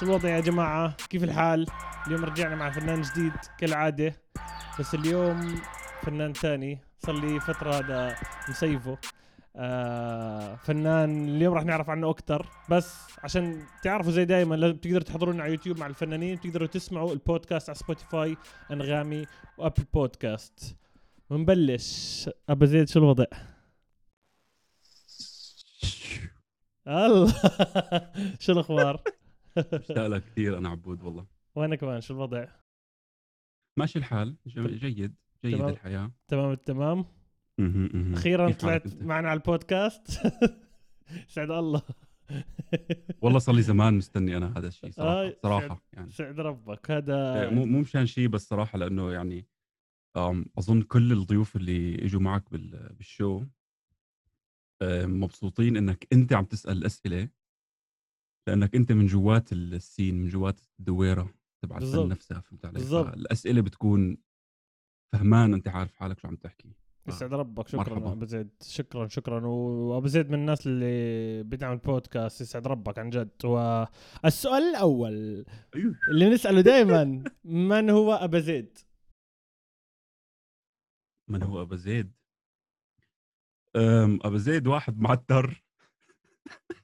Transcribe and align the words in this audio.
شو 0.00 0.06
الوضع 0.06 0.28
يا 0.28 0.40
جماعة؟ 0.40 0.96
كيف 1.10 1.24
الحال؟ 1.24 1.66
اليوم 2.06 2.24
رجعنا 2.24 2.54
مع 2.54 2.70
فنان 2.70 3.02
جديد 3.02 3.32
كالعادة 3.58 4.14
بس 4.80 4.94
اليوم 4.94 5.60
فنان 6.02 6.32
تاني. 6.32 6.80
صار 6.98 7.20
لي 7.20 7.40
فترة 7.40 7.74
هذا 7.74 8.16
مسيفه. 8.48 8.98
آه 9.56 10.56
فنان 10.56 11.28
اليوم 11.28 11.54
راح 11.54 11.64
نعرف 11.64 11.90
عنه 11.90 12.10
أكثر 12.10 12.46
بس 12.70 12.96
عشان 13.22 13.66
تعرفوا 13.82 14.12
زي 14.12 14.24
دائما 14.24 14.54
لازم 14.54 14.76
تقدروا 14.76 15.02
تحضرونا 15.02 15.42
على 15.42 15.52
يوتيوب 15.52 15.78
مع 15.78 15.86
الفنانين 15.86 16.40
تقدروا 16.40 16.66
تسمعوا 16.66 17.12
البودكاست 17.12 17.68
على 17.68 17.78
Spotify 17.78 18.36
أنغامي 18.70 19.26
و 19.58 19.62
Apple 19.62 19.84
Podcast. 19.94 20.76
ونبلش 21.30 22.30
ابا 22.48 22.66
زيد 22.66 22.88
شو 22.88 22.98
الوضع؟ 22.98 23.24
الله! 26.88 27.34
شو 28.40 28.52
الأخبار؟ 28.52 29.02
مشتاق 29.58 30.06
لك 30.06 30.24
كثير 30.24 30.58
أنا 30.58 30.68
عبود 30.68 31.02
والله. 31.02 31.26
وأنا 31.54 31.76
كمان 31.76 32.00
شو 32.00 32.14
الوضع؟ 32.14 32.46
ماشي 33.78 33.98
الحال 33.98 34.36
جيد 34.46 35.14
جيد 35.44 35.56
تمام. 35.58 35.68
الحياة. 35.68 36.10
تمام 36.28 36.50
التمام. 36.52 37.04
أخيرا 38.14 38.52
طلعت؟ 38.52 39.02
معنا 39.02 39.28
على 39.28 39.36
البودكاست. 39.38 40.06
سعد 41.34 41.50
الله. 41.50 41.82
والله 43.22 43.38
صار 43.38 43.54
لي 43.54 43.62
زمان 43.62 43.94
مستني 43.94 44.36
أنا 44.36 44.58
هذا 44.58 44.68
الشيء 44.68 44.90
صراحة 44.90 45.26
آه، 45.26 45.36
صراحة 45.42 45.82
يعني. 45.92 46.10
سعد 46.10 46.40
ربك 46.40 46.90
هذا 46.90 47.42
إيه، 47.42 47.50
مو 47.50 47.64
مو 47.66 47.80
مشان 47.80 48.06
شيء 48.06 48.28
بس 48.28 48.48
صراحة 48.48 48.78
لأنه 48.78 49.12
يعني 49.12 49.46
أظن 50.58 50.82
كل 50.82 51.12
الضيوف 51.12 51.56
اللي 51.56 52.04
إجوا 52.04 52.20
معك 52.20 52.50
بال- 52.50 52.92
بالشو 52.92 53.44
مبسوطين 54.82 55.76
إنك 55.76 56.06
أنت 56.12 56.32
عم 56.32 56.44
تسأل 56.44 56.76
الاسئله 56.78 57.28
لأنك 58.48 58.74
أنت 58.74 58.92
من 58.92 59.06
جوات 59.06 59.52
السين 59.52 60.14
من 60.14 60.28
جوات 60.28 60.60
الدويرة 60.80 61.34
تبع. 61.62 61.76
الفن 61.78 62.08
نفسها 62.08 62.40
فهمت 62.40 62.64
علي؟ 62.64 62.72
بالضبط. 62.72 63.14
الاسئله 63.14 63.60
بتكون 63.60 64.16
فهمان 65.12 65.54
انت 65.54 65.68
عارف 65.68 65.94
حالك 65.94 66.18
شو 66.18 66.28
عم 66.28 66.36
تحكي 66.36 66.72
يسعد 67.08 67.34
ربك 67.34 67.68
شكرا 67.68 67.80
مرحبا. 67.94 68.12
ابو 68.12 68.24
زيد 68.24 68.50
شكرا 68.62 69.08
شكرا 69.08 69.46
وابو 69.46 70.06
زيد 70.06 70.28
من 70.30 70.34
الناس 70.38 70.66
اللي 70.66 71.42
بيدعم 71.42 71.72
البودكاست 71.72 72.40
يسعد 72.40 72.66
ربك 72.66 72.98
عن 72.98 73.10
جد 73.10 73.44
والسؤال 73.44 74.62
الأول 74.62 75.44
أيوه. 75.74 75.94
اللي 76.10 76.30
بنساله 76.30 76.60
دائما 76.60 77.24
من 77.44 77.90
هو 77.90 78.14
ابا 78.14 78.38
زيد؟ 78.38 78.78
من 81.28 81.42
هو 81.42 81.62
ابا 81.62 81.76
زيد؟ 81.76 82.12
ابا 84.24 84.38
زيد 84.38 84.66
واحد 84.66 84.98
معتر 85.00 85.64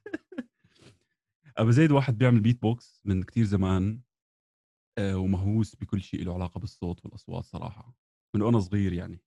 ابا 1.57 1.71
زيد 1.71 1.91
واحد 1.91 2.17
بيعمل 2.17 2.39
بيت 2.39 2.61
بوكس 2.61 3.01
من 3.05 3.23
كتير 3.23 3.45
زمان 3.45 4.01
أه، 4.97 5.17
ومهووس 5.17 5.75
بكل 5.75 6.01
شيء 6.01 6.23
له 6.25 6.33
علاقة 6.33 6.59
بالصوت 6.59 7.05
والأصوات 7.05 7.43
صراحة 7.45 7.93
من 8.35 8.41
وأنا 8.41 8.59
صغير 8.59 8.93
يعني. 8.93 9.21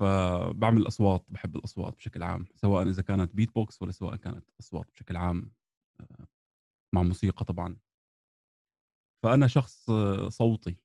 فبعمل 0.00 0.86
أصوات 0.86 1.24
بحب 1.28 1.56
الأصوات 1.56 1.96
بشكل 1.96 2.22
عام 2.22 2.46
سواء 2.54 2.88
إذا 2.88 3.02
كانت 3.02 3.34
بيت 3.34 3.54
بوكس 3.54 3.82
ولا 3.82 3.92
سواء 3.92 4.16
كانت 4.16 4.44
أصوات 4.60 4.90
بشكل 4.92 5.16
عام 5.16 5.52
أه، 6.00 6.26
مع 6.94 7.02
موسيقى 7.02 7.44
طبعا. 7.44 7.76
فأنا 9.22 9.46
شخص 9.46 9.90
أه، 9.90 10.28
صوتي. 10.28 10.76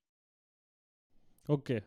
okay. 1.50 1.80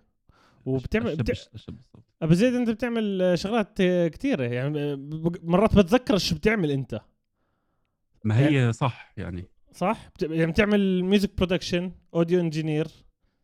وبتعمل 0.66 1.20
أشب-. 1.20 1.54
أشب 1.54 1.78
أبو 2.22 2.34
زيد 2.34 2.54
أنت 2.54 2.70
بتعمل 2.70 3.34
شغلات 3.40 3.82
كثيره 4.14 4.44
يعني 4.44 4.96
مرات 5.44 5.76
بتذكر 5.78 6.18
شو 6.18 6.36
بتعمل 6.36 6.72
أنت. 6.72 7.02
ما 8.24 8.40
هي 8.40 8.74
صح 8.74 9.14
يعني. 9.18 9.44
صح؟ 9.74 10.10
يعني 10.22 10.52
بتعمل 10.52 11.04
music 11.04 11.38
production 11.38 11.92
audio 12.14 12.40
engineer 12.40 12.88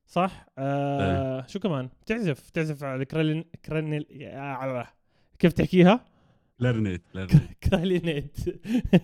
صح؟ 0.07 0.45
آه 0.57 1.45
شو 1.47 1.59
كمان؟ 1.59 1.89
بتعزف 2.01 2.49
بتعزف 2.49 2.83
على 2.83 3.01
الكرالين 3.01 3.43
كرانيل 3.65 4.05
يا- 4.09 4.87
كيف 5.39 5.53
تحكيها؟ 5.53 6.05
كلارينيت 6.59 7.01
كلارينيت 7.13 7.51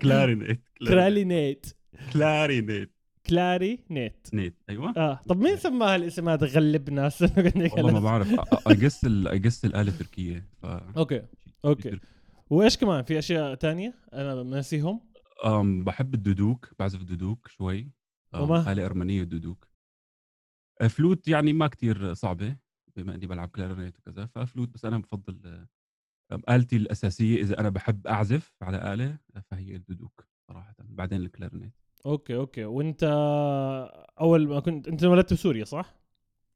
كلارينيت 0.02 1.68
كلارينيت 2.14 2.92
كلارينيت. 3.30 4.28
نيت. 4.34 4.56
أيوه. 4.70 4.94
آه 4.98 5.20
طب 5.28 5.40
مين 5.42 5.58
سماها 5.68 5.96
الاسم 5.96 6.30
هذا؟ 6.30 6.48
غلب 6.48 6.90
ناس. 6.90 7.22
والله 7.78 7.92
ما 7.92 8.00
بعرف. 8.00 8.34
اقص 8.34 9.06
اقص 9.06 9.66
الاله 9.66 9.92
تركية 9.92 10.46
ف 10.62 10.66
okay 10.98 11.22
okay. 11.66 12.00
وإيش 12.50 12.78
كمان؟ 12.78 13.03
في 13.03 13.20
أشياء 13.20 13.56
تانية 13.56 13.94
أنا 14.14 14.44
ناسيهم؟ 14.44 15.00
أم 15.46 15.84
بحب 15.84 16.13
الدودوك 16.13 16.74
بعزف 16.79 17.02
الدودوك 17.02 17.47
شوي 17.47 17.91
وما؟ 18.34 18.72
آلة 18.72 18.85
أرمنية 18.85 19.22
الدودوك 19.22 19.68
أه، 20.81 20.88
فلوت 20.88 21.28
يعني 21.28 21.53
ما 21.53 21.68
كتير 21.68 22.13
صعبة 22.13 22.57
بما 22.96 23.16
إني 23.16 23.28
بلعب 23.28 23.50
كلارينيت 23.50 24.00
وكذا 24.00 24.25
ففلوت 24.25 24.69
بس 24.69 24.85
أنا 24.85 24.97
بفضل 24.97 25.68
آلتي 26.50 26.75
الأساسية 26.75 27.41
إذا 27.41 27.59
أنا 27.59 27.69
بحب 27.69 28.07
أعزف 28.07 28.56
على 28.62 28.94
آلة 28.94 29.18
فهي 29.52 29.75
الدودوك 29.75 30.28
صراحة 30.47 30.75
بعدين 30.79 31.22
الكلارينيت 31.22 31.73
okay 32.06 32.36
okay 32.36 32.66
وأنت 32.66 33.03
أول 34.22 34.47
ما 34.47 34.59
كنت 34.59 34.88
أنت 34.88 35.03
انولدت 35.03 35.34
بسوريا 35.34 35.66
صح؟ 35.66 35.96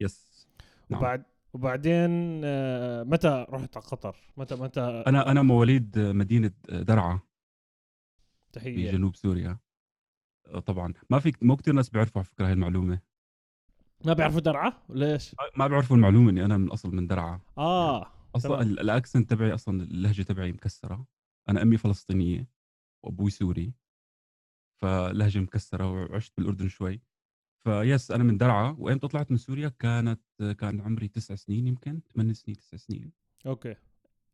yes 0.02 0.48
نعم. 0.90 1.00
وبعد 1.00 1.23
وبعدين 1.53 2.41
آه، 2.44 3.03
متى 3.03 3.46
رحت 3.50 3.78
على 3.78 3.85
قطر؟ 3.85 4.16
متى 4.38 4.56
متى 4.56 5.03
أنا 5.07 5.31
أنا 5.31 5.41
مواليد 5.41 6.00
مدينة 6.00 6.52
درعا 6.69 7.19
تحيه 8.56 8.92
بجنوب 8.92 9.16
سوريا. 9.16 9.58
أه، 10.48 10.60
طبعا. 10.60 10.94
ما 11.10 11.20
في 11.20 11.34
مو 11.42 11.56
كثير 11.56 11.74
ناس 11.74 11.90
بيعرفوا 11.90 12.22
على 12.22 12.26
فكرة 12.26 12.46
هاي 12.46 12.54
المعلومة. 12.54 13.00
ما 14.06 14.14
بيعرفوا 14.14 14.40
درعا؟ 14.40 14.74
ليش؟ 14.90 15.36
ما 15.56 15.68
بيعرفوا 15.68 15.96
المعلومة 15.96 16.30
إني 16.30 16.46
أنا 16.46 16.58
من 16.58 16.68
الاصل 16.68 16.96
من 16.96 17.08
درعا 17.08 17.40
آه 17.58 18.12
أصلا 18.36 18.62
ال 18.62 18.71
accent 18.71 19.30
تبعي 19.30 19.54
أصلا 19.54 19.84
اللهجة 19.84 20.22
تبعي 20.22 20.52
مكسرة. 20.52 21.08
أنا 21.50 21.62
أمي 21.62 21.78
فلسطينية 21.78 22.50
وأبوي 23.04 23.30
سوري. 23.30 23.74
فلهجة 24.82 25.40
مكسرة 25.40 25.92
وعشت 25.92 26.34
بالأردن 26.38 26.68
شوي. 26.68 27.02
ف 27.64 27.76
yes 27.76 28.12
أنا 28.12 28.24
من 28.24 28.38
درعا 28.38 28.76
وايمتى 28.80 29.08
طلعت 29.08 29.32
من 29.32 29.38
سوريا؟ 29.38 29.70
كانت 29.70 30.22
كان 30.60 30.82
عمري 30.82 31.08
تسع 31.08 31.36
سنين 31.36 31.68
يمكن. 31.68 32.02
ثمان 32.14 32.34
سنين 32.34 32.58
تسع 32.58 32.78
سنين. 32.78 33.12
okay. 33.46 33.76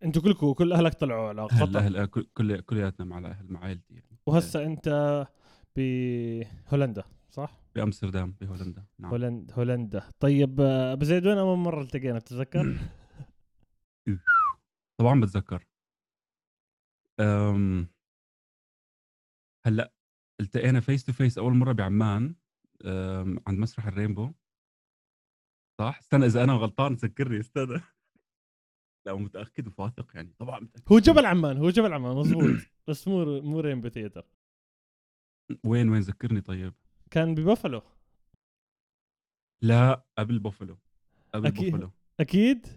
أنتوا 0.03 0.21
كلكم 0.21 0.53
كل 0.53 0.73
اهلك 0.73 0.93
طلعوا 0.93 1.29
على 1.29 1.41
قطر 1.41 1.79
هلا 1.79 2.05
كل 2.05 2.23
كل- 2.33 2.61
كلياتنا 2.61 3.05
مع 3.05 3.17
الاهل 3.17 3.45
مع 3.51 3.59
عائلتي 3.59 3.93
يعني. 3.93 4.17
وهسه 4.25 4.65
انت 4.65 4.87
بهولندا 5.75 7.03
صح؟ 7.29 7.61
بأمستردام 7.75 8.31
بهولندا 8.41 8.85
نعم. 8.99 9.11
هولندا 9.11 9.53
هولندا. 9.53 10.09
طيب 10.19 10.61
آه، 10.61 10.93
أبو 10.93 11.05
زيد 11.05 11.27
وين 11.27 11.37
أول 11.37 11.57
مرة 11.57 11.81
التقينا؟ 11.81 12.19
بتتذكر؟ 12.19 12.77
طبعا 14.99 15.21
بتذكر. 15.21 15.65
أم 17.19 17.87
هلأ 19.65 19.93
التقينا 20.39 20.79
face 20.79 21.03
to 21.03 21.13
face 21.13 21.37
أول 21.37 21.53
مرة 21.53 21.71
بعمان 21.71 22.35
أم 22.85 23.39
عند 23.47 23.59
مسرح 23.59 23.87
ال 23.87 23.92
Rainbow. 23.92 24.31
صح؟ 25.79 25.97
استنى 25.97 26.25
إذا 26.25 26.43
أنا 26.43 26.53
غلطان 26.53 26.93
ذكرني 26.93 27.39
استنى. 27.39 27.81
لا 29.05 29.15
متاكد 29.15 29.67
وواثق 29.77 30.15
يعني. 30.15 30.33
طبعا 30.39 30.59
متأكد. 30.59 30.93
هو 30.93 30.99
جبل 30.99 31.25
عمان 31.25 31.57
هو 31.57 31.69
جبل 31.69 31.93
عمان 31.93 32.15
مزبوط 32.15 32.59
بس 32.87 33.07
مو 33.07 33.41
مو 33.41 33.59
Rainbow 33.59 33.89
Theater 33.89 34.25
وين 35.63 35.89
وين؟ 35.89 36.01
ذكرني 36.01 36.41
طيب. 36.41 36.73
كان 37.11 37.35
ببافلو. 37.35 37.81
لا 39.63 40.05
قبل 40.17 40.39
بوفلو 40.39 40.77
قبل 41.33 41.47
أكيد. 41.47 41.71
بوفلو 41.71 41.91
أكيد؟ 42.19 42.67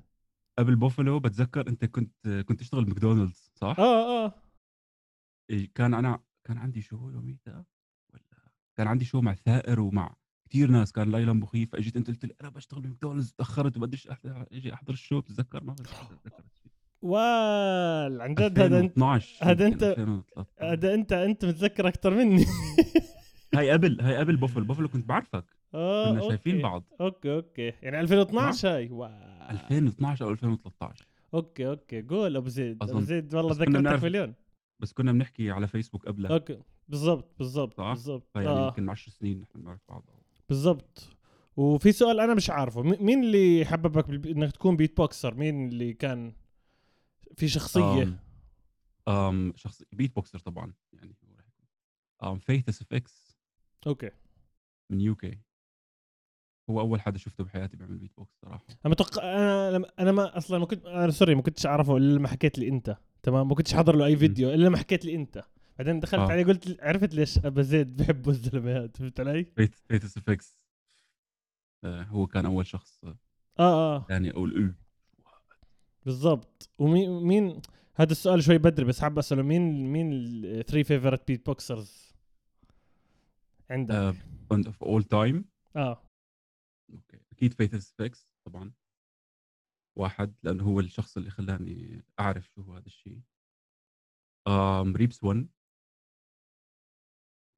قبل 0.59 0.77
بوفلو 0.77 1.21
بتذكر 1.21 1.69
أنت 1.69 1.85
كنت 1.85 2.29
كنت 2.29 2.61
تشتغل 2.61 2.87
ماكدونالدز 2.89 3.51
صح؟ 3.55 3.77
آه 3.79 4.25
آه. 4.27 4.35
كان 5.75 5.95
أنا 5.95 6.23
كان 6.45 6.59
عندي 6.59 6.83
show 6.83 7.11
يوميتها 7.11 7.65
ولا 8.15 8.23
كان 8.77 8.87
عندي 8.87 9.05
show 9.05 9.21
مع 9.21 9.35
ثائر 9.35 9.81
ومع 9.81 10.17
كثير 10.51 10.71
ناس 10.71 10.93
كان 10.93 11.13
ليلى 11.13 11.35
مخيف 11.35 11.73
فاجيت 11.73 11.97
انت 11.97 12.09
قلت 12.09 12.25
لي 12.25 12.35
أنا 12.41 12.49
بشتغل 12.49 12.81
بماكدونالدز 12.81 13.33
تاخرت 13.33 13.77
وبديش 13.77 14.09
أجي 14.53 14.75
أحضر 14.75 14.93
ال 14.93 14.99
show 14.99 15.21
بتتذكر؟ 15.21 15.65
ما 15.65 15.73
بتذكر 15.73 16.19
وال 17.03 18.21
عن 18.21 18.35
جد 18.35 18.59
هذا 18.59 18.81
أنت 18.81 18.99
2012 18.99 19.45
هذا 19.45 19.67
2013. 19.67 20.49
هذا 20.59 20.95
أنت 20.95 21.13
أنت 21.13 21.45
متذكر 21.45 21.89
أكثر 21.89 22.15
مني. 22.15 22.45
هاي 23.55 23.71
قبل 23.71 24.01
هاي 24.01 24.17
قبل 24.17 24.37
بوفلو 24.37 24.65
بوفلو 24.65 24.89
كنت 24.89 25.09
بعرفك. 25.09 25.45
آه 25.75 26.11
كنا 26.11 26.29
شايفين. 26.29 26.63
بعض. 26.63 26.85
okay 27.01 27.35
okay. 27.35 27.73
يعني 27.83 28.01
2012 28.01 28.69
هاي 28.69 28.89
wow. 28.91 29.11
2012 29.51 30.25
أو 30.25 30.31
2013 30.31 31.07
okay 31.35 31.69
okay. 31.69 32.03
قول 32.03 32.37
أبو 32.37 32.49
زيد. 32.49 32.83
أبو. 32.83 33.01
زيد 33.01 33.35
والله 33.35 33.53
ذكرتك 33.53 34.05
مليون. 34.05 34.35
بس 34.81 34.93
كنا 34.93 35.13
بنحكي 35.13 35.51
على 35.51 35.67
فيسبوك 35.69 36.07
قبلها. 36.07 36.33
okay. 36.33 36.59
بالضبط 36.89 37.35
بالضبط؟ 37.39 37.81
بالضبط. 37.81 38.29
فيعني 38.33 38.49
آه. 38.49 38.67
يمكن 38.67 38.91
10 38.91 39.13
سنين 39.13 39.41
نحن 39.41 39.61
بنعرف 39.61 39.81
بعض. 39.89 40.05
بالضبط. 40.49 41.09
وفي 41.57 41.93
سؤال 41.93 42.21
أنا 42.21 42.35
مش 42.35 42.51
عارفه 42.51 42.83
مين 42.83 43.25
اللي 43.25 43.65
حببك 43.65 44.27
إنك 44.27 44.53
تكون 44.53 44.77
beatboxer 44.77 45.35
مين 45.35 45.69
اللي 45.69 45.93
كان 45.93 46.33
في 47.37 47.49
شخصية؟ 47.49 48.03
أم 48.03 48.19
أم 49.09 49.53
شخص 49.57 49.83
beatboxer 49.93 50.39
طبعا 50.39 50.73
يعني 50.93 51.15
أم 52.23 52.39
Faith 52.39 52.69
SFX 52.69 53.37
okay. 53.87 54.11
من 54.91 55.01
UK 55.01 55.39
هو 56.71 56.81
أول 56.81 57.01
حدا 57.01 57.19
شفته 57.19 57.45
بحياتي 57.45 57.77
بيعمل 57.77 57.99
بيت 57.99 58.13
بوكس 58.17 58.33
صراحة. 58.43 58.65
أنا 58.71 58.91
متوقع 58.91 59.23
أنا 59.23 59.71
لما- 59.71 59.89
أنا 59.99 60.13
ما 60.13 60.37
أصلا 60.39 60.59
ما 60.59 60.67
كنت 60.67 60.87
أنا 60.87 61.11
sorry 61.11 61.35
ما 61.35 61.43
كنتش 61.43 61.67
أعرفه 61.67 61.97
إلا 61.97 62.19
لما 62.19 62.29
حكيت 62.29 62.59
لي 62.59 62.69
أنت 62.69 62.97
تمام؟ 63.23 63.49
ما 63.49 63.55
كنتش 63.55 63.75
حاضر 63.75 63.97
له 63.97 64.07
أي 64.07 64.17
فيديو 64.17 64.51
إلا 64.55 64.65
لما 64.67 64.77
حكيت 64.79 65.05
لي 65.05 65.15
أنت. 65.15 65.45
بعدين 65.79 66.01
دخلت 66.01 66.21
آه. 66.21 66.33
عليه 66.33 66.45
قلت 66.45 66.81
عرفت 66.81 67.15
ليش 67.15 67.39
أبا 67.39 67.63
زيد 67.63 67.97
بحبوا 67.97 68.33
الزلمه 68.33 68.77
هذا 68.77 68.89
فهمت 68.95 69.21
علي؟ 69.21 69.45
Faith 69.89 70.17
SFX 70.17 70.61
آه 71.85 72.03
هو 72.03 72.27
كان 72.27 72.47
أول 72.47 72.67
شخص 72.67 73.05
آه 73.05 73.17
آه 73.59 74.07
يعني 74.11 74.31
أقول 74.31 74.57
إيه 74.57 74.75
بالضبط. 76.05 76.71
ومين 76.79 77.23
مين 77.23 77.63
هذا 77.95 78.13
السؤال 78.13 78.45
شوي 78.45 78.59
بدري 78.59 78.85
بس 78.85 79.01
حاب 79.01 79.19
أسأله 79.19 79.43
مين 79.43 79.93
مين 79.93 80.13
ال 80.13 80.85
three 80.85 81.27
favorite 81.27 81.47
beatboxers 81.47 82.15
عندك؟ 83.71 83.95
آه 83.95 84.15
of 84.53 84.85
all 84.85 85.05
time 85.05 85.45
آه. 85.77 86.03
okay. 86.93 87.21
أكيد 87.33 87.53
Faith 87.55 87.93
SFX 87.93 88.29
طبعا. 88.45 88.73
واحد 89.97 90.35
لأنه 90.43 90.65
هو 90.65 90.81
الشخص 90.81 91.17
اللي 91.17 91.31
خلاني 91.31 92.05
أعرف 92.21 92.47
شو 92.55 92.63
هو 92.63 92.75
هذا 92.75 92.87
الشيء. 92.87 93.21
Reeps 94.97 95.25
One 95.25 95.49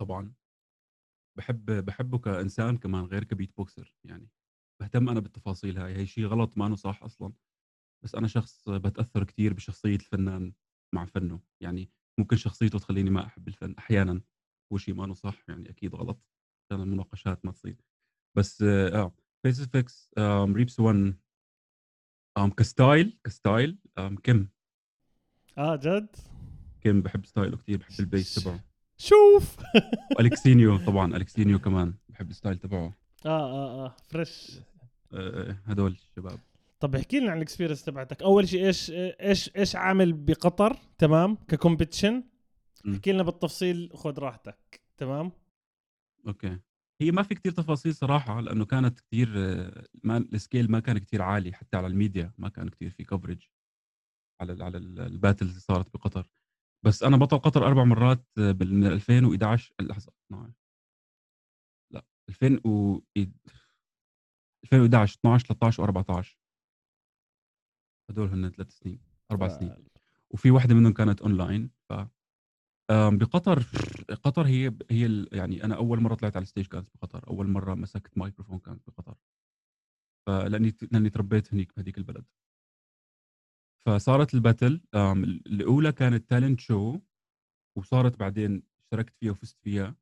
طبعا. 0.01 0.33
بحب 1.39 1.71
بحبه 1.85 2.19
كإنسان 2.19 2.77
كمان 2.77 3.05
غير 3.05 3.25
ك 3.25 3.57
beatboxer 3.57 3.95
يعني. 4.05 4.29
بهتم 4.81 5.09
أنا 5.09 5.21
بالتفاصيل 5.21 5.79
هاي 5.79 5.97
هي 5.97 6.07
شيء 6.07 6.27
غلط 6.27 6.59
ما 6.59 6.67
إنه 6.67 6.77
صح 6.77 7.03
أصلا. 7.03 7.33
بس 8.05 8.15
أنا 8.15 8.29
شخص 8.29 8.69
بتأثر 8.69 9.25
كثير 9.25 9.55
بشخصية 9.55 9.95
الفنان 9.95 10.53
مع 10.95 11.05
فنه. 11.05 11.41
يعني 11.61 11.91
ممكن 12.19 12.37
شخصيته 12.37 12.79
تخليني 12.79 13.11
ما 13.11 13.27
أحب 13.27 13.49
الفن 13.49 13.75
أحيانا 13.79 14.23
هو 14.73 14.79
شيء 14.79 14.95
ما 14.95 15.05
إنه 15.05 15.15
صح 15.15 15.45
يعني 15.49 15.71
أكيد 15.71 15.95
غلط. 15.95 16.23
عشان 16.65 16.83
المناقشات 16.83 17.45
ما 17.45 17.53
تصير. 17.53 17.77
بس 18.37 18.63
آه 18.63 19.13
Faith 19.43 19.61
SFX 19.61 20.11
Reeps 20.19 20.81
One 20.81 21.15
um, 22.39 22.55
ك 22.55 22.66
style 22.66 23.19
ك 23.25 23.34
style 23.34 23.79
um, 24.01 24.21
كم 24.23 24.49
آه 25.59 25.77
جد؟ 25.77 26.17
كم 26.81 27.03
بحب 27.03 27.27
style 27.27 27.52
ه 27.52 27.57
كثير 27.57 27.79
بحب 27.79 28.01
ال 28.01 28.08
bass 28.08 28.35
تبعه. 28.35 28.65
شوف. 28.99 29.57
و 30.19 30.25
Alexinho 30.25 30.77
طبعا 30.79 31.17
Alexinho 31.17 31.59
كمان 31.59 31.95
بحب 32.09 32.31
ال 32.31 32.36
style 32.36 32.59
تبعه. 32.59 32.93
آه 33.27 33.29
آه 33.29 33.85
آه 33.87 33.97
fresh 34.09 34.61
آه، 35.13 35.57
هدول 35.67 35.91
الشباب. 36.11 36.39
طب 36.81 36.95
احكي 36.95 37.21
لنا 37.21 37.31
عن 37.31 37.37
ال 37.37 37.41
experience 37.41 37.85
تبعتك. 37.85 38.23
أول 38.23 38.49
شيء 38.49 38.67
إيش 38.67 38.91
إيش 38.95 39.51
إيش 39.57 39.77
عامل 39.77 40.13
بقطر؟ 40.13 40.77
تمام 40.99 41.35
ك 41.49 41.55
competition 41.55 42.23
م. 42.85 42.93
احكي 42.95 43.13
لنا 43.13 43.23
بالتفصيل 43.23 43.91
خذ 43.95 44.19
راحتك. 44.19 44.81
تمام؟ 44.97 45.33
okay. 46.27 46.59
هي 47.01 47.11
ما 47.11 47.23
في 47.23 47.35
كتير 47.35 47.53
تفاصيل 47.53 47.95
صراحة 47.95 48.41
لأنه 48.41 48.65
كانت 48.65 49.01
كتير 49.01 49.33
آه، 49.37 49.85
ما 50.05 50.17
ال 50.17 50.26
scale 50.26 50.71
ما 50.71 50.81
كان 50.81 50.99
كتير 50.99 51.23
عالي 51.23 51.53
حتى 51.53 51.77
على 51.77 51.87
الميديا 51.87 52.33
ما 52.39 52.49
كان 52.49 52.69
كتير 52.69 52.91
في 52.91 53.05
coverage 53.05 53.49
على 54.41 54.53
ال 54.53 54.63
على 54.63 54.79
ال- 54.79 55.01
ال 55.01 55.07
battle 55.07 55.47
اللي 55.47 55.61
صارت 55.61 55.95
بقطر. 55.95 56.27
بس 56.87 57.03
أنا 57.03 57.17
بطل 57.17 57.39
قطر 57.39 57.67
أربع 57.67 57.85
مرات 57.85 58.25
آه، 58.39 58.53
بال- 58.53 58.75
من 58.75 58.87
2011 58.87 59.75
لحظه 59.81 60.13
12 60.27 60.53
لا 61.93 62.05
2000 62.29 62.61
و 62.67 63.01
2011 64.65 65.19
12 65.19 65.47
13 65.47 65.87
و14 65.87 66.27
هدول 68.11 68.29
هن 68.29 68.51
ثلاث 68.51 68.71
سنين 68.71 69.01
أربع 69.31 69.49
سنين. 69.49 69.71
وفي 70.31 70.51
واحدة 70.51 70.75
منهم 70.75 70.93
كانت 70.93 71.21
أونلاين 71.23 71.71
ف 71.89 71.93
بقطر 72.91 73.63
قطر 74.25 74.47
هي 74.47 74.73
هي 74.91 75.07
ال- 75.07 75.29
يعني 75.33 75.65
أنا 75.65 75.77
أول 75.77 76.01
مرة 76.01 76.15
طلعت 76.15 76.37
على 76.37 76.43
ال 76.43 76.47
stage 76.47 76.67
كانت 76.67 76.89
بقطر. 76.95 77.29
أول 77.29 77.47
مرة 77.49 77.75
مسكت 77.75 78.19
مايكروفون 78.19 78.59
كانت 78.59 78.83
بقطر. 78.91 79.17
فلاني 80.27 80.73
لأني 80.93 81.11
تربيت 81.11 81.55
هنيك 81.55 81.77
بهذيك 81.77 81.99
البلد. 81.99 82.25
فصارت 83.87 84.35
ال 84.35 84.42
battle 84.42 84.81
الأولى 85.47 85.93
كانت 85.93 86.31
talent 86.31 86.61
show 86.61 86.99
وصارت 87.79 88.17
بعدين 88.19 88.63
اشتركت 88.79 89.15
فيها 89.15 89.31
وفزت 89.31 89.59
فيها. 89.59 89.97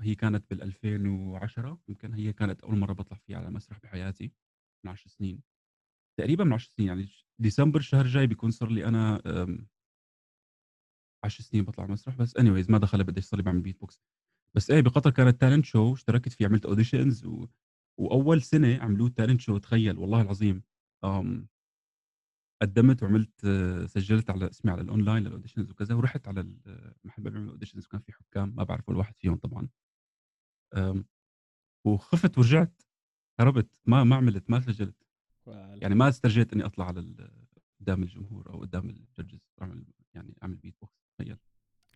هي 0.00 0.14
كانت 0.14 0.50
بال 0.50 0.62
2010 0.62 1.80
يمكن 1.88 2.14
هي 2.14 2.32
كانت 2.32 2.60
أول 2.60 2.76
مرة 2.78 2.92
بطلع 2.92 3.18
فيها 3.26 3.38
على 3.38 3.50
مسرح 3.50 3.78
بحياتي 3.82 4.32
من 4.84 4.90
10 4.90 5.08
سنين. 5.10 5.42
تقريبا 6.18 6.44
من 6.44 6.52
10 6.52 6.70
سنين 6.70 6.88
يعني 6.88 7.08
ديسمبر 7.38 7.78
الشهر 7.80 8.04
الجاي 8.04 8.26
بيكون 8.26 8.50
صار 8.50 8.70
لي 8.70 8.84
أنا 8.84 9.22
آم، 9.26 9.68
10 11.24 11.42
سنين 11.44 11.64
بطلع 11.64 11.86
مسرح. 11.86 12.16
بس 12.16 12.36
اني 12.36 12.50
ما 12.68 12.78
دخل 12.78 13.04
بدي 13.04 13.20
صار 13.20 13.38
لي 13.40 13.44
بعمل 13.44 13.60
بيت 13.60 13.80
بوكس 13.80 14.00
بس 14.56 14.70
إيه 14.70 14.80
بقطر 14.80 15.10
كانت 15.10 15.40
talent 15.40 15.64
show 15.64 15.92
اشتركت 15.94 16.32
فيه 16.32 16.46
عملت 16.46 16.66
auditions 16.66 17.26
و... 17.26 17.46
وأول 18.00 18.42
سنة 18.42 18.78
عملوه 18.82 19.08
talent 19.08 19.40
show 19.40 19.58
تخيل 19.58 19.98
والله 19.98 20.20
العظيم. 20.22 20.62
قدمت 22.62 23.02
وعملت 23.02 23.46
سجلت 23.86 24.30
على 24.30 24.50
اسمي 24.50 24.72
على 24.72 24.80
الأونلاين 24.82 25.22
لل 25.24 25.32
auditions 25.32 25.70
وكذا 25.70 25.94
ورحت 25.94 26.28
على 26.28 26.40
المحل 26.40 27.18
اللي 27.18 27.30
بيعملوا 27.30 27.52
auditions 27.52 27.86
وكان 27.86 28.00
في 28.00 28.12
حكام 28.12 28.54
ما 28.56 28.64
بعرف 28.64 28.88
ولا 28.88 28.98
واحد 28.98 29.14
فيهم 29.18 29.36
طبعا. 29.36 29.68
وخفت 31.84 32.38
ورجعت 32.38 32.82
هربت 33.40 33.68
ما 33.86 34.04
ما 34.04 34.16
عملت 34.16 34.50
ما 34.50 34.60
سجلت. 34.60 34.96
يعني 35.46 35.94
ما 35.94 36.08
استرجيت 36.08 36.52
إني 36.52 36.64
أطلع 36.64 36.86
على 36.86 37.14
قدام 37.80 38.02
الجمهور 38.02 38.50
أو 38.50 38.60
قدام 38.60 38.90
ال 38.90 38.97
judges 38.97 39.40
أعمل 39.62 39.84
يعني 40.14 40.34
أعمل 40.42 40.56
بيت 40.56 40.74
بوكس 40.80 40.94
تخيل. 41.18 41.36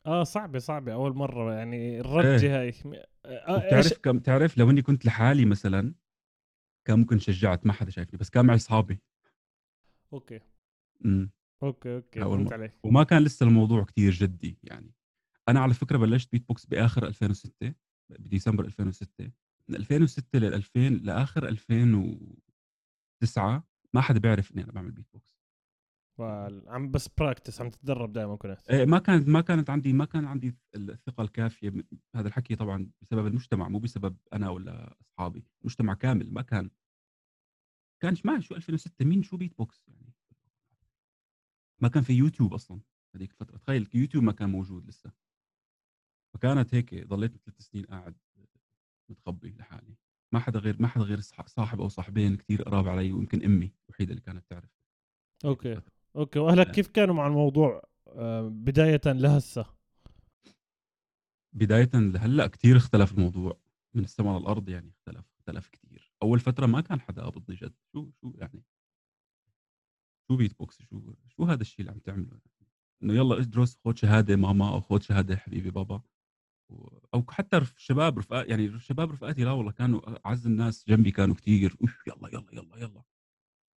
آه 0.06 0.24
صعبة 0.24 0.58
صعبة 0.58 0.92
أول 0.92 1.14
مرة 1.16 1.54
يعني 1.54 2.00
الرجه 2.00 2.60
هاي 2.60 2.72
آه 3.24 3.82
إيش- 3.82 3.98
كم 4.02 4.18
تعرف 4.18 4.58
لو 4.58 4.70
إني 4.70 4.82
كنت 4.82 5.06
لحالي 5.06 5.44
مثلا 5.44 5.94
كان 6.86 6.98
ممكن 6.98 7.18
شجعت 7.18 7.66
ما 7.66 7.72
حدا 7.72 7.90
شايفني 7.90 8.18
بس 8.18 8.30
كان 8.30 8.46
معي 8.46 8.56
اصحابي 8.56 9.00
okay. 10.12 10.40
امم 11.04 11.30
okay 11.62 11.94
okay 11.96 12.22
أول 12.22 12.38
فهمت. 12.38 12.52
عليك. 12.52 12.74
وما 12.84 13.04
كان 13.04 13.22
لسه 13.24 13.46
الموضوع 13.46 13.84
كتير 13.84 14.12
جدي 14.12 14.58
يعني. 14.62 14.92
أنا 15.48 15.60
على 15.60 15.74
فكرة 15.74 15.96
بلشت 15.98 16.32
بيت 16.32 16.48
بوكس 16.48 16.66
باخر 16.66 17.06
2006 17.06 17.74
بديسمبر 18.10 18.64
2006 18.64 19.30
من 19.68 19.76
2006 19.76 20.38
ل 20.38 20.44
2000 20.44 20.88
لآخر 20.88 21.48
2009 21.48 23.64
ما 23.94 24.00
حدا 24.00 24.18
بيعرف 24.18 24.52
إني 24.52 24.64
أنا 24.64 24.72
بعمل 24.72 24.90
بيت 24.90 25.06
بوكس 25.12 25.30
عم 26.66 26.90
بس 26.90 27.08
practice 27.08 27.60
عم 27.60 27.70
تتدرب 27.70 28.12
دائما 28.12 28.36
كنت 28.36 28.70
إيه، 28.70 28.84
ما 28.84 28.98
كانت 28.98 29.28
ما 29.28 29.40
كانت 29.40 29.70
عندي 29.70 29.92
ما 29.92 30.04
كان 30.04 30.24
عندي 30.24 30.56
الثقة 30.74 31.22
الكافية. 31.22 31.72
هذا 32.16 32.28
الحكي 32.28 32.56
طبعا 32.56 32.90
بسبب 33.02 33.26
المجتمع 33.26 33.68
مو 33.68 33.78
بسبب 33.78 34.16
أنا 34.32 34.50
ولا 34.50 34.96
أصحابي. 35.00 35.44
المجتمع 35.60 35.94
كامل 35.94 36.32
ما 36.32 36.42
كان. 36.42 36.70
كانش 38.00 38.26
ما 38.26 38.40
شو 38.40 38.54
2006 38.54 39.04
مين 39.04 39.22
شو 39.22 39.36
بيت 39.36 39.58
بوكس 39.58 39.88
يعني؟ 39.88 40.12
ما 41.80 41.88
كان 41.88 42.02
في 42.02 42.12
يوتيوب 42.12 42.54
أصلا 42.54 42.80
هذيك 43.14 43.30
الفترة. 43.30 43.56
تخيل 43.56 43.88
يوتيوب 43.94 44.24
ما 44.24 44.32
كان 44.32 44.50
موجود 44.50 44.86
لسه. 44.86 45.12
فكانت 46.34 46.74
هيك 46.74 47.06
ضليت 47.06 47.36
ثلاث 47.36 47.60
سنين 47.60 47.84
قاعد 47.84 48.16
متخبي 49.08 49.50
لحالي. 49.58 49.94
ما 50.32 50.40
حدا 50.40 50.58
غير 50.58 50.76
ما 50.82 50.88
حدا 50.88 51.04
غير 51.04 51.20
صاحب 51.46 51.80
أو 51.80 51.88
صاحبين 51.88 52.36
كثير 52.36 52.62
قراب 52.62 52.88
علي 52.88 53.12
ويمكن 53.12 53.44
أمي 53.44 53.72
الوحيدة 53.88 54.10
اللي 54.10 54.22
كانت 54.22 54.50
تعرف. 54.50 54.70
Okay. 55.44 55.80
Okay. 56.16 56.38
وأهلك 56.38 56.66
آه. 56.66 56.72
كيف 56.72 56.88
كانوا 56.88 57.14
مع 57.14 57.26
الموضوع 57.26 57.82
آه 58.06 58.48
بداية 58.48 59.00
لهسه؟ 59.06 59.66
بداية 61.52 61.90
لهلا 61.94 62.46
كثير 62.46 62.76
اختلف 62.76 63.12
الموضوع. 63.12 63.60
من 63.94 64.04
السماء 64.04 64.38
للأرض 64.38 64.68
يعني 64.68 64.90
اختلف 64.90 65.24
اختلف 65.38 65.68
كثير 65.68 66.09
أول 66.22 66.40
فترة 66.40 66.66
ما 66.66 66.80
كان 66.80 67.00
حدا 67.00 67.22
قابضني 67.22 67.56
جد. 67.56 67.74
شو 67.92 68.10
شو 68.20 68.32
يعني؟ 68.34 68.64
شو 70.28 70.36
بيت 70.36 70.58
بوكس؟ 70.58 70.82
شو 70.82 71.14
شو 71.28 71.44
هذا 71.44 71.60
الشيء 71.62 71.80
اللي 71.80 71.90
عم 71.92 71.98
تعمله؟ 71.98 72.40
إنه 73.02 73.14
يلا 73.14 73.38
ادرس 73.38 73.78
خذ 73.84 73.94
شهادة 73.94 74.36
ماما 74.36 74.68
أو 74.68 74.80
خذ 74.80 75.00
شهادة 75.00 75.36
حبيبي 75.36 75.70
بابا. 75.70 76.02
أو 77.14 77.24
حتى 77.30 77.60
شباب 77.76 78.18
رفقات 78.18 78.48
يعني 78.48 78.78
شباب 78.78 79.10
رفقاتي 79.10 79.44
لا 79.44 79.50
والله 79.50 79.72
كانوا 79.72 80.26
أعز 80.26 80.46
الناس 80.46 80.84
جنبي 80.88 81.10
كانوا 81.10 81.34
كثير 81.34 81.76
يلا 82.06 82.28
يلا 82.28 82.46
يلا 82.52 82.76
يلا. 82.76 83.02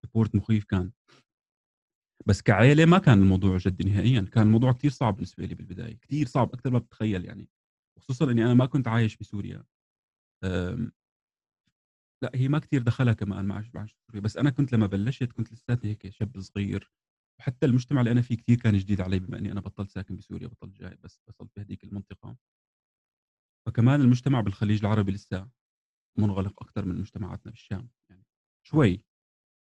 سبورت 0.06 0.36
مخيف 0.36 0.66
كان. 0.66 0.92
بس 2.26 2.42
كعائلة 2.42 2.86
ما 2.86 2.98
كان 2.98 3.20
الموضوع 3.22 3.58
جدي 3.58 3.84
نهائيا. 3.84 4.22
كان 4.22 4.44
الموضوع 4.44 4.72
كثير 4.72 4.92
صعب 4.92 5.14
بالنسبة 5.16 5.46
لي 5.46 5.56
بالبداية. 5.56 5.98
كثير 6.00 6.28
صعب 6.28 6.54
أكثر 6.54 6.70
ما 6.70 6.80
بتخيل 6.80 7.26
يعني. 7.26 7.50
خصوصا 8.00 8.32
إني 8.32 8.46
أنا 8.46 8.54
ما 8.54 8.66
كنت 8.66 8.88
عايش 8.88 9.18
بسوريا. 9.18 9.64
لا 12.22 12.32
هي 12.36 12.48
ما 12.48 12.60
كثير 12.60 12.82
دخلها 12.82 13.14
كمان 13.14 13.46
مع 13.46 13.64
مع 13.74 13.86
سوريا 13.86 14.22
بس 14.22 14.38
أنا 14.38 14.50
كنت 14.50 14.74
لما 14.74 14.88
بلشت 14.88 15.32
كنت 15.32 15.54
لساتني 15.54 15.92
هيك 15.92 16.10
شاب 16.10 16.40
صغير. 16.40 16.92
وحتى 17.40 17.66
المجتمع 17.66 18.02
اللي 18.02 18.12
أنا 18.12 18.22
فيه 18.22 18.38
كثير 18.38 18.58
كان 18.58 18.78
جديد 18.78 19.02
علي 19.02 19.20
بما 19.20 19.38
إني 19.38 19.52
أنا 19.52 19.62
بطلت 19.62 19.92
ساكن 19.92 20.16
بسوريا 20.16 20.48
بطلت 20.48 20.78
جاي 20.82 20.98
بس 21.04 21.22
بطلت 21.28 21.52
بهديك 21.56 21.84
المنطقة. 21.84 22.38
فكمان 23.66 24.02
المجتمع 24.02 24.42
بالخليج 24.42 24.80
العربي 24.80 25.12
لسه 25.12 25.48
منغلق 26.18 26.64
أكثر 26.64 26.86
من 26.86 27.00
مجتمعاتنا 27.00 27.52
بالشام 27.52 27.90
يعني 28.10 28.26
شوي. 28.64 29.04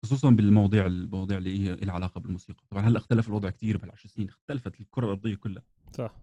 خصوصا 0.04 0.30
بالمواضيع 0.30 0.86
المواضيع 0.86 1.38
اللي 1.38 1.58
هي 1.58 1.76
لها 1.76 1.94
علاقة 1.94 2.20
بالموسيقى. 2.20 2.64
طبعا 2.70 2.82
هلأ 2.82 2.98
اختلف 2.98 3.28
الوضع 3.28 3.50
كثير 3.50 3.76
بهالعشر 3.76 4.08
سنين 4.08 4.28
اختلفت 4.28 4.80
الكرة 4.80 5.04
الأرضية 5.04 5.34
كلها. 5.34 5.62
صح. 5.92 6.14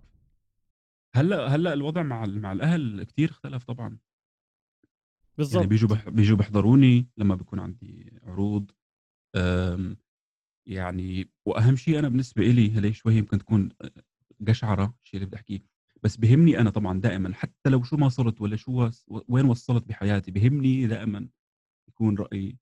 هلأ 1.16 1.48
هلأ 1.48 1.74
الوضع 1.74 2.04
مع 2.04 2.26
مع 2.26 2.52
الأهل 2.52 3.04
كتير 3.04 3.30
اختلف 3.30 3.64
طبعًا. 3.64 3.98
يعني 5.52 5.68
بالضبط. 5.68 5.68
بييجوا 5.68 5.90
بيح 5.90 6.10
بييجوا 6.10 6.38
بيحضروني 6.38 7.10
لمّا 7.18 7.36
بيكون 7.36 7.60
عندي 7.60 8.20
عروض، 8.24 8.72
يعني 10.68 11.32
وأهم 11.46 11.76
شيء 11.76 12.00
أنا 12.00 12.10
بالنسبة 12.10 12.44
إلي 12.44 12.72
هل 12.72 12.86
هي 12.86 12.94
شوي 12.94 13.16
يمكن 13.16 13.38
تكون 13.38 13.70
أ 13.82 13.90
جشعرة 14.42 14.96
الشيء 15.04 15.18
اللي 15.18 15.26
بدي 15.28 15.36
أحكيه، 15.36 15.60
بس 16.04 16.18
بيهمني 16.18 16.60
أنا 16.62 16.70
طبعًا 16.70 17.02
دائمًا 17.02 17.34
حتى 17.34 17.70
لو 17.70 17.84
شو 17.84 17.98
ما 17.98 18.10
صرت 18.10 18.42
والّا 18.42 18.56
شو 18.56 18.90
وين 19.30 19.46
وصّلت 19.46 19.86
بحياتي، 19.88 20.32
بيهمني 20.32 20.88
دائمًا 20.88 21.30
يكون 21.90 22.18
رأي 22.18 22.58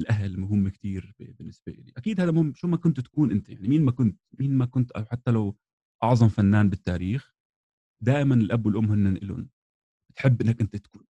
الأهل 0.00 0.40
مهم 0.40 0.68
كتير 0.70 1.14
ب 1.20 1.24
بالنسبة 1.38 1.72
إلي، 1.72 1.92
أكيد 1.98 2.20
هذا 2.22 2.32
مهم 2.32 2.54
شو 2.54 2.68
ما 2.68 2.76
كنت 2.78 3.00
تكون 3.00 3.30
أنت 3.32 3.50
يعني 3.50 3.68
مين 3.68 3.84
ما 3.86 3.92
كنت 3.92 4.20
مين 4.40 4.54
ما 4.58 4.66
كنت 4.66 4.92
أو 4.92 5.04
حتى 5.04 5.30
لو 5.32 5.56
أعظم 6.04 6.28
فنان 6.28 6.70
بالتاريخ، 6.70 7.34
دائمًا 8.02 8.34
الأب 8.36 8.66
والأم 8.66 8.86
هنن 8.92 9.16
إلهم 9.18 9.50
بتحب 10.10 10.42
إنك 10.42 10.60
أنت 10.62 10.76
تكون. 10.76 11.04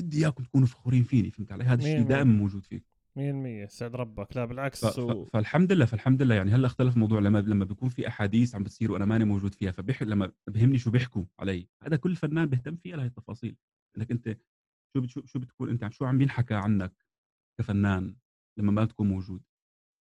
بدي 0.00 0.18
إياكم 0.18 0.44
تكونوا 0.44 0.66
فخورين 0.66 1.02
فيني، 1.02 1.30
فهمت 1.30 1.52
علي؟ 1.52 1.64
هذا 1.64 1.78
الشيء 1.78 2.00
100% 2.00 2.08
دائمًا 2.08 2.32
موجود 2.32 2.64
فيك. 2.64 2.84
100% 3.16 3.68
سعد 3.68 3.96
ربك. 3.96 4.36
لا 4.36 4.44
بالعكس 4.44 4.84
ف 4.84 4.98
و... 4.98 5.24
فالحمد 5.24 5.72
لله 5.72 5.84
فالحمد 5.84 6.22
لله. 6.22 6.34
يعني 6.34 6.50
هلّأ 6.50 6.66
اختلف 6.66 6.94
الموضوع. 6.94 7.20
لمّا 7.20 7.38
لمّا 7.38 7.64
بيكون 7.64 7.88
في 7.88 8.08
أحاديث 8.08 8.54
عم 8.54 8.62
بتصير 8.62 8.92
وأنا 8.92 9.04
ماني 9.04 9.24
موجود 9.24 9.54
فيها، 9.54 9.70
فبيح 9.70 10.02
لمّا 10.02 10.32
بيهمني 10.46 10.78
شو 10.78 10.90
بيحكوا 10.90 11.24
علي، 11.38 11.68
هذا 11.82 11.96
كل 11.96 12.16
فنان 12.16 12.46
بيهتم 12.46 12.76
فيها 12.76 12.96
لهي 12.96 13.06
التفاصيل، 13.06 13.56
إنك 13.98 14.10
أنت 14.10 14.38
شو 14.94 15.00
بت 15.00 15.26
شو 15.26 15.38
بتكون 15.38 15.68
أنت 15.70 15.92
شو 15.92 16.04
عم 16.04 16.20
ينحكى 16.20 16.54
عنك 16.54 16.92
كفنان 17.58 18.16
لمّا 18.58 18.72
ما 18.72 18.84
تكون 18.84 19.08
موجود، 19.08 19.42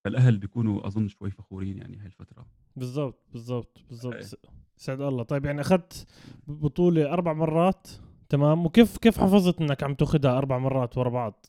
فالأهل 0.05 0.37
بيكونوا 0.37 0.87
أظن 0.87 1.07
شوي 1.07 1.31
فخورين 1.31 1.77
يعني 1.77 1.97
هاي 1.97 2.05
الفترة. 2.05 2.47
بالضبط 2.75 3.25
بالضبط 3.31 3.83
بالضبط. 3.89 4.13
إيه. 4.13 4.51
سعد 4.77 5.01
الله. 5.01 5.23
طيب 5.23 5.45
يعني 5.45 5.61
أخذت 5.61 6.07
بطولة 6.47 7.13
أربع 7.13 7.33
مرات؟ 7.33 7.87
تمام؟ 8.29 8.65
وكيف 8.65 8.97
كيف 8.97 9.17
حفظت 9.19 9.61
إنك 9.61 9.83
عم 9.83 9.93
تاخذها 9.93 10.37
أربع 10.37 10.57
مرات 10.57 10.97
ورا 10.97 11.09
بعض؟ 11.09 11.45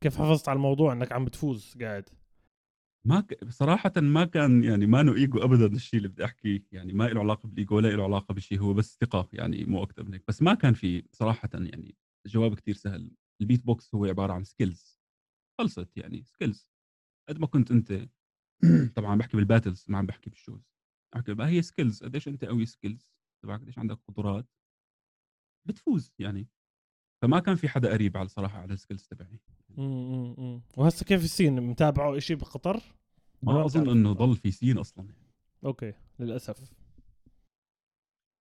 كيف 0.00 0.16
حفظت 0.18 0.48
على 0.48 0.56
الموضوع 0.56 0.92
إنك 0.92 1.12
عم 1.12 1.24
بتفوز 1.24 1.76
قاعد؟ 1.82 2.08
ما 3.06 3.20
ك 3.20 3.48
صراحةً 3.50 3.92
ما 3.96 4.24
كان 4.24 4.64
يعني 4.64 4.86
ما 4.86 5.02
له 5.02 5.14
ego 5.26 5.42
أبدًا 5.42 5.66
الشيء 5.66 5.98
اللي 5.98 6.08
بدي 6.08 6.24
أحكيه، 6.24 6.64
يعني 6.72 6.92
ما 6.92 7.06
إله 7.12 7.20
علاقة 7.20 7.48
بالego 7.48 7.72
ولا 7.72 7.88
إله 7.88 8.04
علاقة 8.04 8.34
بشيء، 8.34 8.60
هو 8.60 8.74
بس 8.74 8.98
ثقة 9.00 9.28
يعني 9.32 9.64
مو 9.64 9.82
أكتر 9.82 10.04
من 10.04 10.12
هيك، 10.14 10.24
بس 10.28 10.42
ما 10.42 10.54
كان 10.54 10.74
في 10.74 11.04
صراحةً 11.12 11.48
يعني 11.54 11.94
الجواب 12.26 12.54
كتير 12.54 12.74
سهل، 12.74 13.10
الbeat 13.42 13.60
box 13.70 13.94
هو 13.94 14.04
عبارة 14.04 14.32
عن 14.32 14.44
skills. 14.44 14.98
خلصت 15.58 15.96
يعني 15.96 16.24
skills. 16.24 16.66
قد 17.28 17.38
ما 17.38 17.46
كنت 17.46 17.70
أنت 17.70 18.08
طبعًا 18.96 19.12
عم 19.12 19.18
باحكي 19.18 19.36
بالbattles 19.38 19.84
ما 19.88 19.98
عم 19.98 20.06
باحكي 20.06 20.30
بالshows، 20.30 20.50
عم 21.14 21.20
باحكي 21.22 21.34
بقى 21.34 21.48
هي 21.48 21.62
skills. 21.62 22.04
قديش 22.04 22.28
أنت 22.28 22.44
قوي 22.44 22.66
skills 22.66 23.04
تبعك 23.44 23.60
قديش 23.60 23.78
عندك 23.78 23.98
قدرات؟ 24.08 24.46
بتفوز 25.66 26.12
يعني، 26.18 26.48
فما 27.22 27.40
كان 27.40 27.56
في 27.56 27.68
حدا 27.68 27.92
قريب 27.92 28.16
على 28.16 28.26
الصراحة 28.26 28.58
على 28.58 28.76
الskills 28.76 29.08
تبعي، 29.08 29.40
وهسه 30.76 31.04
كيف 31.04 31.24
ال 31.24 31.30
scene 31.30 31.60
متابعه 31.60 32.16
إشي 32.16 32.34
بقطر؟ 32.34 32.80
ما 33.42 33.52
إنه 33.76 34.12
قطر؟ 34.12 34.26
ضل 34.26 34.36
في 34.36 34.52
scene 34.52 34.78
أصلًا 34.78 35.04
يعني. 35.04 35.32
أوكي 35.64 35.92
للأسف. 36.20 36.74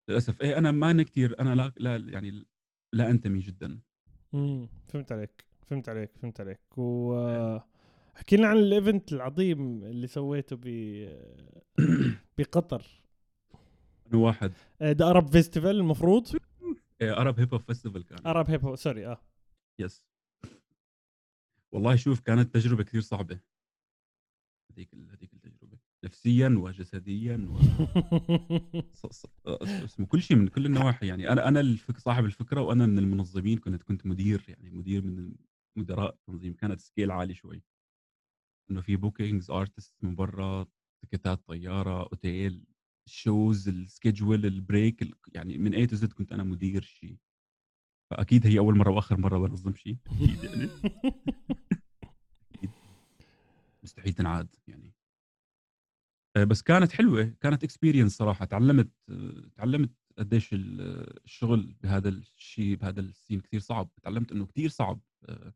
للأسف. 0.10 0.42
إيه 0.42 0.58
أنا 0.58 0.72
ماني 0.72 1.04
كتير 1.04 1.40
أنا 1.40 1.56
لا 1.56 1.74
لا 1.78 1.96
يعني 2.14 2.46
لا 2.94 3.10
أنتمي 3.10 3.40
جدًا. 3.40 3.80
امم 4.34 4.70
فهمت 4.88 5.12
عليك 5.12 5.46
فهمت 5.70 5.90
عليك 5.90 6.12
فهمت 6.22 6.40
عليك. 6.42 6.78
و 6.78 7.14
احكي 8.18 8.38
لنا 8.38 8.48
عن 8.48 8.58
ال 8.58 8.67
event 8.67 9.14
العظيم 9.14 9.84
اللي 9.84 10.08
سويته 10.08 10.56
ب 10.60 10.64
بقطر. 12.38 12.86
أنا 14.08 14.18
واحد. 14.22 14.52
The 14.84 15.10
Arab 15.10 15.28
Festival 15.28 15.76
المفروض؟ 15.80 16.28
Arab 17.02 17.36
Hip 17.40 17.50
Hop 17.54 17.62
Festival 17.74 18.02
كان 18.02 18.28
Arab 18.28 18.50
Hip 18.50 18.76
سوري 18.76 19.08
آه 19.08 19.22
يس. 19.80 20.06
والله 21.72 21.96
شوف 21.96 22.20
كانت 22.20 22.54
تجربة 22.54 22.84
كتير 22.84 23.02
صعبة. 23.02 23.40
هذيك 24.72 24.96
هذيك 24.96 25.34
التجربة، 25.34 25.78
نفسيًا 26.04 26.56
وجسديًا 26.58 27.48
و 27.50 27.58
اسمه 29.86 30.06
كل 30.06 30.22
شيء 30.22 30.38
من 30.38 30.48
كل 30.48 30.66
النواحي 30.66 31.08
يعني 31.08 31.30
أنا 31.32 31.48
أنا 31.48 31.60
الفك 31.60 31.98
صاحب 31.98 32.26
الفكرة 32.26 32.62
وأنا 32.62 32.86
من 32.86 33.00
المنظمين 33.00 33.58
كنت 33.58 33.84
كنت 33.84 34.06
مدير 34.06 34.46
يعني 34.48 34.70
مدير 34.70 35.02
من 35.02 35.36
مدراء 35.76 36.14
التنظيم، 36.14 36.54
كانت 36.54 36.82
scale 36.82 37.10
عالي 37.10 37.34
شوي. 37.34 37.64
إنه 38.72 38.82
في 38.82 38.98
bookings 38.98 39.46
artists 39.46 39.94
من 40.02 40.16
برّا، 40.16 40.66
تيكيتات 41.02 41.48
طيارة، 41.48 42.02
أوتيل، 42.04 42.64
الshows، 43.10 43.68
الschedule، 43.68 44.44
الbreak 44.46 44.96
ال 45.02 45.14
يعني 45.34 45.58
من 45.58 45.86
A 45.86 45.90
to 45.90 45.94
Z 45.96 46.06
كنت 46.14 46.32
أنا 46.32 46.44
مدير 46.44 46.82
الشيء. 46.82 47.18
فأكيد 48.12 48.48
هي 48.48 48.60
أول 48.60 48.78
مرّة 48.78 48.92
وآخر 48.92 49.18
مرّة 49.18 49.38
بانظم 49.38 49.76
شيء 49.76 49.98
أكيد 50.12 50.44
يعني. 50.44 50.70
أكيد. 52.56 52.72
مستحيل 53.84 54.14
تنعاد 54.14 54.56
يعني. 54.68 54.94
آآ 56.38 56.44
بس 56.44 56.62
كانت 56.62 56.92
حلوة، 56.92 57.34
كانت 57.42 57.66
experience 57.66 58.08
صراحة، 58.08 58.44
اتعلمت 58.44 58.90
اتعلمت 59.54 59.92
قديش 60.18 60.54
ال 60.54 60.82
الشغل 61.26 61.76
بهذا 61.84 62.10
الشيء 62.10 62.76
بهذا 62.76 63.02
الscene 63.02 63.42
كتير 63.42 63.60
صعب، 63.60 63.90
اتعلمت 63.98 64.32
إنه 64.32 64.46
كتير 64.46 64.70
صعب 64.70 65.00
آآ 65.30 65.54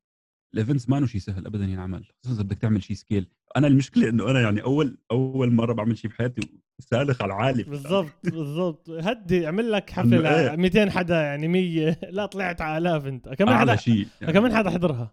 الevents 0.58 0.90
مانو 0.90 1.06
شيء 1.06 1.22
سهل 1.22 1.46
أبدًا 1.46 1.66
ينعمل، 1.66 2.06
خصوصًا 2.24 2.44
بدك 2.44 2.58
تعمل 2.58 2.84
شيء 2.84 2.98
scale. 2.98 3.26
أنا 3.58 3.68
المشكلة 3.68 4.10
إنه 4.10 4.32
أنا 4.32 4.42
يعني 4.42 4.64
أول 4.64 4.98
أول 5.12 5.52
مرّة 5.54 5.74
باعمل 5.74 5.98
شيء 5.98 6.12
بحياتي 6.12 6.60
وسالخ 6.80 7.22
على 7.22 7.34
العالي. 7.34 7.64
بالضبط 7.64 8.14
بالضبط. 8.24 8.90
هدي 8.90 9.46
اعمل 9.46 9.72
لك 9.72 9.90
حفلة 9.90 10.20
إنه 10.20 10.30
إيه. 10.30 10.56
ل 10.56 10.58
200 10.60 10.90
حدا 10.90 11.22
يعني 11.22 11.48
100 11.48 12.00
لا 12.10 12.26
طلعت 12.26 12.62
على 12.62 12.78
آلاف 12.78 13.08
أنت. 13.08 13.30
كمان 13.30 13.58
حدا 13.58 13.76
شيء. 13.76 14.08
يعني 14.22 14.34
كمان 14.34 14.56
حدا 14.56 14.70
حضرها؟ 14.70 15.12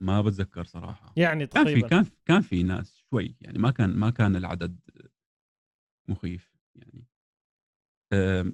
ما 0.00 0.20
باتذكر 0.20 0.64
صراحة. 0.64 1.12
يعني 1.16 1.46
كان 1.46 1.64
في 1.64 1.70
تقريبا. 1.70 1.88
كان 1.88 2.06
كان 2.26 2.40
في 2.40 2.62
ناس 2.62 3.02
شوي، 3.10 3.34
يعني 3.40 3.58
ما 3.58 3.70
كان 3.70 3.96
ما 3.96 4.10
كان 4.10 4.36
العدد 4.36 4.76
مخيف 6.08 6.52
يعني. 6.74 7.04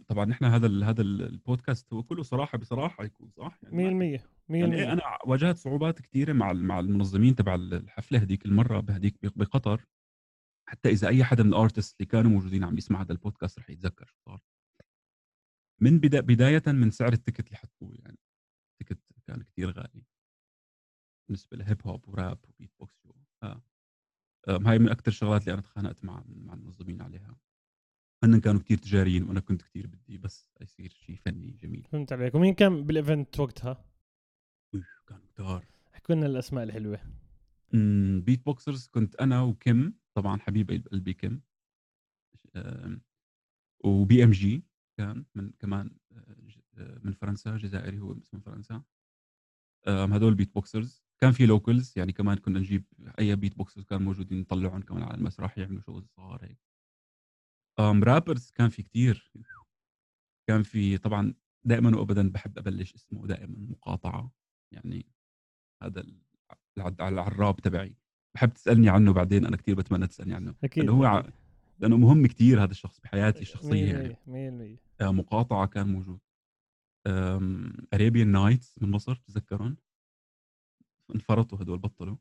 طبعًا 0.08 0.24
نحن 0.24 0.44
هذا 0.44 0.84
هذا 0.84 1.02
ال 1.02 1.22
البودكاست 1.22 1.92
هو 1.92 2.02
كله 2.02 2.22
صراحة 2.22 2.58
بصراحة 2.58 3.04
يكون 3.04 3.30
صح؟ 3.36 3.58
يعني. 3.62 3.94
ما 3.94 4.16
100% 4.16 4.24
100% 4.48 4.54
يعني 4.54 4.92
أنا 4.92 5.02
واجهت 5.24 5.56
صعوبات 5.56 6.00
كتيرة 6.00 6.32
مع 6.32 6.52
مع 6.52 6.80
المنظمين 6.80 7.34
تبع 7.34 7.54
ال 7.54 7.74
الحفلة 7.74 8.18
هذيك 8.18 8.46
المرّة 8.46 8.80
بهذيك 8.80 9.14
ب 9.22 9.28
بقطر، 9.36 9.86
حتى 10.68 10.88
إذا 10.88 11.08
أي 11.08 11.24
حدا 11.24 11.42
من 11.42 11.54
الartists 11.54 11.92
اللي 12.00 12.06
كانوا 12.10 12.30
موجودين 12.30 12.64
عم 12.64 12.78
يسمع 12.78 13.02
هذا 13.02 13.12
البودكاست 13.12 13.58
رح 13.58 13.70
يتذكر 13.70 14.06
شو 14.06 14.16
صار. 14.26 14.42
من 15.80 15.98
بدا 15.98 16.20
بدايةً 16.20 16.62
من 16.66 16.90
سعر 16.90 17.12
ال 17.12 17.17
ticket 17.17 17.46
اللي 17.46 17.56
حطوه 17.56 17.94
يعني، 17.94 18.18
ال 18.72 18.77
ticket 18.77 19.02
كان 19.26 19.42
كتير 19.42 19.70
غالي. 19.70 20.04
بالنسبة 21.28 21.56
ل 21.56 21.64
hip 21.64 21.86
hop 21.86 22.08
و 22.08 22.16
rap 22.16 22.38
وbeat 22.46 22.84
box 22.84 23.06
و 23.06 23.12
آه. 23.42 23.62
آمم 24.48 24.66
هاي 24.66 24.78
من 24.78 24.88
أكتر 24.88 25.10
الشغلات 25.10 25.40
اللي 25.40 25.52
أنا 25.52 25.60
اتخانقت 25.60 26.04
مع 26.04 26.24
مع 26.26 26.54
المنظمين 26.54 27.02
عليها. 27.02 27.36
هنّن 28.24 28.40
كانوا 28.40 28.60
كتير 28.60 28.78
تجاريين 28.78 29.22
وأنا 29.22 29.40
كنت 29.40 29.62
كتير 29.62 29.86
بدي 29.86 30.18
بس 30.18 30.50
يصير 30.60 30.90
شيء 30.90 31.16
فني 31.16 31.50
جميل. 31.50 31.88
فهمت 31.92 32.12
عليك 32.12 32.34
ومين 32.34 32.54
كان 32.54 32.84
بال 32.84 33.00
event 33.00 33.40
وقتها؟ 33.40 33.84
أوف 34.74 35.02
كانوا 35.06 35.26
كتار. 35.26 35.66
احكوا 35.94 36.14
لنا 36.14 36.26
الأسماء 36.26 36.64
الحلوة 36.64 37.00
إمم 37.74 38.24
beat 38.30 38.52
boxers 38.52 38.90
كنت 38.90 39.16
أنا 39.16 39.42
وكيم، 39.42 39.98
طبعًا 40.20 40.38
حبيبة 40.40 40.82
قلبي 40.92 41.12
كيم. 41.14 41.42
آمم 42.56 43.00
وBMG 43.86 44.62
كان 44.98 45.24
من 45.34 45.52
كمان 45.60 45.90
آآ 46.12 46.36
ج 46.48 46.58
من 47.04 47.12
فرنسا، 47.12 47.56
جزائري 47.56 48.00
هو 48.00 48.14
بس 48.14 48.34
من 48.34 48.40
فرنسا. 48.40 48.82
هدول 49.88 50.36
beat 50.42 50.60
boxers 50.60 51.02
كان 51.20 51.32
في 51.32 51.46
locals 51.46 51.92
يعني 51.96 52.12
كمان 52.12 52.36
كنا 52.38 52.58
نجيب 52.58 52.84
أي 53.18 53.36
beat 53.36 53.52
boxers 53.62 53.84
كانوا 53.84 54.04
موجودين 54.04 54.40
نطلّعهم 54.40 54.82
كمان 54.82 55.02
على 55.02 55.14
المسرح 55.14 55.58
يعملوا 55.58 55.80
شغل 55.80 56.06
صغار 56.16 56.44
هيك. 56.44 56.58
rappers 57.80 58.52
كان 58.54 58.68
في 58.68 58.82
كتير. 58.82 59.32
كان 60.48 60.62
في 60.62 60.98
طبعًا 60.98 61.34
دائمًا 61.64 61.96
وأبدًا 61.98 62.30
باحب 62.30 62.58
أبلّش 62.58 62.94
اسمه 62.94 63.26
دائمًا 63.26 63.56
مقاطعة، 63.58 64.32
يعني 64.72 65.06
هذا 65.82 66.00
ال 66.00 66.22
الع 66.78 66.94
على 67.00 67.22
الراب 67.22 67.60
تبعي، 67.60 67.96
باحب 68.38 68.52
تسألني 68.52 68.88
عنه 68.88 69.12
بعدين 69.12 69.46
أنا 69.46 69.56
كتير 69.56 69.74
باتمنى 69.74 70.06
تسألني 70.06 70.34
عنه، 70.34 70.54
أكيد 70.64 70.84
لأنه 70.84 70.98
هو 70.98 71.04
ع. 71.04 71.24
لأنه 71.78 71.96
مهم 71.96 72.26
كتير 72.26 72.62
هذا 72.64 72.70
الشخص 72.70 73.00
بحياتي 73.00 73.40
الشخصية 73.40 73.86
يعني. 73.86 74.16
100% 74.26 74.50
100% 74.50 74.78
آآ 75.00 75.10
مقاطعة 75.10 75.66
كان 75.66 75.88
موجود. 75.88 76.18
Arabian 77.94 78.34
Nights 78.36 78.82
من 78.82 78.90
مصر 78.90 79.12
بتتذكرهم؟ 79.12 79.76
انفرطوا 81.14 81.58
هدول 81.62 81.78
بطلوا. 81.78 82.16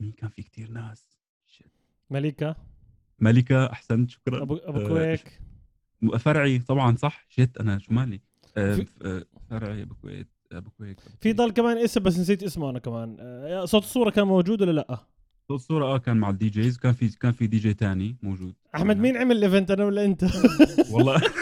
مين 0.00 0.12
كان 0.12 0.28
في 0.30 0.42
كتير 0.42 0.70
ناس 0.70 1.18
ملكه 2.10 2.56
ملكة 3.18 3.72
أحسنت 3.72 4.10
شكرًا. 4.10 4.42
ابو 4.42 4.56
أبو 4.56 4.78
آآ 4.78 4.88
كويك 4.88 5.40
فرعي 6.18 6.58
طبعًا 6.58 6.96
صح 6.96 7.26
shit 7.40 7.60
أنا 7.60 7.78
شو 7.78 7.92
مالي؟ 7.92 8.20
آآ 8.56 8.86
فرعي 9.50 9.82
أبو 9.82 9.94
كويت 9.94 10.31
كويك. 10.60 10.98
أبو 11.00 11.16
في. 11.20 11.32
ضل 11.32 11.50
كمان 11.50 11.78
اسم 11.78 12.02
بس 12.02 12.18
نسيت 12.18 12.42
اسمه 12.42 12.70
أنا 12.70 12.78
كمان. 12.78 13.16
آه، 13.20 13.64
صوت 13.64 13.82
الصورة 13.82 14.10
كان 14.10 14.26
موجود 14.26 14.62
ولا 14.62 14.72
لأ؟ 14.72 14.98
صوت 15.48 15.60
صورة 15.60 15.84
آه 15.84 15.98
كان 15.98 16.16
مع 16.16 16.30
الدي 16.30 16.48
جيز 16.48 16.78
كان 16.78 16.92
في 16.92 17.08
كان 17.18 17.32
في 17.32 17.46
دي 17.46 17.58
جي 17.58 17.74
تاني 17.74 18.16
موجود. 18.22 18.54
أحمد 18.74 18.96
مين 18.96 19.16
عمل 19.16 19.36
الايفنت 19.36 19.70
أنا 19.70 19.84
ولا 19.84 20.04
أنت؟ 20.04 20.24
والله. 20.92 21.22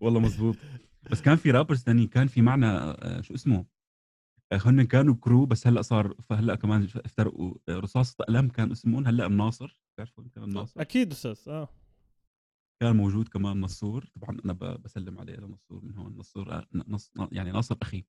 والله 0.00 0.20
مزبوط 0.20 0.56
بس 1.10 1.22
كان 1.22 1.36
في 1.36 1.50
رابرز 1.50 1.82
تانيين 1.84 2.08
كان 2.08 2.26
في 2.26 2.42
معنا 2.42 2.96
آه، 3.02 3.20
شو 3.20 3.34
اسمه؟ 3.34 3.64
آه، 4.52 4.58
هن 4.64 4.82
كانوا 4.82 5.14
كرو 5.20 5.46
بس 5.46 5.66
هلأ 5.66 5.82
صار 5.82 6.14
فهلأ 6.22 6.54
كمان 6.54 6.88
افترقوا. 7.04 7.54
رصاصة 7.70 8.16
أقلام 8.20 8.48
كان 8.48 8.70
اسمهم. 8.70 9.06
هلأ 9.06 9.28
مناصر. 9.28 9.78
بتعرفوا 9.94 10.24
كان 10.34 10.44
مناصر؟ 10.48 10.80
أكيد 10.80 11.12
أستاذ 11.12 11.38
آه. 11.48 11.68
كان 12.80 12.96
موجود 12.96 13.28
كمان 13.28 13.60
نصور 13.60 14.04
طبعا 14.20 14.38
أنا 14.44 14.52
بسلم 14.76 15.18
عليه 15.18 15.34
لنصور 15.36 15.84
من 15.84 15.96
هون 15.96 16.16
نصور 16.16 16.52
آه، 16.52 16.66
نص 16.74 17.12
يعني 17.32 17.52
ناصر 17.52 17.76
أخي. 17.82 18.04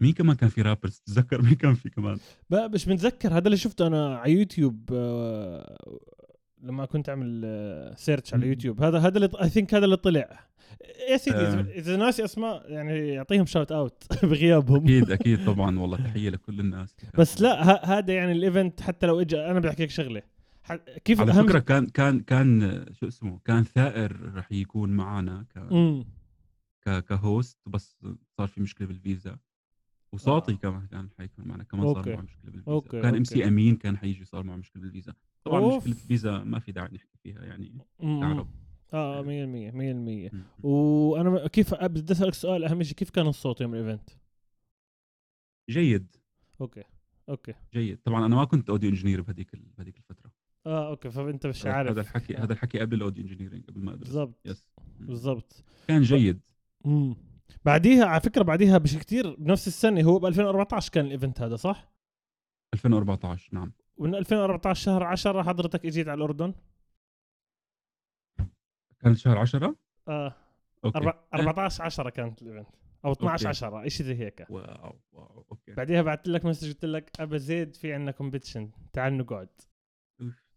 مين 0.00 0.12
كمان 0.12 0.36
كان 0.36 0.48
في 0.48 0.62
رابرز؟ 0.62 0.98
تتذكر 1.06 1.42
مين 1.42 1.54
كان 1.54 1.74
في 1.74 1.90
كمان؟ 1.90 2.18
مش 2.50 2.88
متذكر 2.88 3.36
هذا 3.36 3.46
اللي 3.46 3.56
شفته 3.56 3.86
أنا 3.86 4.16
على 4.16 4.32
يوتيوب 4.32 4.90
آه، 4.92 5.78
لما 6.62 6.84
كنت 6.84 7.08
أعمل 7.08 7.94
search 7.96 8.34
على 8.34 8.44
مم. 8.44 8.50
يوتيوب. 8.50 8.82
هذا 8.82 8.98
هذا 8.98 9.16
اللي 9.16 9.30
I 9.42 9.48
think 9.48 9.74
هذا 9.74 9.84
اللي 9.84 9.96
طلع. 9.96 10.48
يا 11.10 11.16
سيدي 11.16 11.36
آه. 11.36 11.60
اذا 11.60 11.96
ناسي 11.96 12.24
اسماء 12.24 12.70
يعني 12.72 13.08
يعطيهم 13.08 13.46
shout 13.46 13.72
out 13.72 14.04
بغيابهم. 14.24 14.84
أكيد 14.84 15.10
أكيد 15.20 15.46
طبعا 15.46 15.78
والله 15.78 15.96
تحية 15.96 16.30
لكل 16.30 16.60
الناس. 16.60 16.96
بس 17.18 17.40
لا 17.40 17.84
هذا 17.98 18.14
يعني 18.14 18.32
ال 18.32 18.40
event 18.40 18.80
حتى 18.80 19.06
لو 19.06 19.20
اجى 19.20 19.40
أنا 19.40 19.58
بدي 19.58 19.68
احكي 19.68 19.82
لك 19.82 19.90
شغلة. 19.90 20.22
كيف 20.76 21.20
على 21.20 21.32
فكرة 21.32 21.58
كان 21.58 21.86
كان 21.86 22.20
كان 22.20 22.62
آه، 22.62 22.92
شو 22.92 23.08
اسمه 23.08 23.38
كان 23.44 23.64
ثائر 23.64 24.34
رح 24.34 24.52
يكون 24.52 24.90
معنا 24.90 25.46
ك 25.54 25.58
ك- 26.88 27.04
ك 27.04 27.15
host 27.15 27.58
بس 27.68 27.98
صار 28.38 28.48
في 28.48 28.60
مشكلة 28.60 28.86
بالفيزا 28.88 29.38
وصوت 30.12 30.32
صورة 30.32 30.52
آه. 30.52 30.56
كمان 30.56 30.86
كان 30.86 31.08
حيكون 31.18 31.48
معنا 31.48 31.64
كمان 31.64 31.94
صار. 31.94 32.08
معه 32.16 32.20
مشكلة 32.22 32.42
بالفيزا 32.50 32.72
okay، 32.72 32.98
وكان 32.98 33.14
MC 33.14 33.48
أمين 33.48 33.76
كان 33.76 33.96
حيجي 33.96 34.24
صار 34.24 34.42
معه 34.42 34.56
مشكلة 34.56 34.82
بالفيزا 34.82 35.14
طبعا 35.44 35.60
أوف. 35.60 35.76
مشكلة 35.76 35.92
الفيزا 35.92 36.38
ما 36.38 36.58
في 36.58 36.72
داعي 36.72 36.88
نحكي 36.92 37.18
فيها 37.22 37.44
يعني. 37.44 37.78
تعرف. 38.00 38.46
آه 38.94 39.22
100% 39.22 39.70
100% 39.70 40.34
م- 40.34 40.66
وأنا 40.66 41.46
كيف 41.48 41.74
بدي 41.74 42.12
أسألك 42.12 42.34
سؤال 42.34 42.64
أهم 42.64 42.82
شيء 42.82 42.94
كيف 42.96 43.10
كان 43.10 43.26
الصوت 43.26 43.60
يوم 43.60 43.74
ال 43.74 43.79
event؟ 43.79 44.10
جيد 45.70 46.16
okay 46.60 46.82
okay 47.28 47.54
جيد 47.74 47.98
طبعا 48.04 48.26
أنا 48.26 48.36
ما 48.36 48.44
كنت 48.44 48.70
audio 48.70 48.90
engineer 48.90 49.20
بهذيك 49.22 49.56
بهذيك 49.78 49.96
الفترة 49.96 50.30
آه 50.66 50.88
okay 50.88 51.10
فأنت 51.10 51.46
مش 51.46 51.66
عارف. 51.66 51.90
هذا 51.90 52.00
الحكي. 52.00 52.36
هذا 52.36 52.52
الحكي 52.52 52.78
قبل 52.80 52.96
ال 52.96 53.00
audio 53.00 53.22
engineering 53.24 53.64
قبل 53.68 53.84
ما 53.84 53.92
أدرس. 53.94 54.08
بالضبط. 54.08 54.38
Yes. 54.46 54.66
بالضبط. 55.00 55.64
كان 55.88 56.02
جيد. 56.02 56.40
امم 56.86 57.16
بعديها 57.64 58.04
على 58.04 58.20
فكرة 58.20 58.42
بعديها 58.42 58.78
بشي 58.78 58.98
كتير 58.98 59.34
بنفس 59.34 59.66
السنة 59.68 60.02
هو 60.02 60.18
ب 60.18 60.26
2014 60.26 60.92
كان 60.92 61.06
ال 61.06 61.12
event 61.12 61.40
هذا 61.40 61.56
صح؟ 61.56 61.92
2014 62.74 63.48
نعم. 63.52 63.72
ومن 63.96 64.14
2014 64.14 64.82
شهر 64.84 65.02
10 65.04 65.42
حضرتك 65.42 65.86
إجيت 65.86 66.08
على 66.08 66.18
الأردن؟ 66.18 66.54
كانت 69.00 69.16
شهر 69.18 69.38
10 69.38 69.76
آه. 70.08 70.34
Okay. 70.84 70.98
أربع- 70.98 71.14
14 71.34 71.82
10 71.84 72.10
كانت 72.10 72.42
ال 72.42 72.46
event 72.46 72.68
أو 73.04 73.12
12 73.12 73.46
أوكي. 73.48 73.48
10 73.48 73.88
شيء 73.88 74.06
زي 74.06 74.14
هيك. 74.14 74.46
wow 74.50 74.96
wow 75.12 75.46
okay. 75.50 75.72
بعديها 75.74 76.02
بعثت 76.02 76.28
لك 76.28 76.44
message 76.44 76.68
قلت 76.72 76.84
لك 76.84 77.20
أبا 77.20 77.36
زيد 77.36 77.76
في 77.76 77.92
عندنا 77.92 78.10
competition 78.10 78.70
تعال 78.92 79.16
نقعد. 79.18 79.48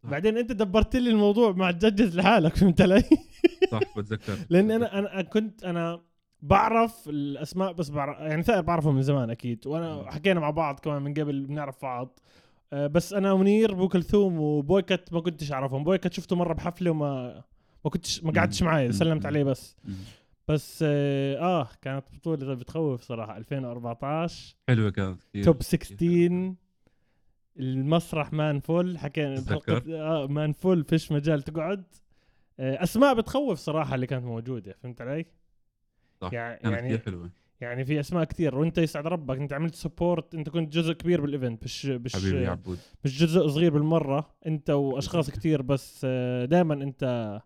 بعدين 0.04 0.38
انت 0.38 0.52
دبرت 0.52 0.96
لي 0.96 1.10
الموضوع 1.10 1.52
مع 1.52 1.70
ال 1.70 1.76
judges 1.76 2.16
لحالك 2.18 2.56
فهمت 2.56 2.82
علي؟ 2.82 3.04
صح 3.72 3.80
بتذكر 3.98 4.38
لأن 4.50 4.72
أنا 4.72 5.00
أنا 5.00 5.22
كنت 5.22 5.64
أنا 5.64 6.02
بعرف 6.42 7.10
الأسماء 7.10 7.72
بس 7.74 7.90
بعرف 7.90 8.20
يعني 8.20 8.44
ثائر 8.44 8.62
بعرفه 8.62 8.92
من 8.92 9.02
زمان 9.02 9.30
أكيد 9.30 9.68
وأنا. 9.68 10.12
حكينا 10.12 10.40
مع 10.40 10.50
بعض 10.50 10.80
كمان 10.80 11.02
من 11.02 11.14
قبل 11.14 11.46
بنعرف 11.46 11.82
بعض 11.82 12.20
آه، 12.74 12.88
بس 12.88 13.14
أنا 13.14 13.32
ومنير 13.32 13.72
أبو 13.72 13.88
كلثوم 13.88 14.40
وبويكت 14.40 15.14
ما 15.14 15.22
كنتش 15.22 15.52
أعرفهم 15.52 15.84
بويكت 15.84 16.14
شفته 16.14 16.36
مرة 16.36 16.54
بحفلة 16.54 16.92
وما 16.92 17.44
ما 17.86 17.92
كنتش 17.92 18.24
ما 18.24 18.32
قعدتش. 18.32 18.64
معي. 18.64 18.92
سلمت. 18.92 19.26
عليه 19.26 19.44
بس. 19.44 19.76
بس 20.48 20.84
آه, 20.88 21.38
آه 21.38 21.70
كانت 21.82 22.06
بطولة 22.14 22.54
بتخوف 22.54 23.02
صراحة 23.02 23.38
2014 23.38 24.56
حلوة 24.70 24.90
كانت 24.90 25.24
كثير 25.24 25.44
توب 25.44 25.56
كثير 25.58 26.30
16 26.30 26.54
المسرح 27.62 28.34
مان 28.34 28.60
فول 28.60 28.98
حكينا 28.98 29.44
آه 29.90 30.28
مان 30.28 30.52
فول 30.54 30.84
فيش 30.84 31.12
مجال 31.12 31.42
تقعد. 31.42 31.84
آه، 32.60 32.84
أسماء 32.84 33.14
بتخوف 33.14 33.60
صراحة 33.60 33.96
اللي 33.96 34.08
كانت 34.08 34.26
موجودة 34.26 34.76
فهمت 34.84 35.02
علي؟ 35.02 35.26
صح 36.22 36.34
يعني 36.34 36.60
يعني 36.72 36.88
كثير 36.88 37.00
حلوة. 37.06 37.30
يعني 37.62 37.86
في 37.86 38.00
أسماء 38.00 38.24
كثير 38.24 38.56
وأنت 38.56 38.78
يسعد 38.78 39.08
ربك 39.08 39.38
أنت 39.38 39.54
عملت 39.54 39.76
سبورت 39.76 40.36
أنت 40.36 40.50
كنت 40.50 40.74
جزء 40.74 40.94
كبير 40.94 41.22
بالايفنت 41.22 41.64
مش 41.64 41.86
مش 41.86 42.16
حبيبي 42.16 42.48
عبود. 42.48 42.78
مش 43.06 43.20
جزء 43.20 43.48
صغير 43.48 43.74
بالمرة 43.74 44.30
أنت 44.48 44.70
وأشخاص 44.70 45.30
كثير 45.32 45.62
بس 45.62 46.06
دائما 46.46 46.74
أنت 46.74 47.42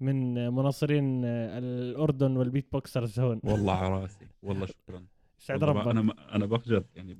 من 0.00 0.48
مناصرين 0.48 1.24
آه، 1.24 1.58
الأردن 1.58 2.36
وال 2.36 2.72
beatboxers 2.72 3.20
هون. 3.20 3.40
والله 3.44 3.72
على 3.84 4.02
راسي. 4.02 4.26
والله 4.42 4.66
شكرا. 4.66 5.04
والله 5.50 5.66
ربك. 5.66 5.86
أنا 5.86 6.14
أنا 6.34 6.46
بخجل 6.46 6.84
يعني 6.96 7.16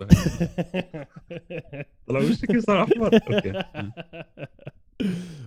طلع 2.06 2.18
وشك 2.30 2.58
صار 2.58 2.82
احمر 2.82 3.14
okay. 3.14 3.62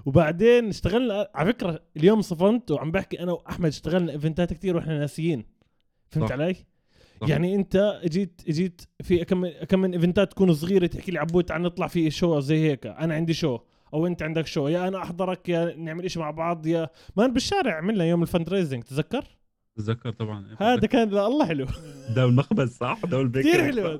وبعدين 0.05 0.67
اشتغلنا 0.69 1.29
على 1.35 1.53
فكرة 1.53 1.79
اليوم 1.97 2.21
صفنت 2.21 2.71
وعم 2.71 2.91
بحكي 2.91 3.19
أنا 3.19 3.31
وأحمد 3.31 3.67
اشتغلنا 3.67 4.11
event 4.11 4.46
ات 4.46 4.53
كثير 4.53 4.75
وإحنا 4.75 4.99
ناسيين. 4.99 5.45
فهمت 6.09 6.27
صح. 6.29 6.31
علي؟ 6.33 6.55
صح. 7.21 7.29
يعني 7.29 7.55
أنت 7.55 7.99
اجيت 8.03 8.41
اجيت 8.47 8.81
في 9.03 9.25
كم 9.25 9.47
كم 9.47 9.79
من 9.79 9.93
إيفنتات 9.93 10.31
تكون 10.31 10.53
صغيرة 10.53 10.85
تحكي 10.88 11.11
لي 11.11 11.19
عبود 11.19 11.43
تعال 11.43 11.61
نطلع 11.61 11.88
في 11.88 12.11
شو 12.11 12.39
زي 12.39 12.69
هيك. 12.71 12.85
أنا 12.88 13.13
عندي 13.15 13.33
شو 13.33 13.59
أو 13.93 14.07
أنت 14.07 14.23
عندك 14.23 14.47
شو 14.47 14.67
يا 14.67 14.88
أنا 14.88 15.03
أحضرك 15.03 15.49
يا 15.49 15.75
نعمل 15.77 16.05
إشي 16.05 16.19
مع 16.19 16.31
بعض 16.31 16.67
يا 16.67 16.89
ما 17.17 17.27
بالشارع 17.27 17.77
عملنا 17.77 18.05
يوم 18.05 18.21
الفند 18.21 18.49
ريزنج 18.49 18.83
تذكر 18.83 19.23
تتذكر 19.75 20.11
طبعا. 20.11 20.45
هذا 20.59 20.88
كان 20.88 21.09
لا 21.09 21.27
الله 21.27 21.45
حلو. 21.45 21.65
داول 22.15 22.29
المخبز 22.29 22.69
صح؟ 22.77 22.99
داول 23.05 23.23
البيكري 23.23 23.51
كثير 23.51 23.63
حلو 23.71 23.99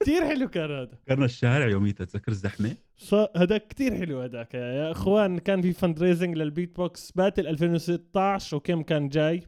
كثير 0.00 0.24
حلو 0.28 0.48
كان 0.48 0.70
هذا. 0.70 0.90
فكرنا 1.06 1.24
الشارع 1.24 1.66
يوميتها 1.66 2.04
تذكر 2.04 2.32
الزحمة؟ 2.32 2.76
ص- 2.96 3.14
هذاك 3.36 3.66
كتير 3.68 3.96
حلو 3.96 4.20
هذاك. 4.20 4.54
يا 4.54 4.90
إخوان 4.90 5.38
كان 5.38 5.62
في 5.62 5.72
فند 5.72 6.02
ريزنج 6.02 6.36
للبيت 6.36 6.76
بوكس 6.76 7.12
باتل 7.12 7.46
2016 7.46 8.56
وكم 8.56 8.82
كان 8.82 9.08
جاي. 9.08 9.42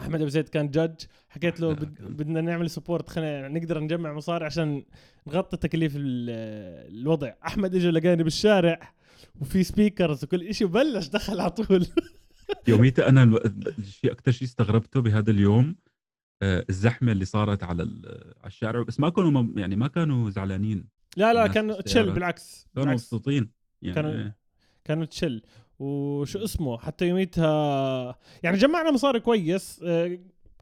أحمد 0.00 0.20
أبو 0.20 0.28
زيد 0.28 0.48
كان 0.48 0.70
جادج 0.70 1.00
حكيت 1.28 1.60
له 1.60 1.72
بد... 1.72 1.94
كان. 1.94 2.08
بدنا 2.08 2.40
نعمل 2.40 2.70
سبورت 2.70 3.08
خلينا 3.08 3.48
نقدر 3.48 3.80
نجمع 3.80 4.12
مصاري 4.12 4.44
عشان 4.44 4.84
نغطي 5.26 5.56
تكاليف 5.56 5.92
ال- 5.96 6.30
الوضع. 7.00 7.32
أحمد 7.46 7.74
اجى 7.74 7.90
لقاني 7.90 8.22
بالشارع 8.22 8.92
وفي 9.40 9.62
سبيكرز 9.64 10.24
وكل 10.24 10.42
إشي 10.42 10.64
وبلش 10.64 11.06
دخل 11.08 11.40
على 11.40 11.50
طول. 11.50 11.86
يوميتها 12.68 13.08
أنا 13.08 13.22
الشيء 13.78 14.12
أكثر 14.12 14.32
شيء 14.32 14.48
استغربته 14.48 15.00
بهذا 15.00 15.30
اليوم 15.30 15.76
آه، 16.42 16.64
الزحمة 16.70 17.12
اللي 17.12 17.24
صارت 17.24 17.62
على 17.62 17.82
على 17.82 18.46
الشارع 18.46 18.82
بس 18.82 19.00
ما 19.00 19.08
كانوا 19.08 19.46
يعني 19.56 19.76
ما 19.76 19.88
كانوا 19.88 20.30
زعلانين 20.30 20.84
لا 21.16 21.32
لا 21.32 21.40
الناس 21.42 21.54
كان 21.54 21.66
بالسيارات. 21.66 21.84
تشل 21.86 22.10
بالعكس 22.12 22.66
كانوا 22.76 22.92
مبسوطين 22.92 23.50
يعني 23.82 23.94
كانوا- 23.94 24.10
إيه. 24.12 24.36
كانوا 24.84 25.04
تشل 25.04 25.42
وشو 25.78 26.44
اسمه 26.44 26.78
حتى 26.78 27.08
يوميتها 27.08 28.18
يعني 28.42 28.56
جمعنا 28.56 28.90
مصاري 28.90 29.20
كويس 29.20 29.80
آه، 29.84 30.18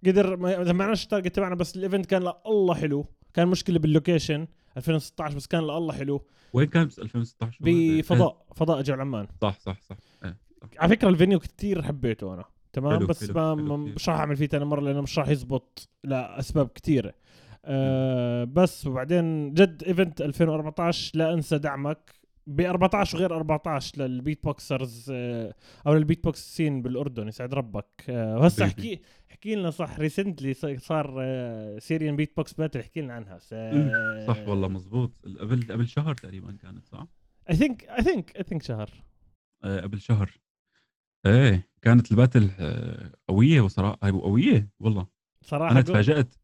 قدر 0.07 0.37
ما 0.37 0.63
جمعناش 0.65 1.05
ال 1.05 1.10
target 1.10 1.37
تبعنا 1.37 1.55
بس 1.55 1.77
ال 1.77 1.82
event 1.82 2.07
كان 2.07 2.23
لا 2.23 2.43
والله 2.47 2.75
حلو 2.75 3.05
كان 3.35 3.49
مشكلة 3.49 3.79
بال 3.79 3.92
location 3.92 4.47
2016 4.77 5.37
بس 5.37 5.47
كان 5.47 5.67
لا 5.67 5.79
والله 5.79 5.93
حلو 5.95 6.27
وين 6.53 6.67
كان 6.69 6.87
بس 6.87 6.99
2016 6.99 7.59
وين؟ 7.65 7.99
بفضاء 8.01 8.47
فضاء 8.57 8.83
جبل 8.83 9.01
عمان 9.01 9.27
صح 9.43 9.59
صح 9.61 9.81
صح 9.83 9.97
إيه، 10.25 10.31
صح. 10.31 10.37
على 10.79 10.89
فكرة 10.97 11.09
ال 11.09 11.14
venue 11.14 11.39
كتير 11.39 11.83
حبيته 11.83 12.35
أنا. 12.35 12.45
تمام؟ 12.73 12.99
حلو، 12.99 13.07
بس 13.07 13.25
حلو، 13.25 13.55
ما 13.57 13.63
حلو. 13.65 13.77
مش 13.77 14.09
راح 14.09 14.19
أعمل 14.19 14.37
فيه 14.37 14.47
تاني 14.47 14.65
مرة 14.65 14.81
لأنه 14.81 15.01
مش 15.01 15.19
راح 15.19 15.29
يزبط 15.29 15.89
لأسباب 16.05 16.69
كثيره 16.69 17.15
آه 17.65 18.45
بس 18.45 18.87
وبعدين 18.87 19.55
جد 19.55 19.85
event 19.87 20.23
2014 20.23 21.19
لا 21.19 21.35
أنسى 21.35 21.59
دعمك. 21.59 22.23
ب 22.47 22.61
14 22.61 23.17
وغير 23.17 23.37
14 23.37 24.03
لل 24.03 24.45
beatboxers 24.45 25.11
آه 25.15 25.55
أو 25.87 25.95
لل 25.95 26.25
beatbox 26.25 26.57
scene 26.57 26.83
بالأردن 26.83 27.29
يسعد 27.29 27.55
ربك. 27.55 28.05
آه 28.09 28.39
وهسه. 28.39 28.65
احكي 28.65 29.01
احكي 29.31 29.55
لنا 29.55 29.71
صح. 29.71 29.99
recently 29.99 30.55
صار 30.79 31.17
آه 31.21 31.79
Syrian 31.79 32.17
beatbox 32.17 32.53
battle 32.53 32.81
احكي 32.81 33.01
لنا 33.01 33.15
عنها. 33.15 33.39
صح 34.27 34.49
والله 34.49 34.69
مزبوط 34.69 35.13
قبل 35.41 35.73
قبل 35.73 35.89
شهر 35.89 36.15
تقريبا 36.15 36.57
كانت 36.63 36.87
صح؟ 36.87 37.07
I 37.51 37.57
think 37.57 37.85
I 37.85 38.03
think 38.03 38.37
I 38.37 38.43
think 38.43 38.63
شهر. 38.63 38.91
آه، 39.65 39.81
قبل 39.81 40.01
شهر. 40.01 40.42
إيه 41.27 41.69
كانت 41.83 42.11
ال 42.11 42.17
battle 42.17 42.51
آه، 42.59 43.13
قوية 43.29 43.61
بصراحه 43.61 43.99
هاي 44.03 44.11
قوية 44.11 44.71
والله 44.81 45.07
صراحة 45.43 45.73
أنا 45.73 45.81
جو- 45.81 45.93
تفاجأت 45.93 46.35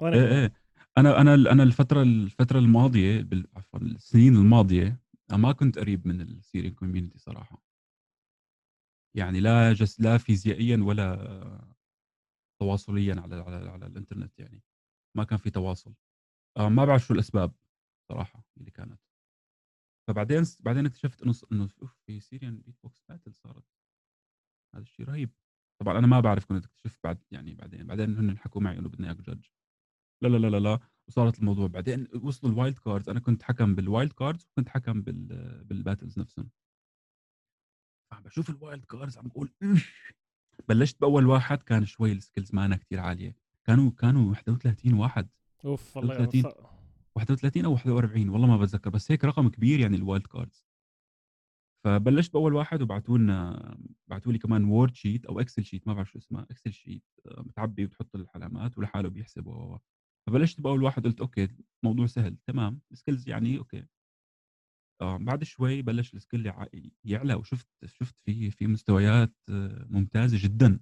وأنا 0.00 0.16
إيه. 0.16 0.42
إيه 0.42 0.52
أنا 0.98 1.20
أنا 1.20 1.34
أنا 1.34 1.62
الفترة 1.62 2.02
الفترة 2.02 2.58
الماضية 2.58 3.22
بال- 3.22 3.46
عفوا 3.56 3.78
السنين 3.80 4.36
الماضية 4.36 5.00
أنا 5.30 5.38
ما 5.38 5.52
كنت 5.52 5.78
قريب 5.78 6.06
من 6.06 6.20
ال 6.20 6.27
Syrian 6.27 6.72
community 6.74 7.18
صراحة 7.18 7.62
يعني 9.16 9.40
لا 9.40 9.72
جس 9.72 10.00
لا 10.00 10.18
فيزيائيا 10.18 10.76
ولا 10.76 11.74
تواصليًا 12.60 13.14
على 13.20 13.34
على 13.36 13.70
على 13.70 13.86
الإنترنت 13.86 14.38
يعني، 14.38 14.62
ما 15.16 15.24
كان 15.24 15.38
في 15.38 15.50
تواصل. 15.50 15.94
آه، 16.56 16.68
ما 16.68 16.84
بعرف 16.84 17.02
شو 17.06 17.14
الأسباب 17.14 17.52
صراحة 18.08 18.44
اللي 18.56 18.70
كانت. 18.70 19.00
فبعدين 20.08 20.42
بعدين 20.60 20.86
اكتشفت 20.86 21.22
إنه 21.22 21.32
ص 21.32 21.44
إنه 21.52 21.68
أوف 21.82 21.94
في 22.06 22.20
Syrian 22.20 22.66
beatbox 22.68 22.92
battle 23.12 23.32
صارت. 23.32 23.64
هذا 24.74 24.82
الشيء 24.82 25.06
رهيب. 25.06 25.30
طبعًا 25.80 25.98
أنا 25.98 26.06
ما 26.06 26.20
باعرف 26.20 26.44
كنت 26.46 26.64
أكتشفت 26.64 26.98
بعد 27.04 27.18
يعني 27.30 27.54
بعدين، 27.54 27.86
بعدين 27.86 28.16
هن 28.18 28.38
حكوا 28.38 28.60
معي 28.60 28.78
إنه 28.78 28.88
بدنا 28.88 29.06
إياك 29.06 29.18
judge. 29.20 29.50
لا، 30.22 30.28
لا، 30.28 30.36
لا، 30.36 30.46
لا، 30.50 30.60
لا، 30.60 30.78
وصارت 31.08 31.38
الموضوع 31.38 31.66
بعدين 31.66 32.08
وصلوا 32.22 32.70
ال 32.70 32.71
wild 32.71 32.74
cards 32.76 33.08
أنا 33.08 33.20
كنت 33.20 33.42
حكم 33.42 33.76
بال 33.76 33.87
wild 33.87 34.10
cards 34.10 34.46
وكنت 34.50 34.68
حكم 34.68 35.02
بال 35.02 35.64
بال 35.70 35.81
battles 35.81 36.18
نفسهم. 36.18 36.50
فعم 38.10 38.22
باشوف 38.22 38.50
ال 38.50 38.59
wild 38.59 38.96
cards 38.96 39.18
عم 39.18 39.28
باقول 39.28 39.50
بلشت 40.68 41.00
بأول 41.00 41.26
واحد 41.26 41.62
كان 41.62 41.86
شوي 41.86 42.20
ال 42.20 42.25
skills 42.25 42.54
مانا 42.54 42.76
كتير 42.76 43.00
عالية، 43.00 43.36
كانوا 43.64 43.90
كانوا 43.90 44.30
31 44.30 44.94
واحد. 44.94 45.28
أوف 45.64 45.96
والله 45.96 46.14
31 46.14 46.42
ص- 46.42 46.54
31 47.14 47.64
أو 47.64 47.72
41 47.72 48.28
والله 48.28 48.46
ما 48.46 48.56
باتذكر 48.56 48.90
بس 48.90 49.10
هيك 49.12 49.24
رقم 49.24 49.48
كبير 49.48 49.80
يعني 49.80 49.96
ال 49.96 50.02
wild 50.02 50.26
cards 50.26 50.66
فبلشت 51.84 52.32
بأول 52.32 52.54
واحد 52.54 52.82
وبعثوا 52.82 53.18
لنا 53.18 53.78
بعثوا 54.06 54.32
لي 54.32 54.38
كمان 54.38 54.64
Word 54.64 54.94
sheet 54.94 55.24
أو 55.26 55.40
Excel 55.40 55.64
sheet 55.64 55.86
ما 55.88 55.94
بعرف 55.94 56.10
شو 56.10 56.18
اسمها 56.18 56.46
Excel 56.50 56.72
sheet 56.72 57.02
بتعبي 57.38 57.84
وبتحط 57.84 58.14
العلامات 58.16 58.78
ولحاله 58.78 59.08
بيحسب 59.08 59.46
و-. 59.46 59.78
فبلشت 60.26 60.60
بأول 60.60 60.82
واحد 60.82 61.04
قلت 61.06 61.20
okay 61.20 61.48
الموضوع 61.84 62.06
سهل 62.06 62.36
تمام 62.46 62.80
ال 62.92 62.97
skills 62.97 63.28
يعني 63.28 63.58
okay. 63.58 63.86
آه 65.02 65.16
بعد 65.16 65.44
شوي 65.44 65.82
بلش 65.82 66.14
ال 66.14 66.19
skill 66.19 66.46
يع- 66.46 66.68
يعلى 67.04 67.34
وشفت 67.34 67.68
شفت 67.84 68.20
في 68.20 68.50
في 68.50 68.66
مستويات 68.66 69.34
آه، 69.48 69.86
ممتازة 69.90 70.38
جدا. 70.42 70.80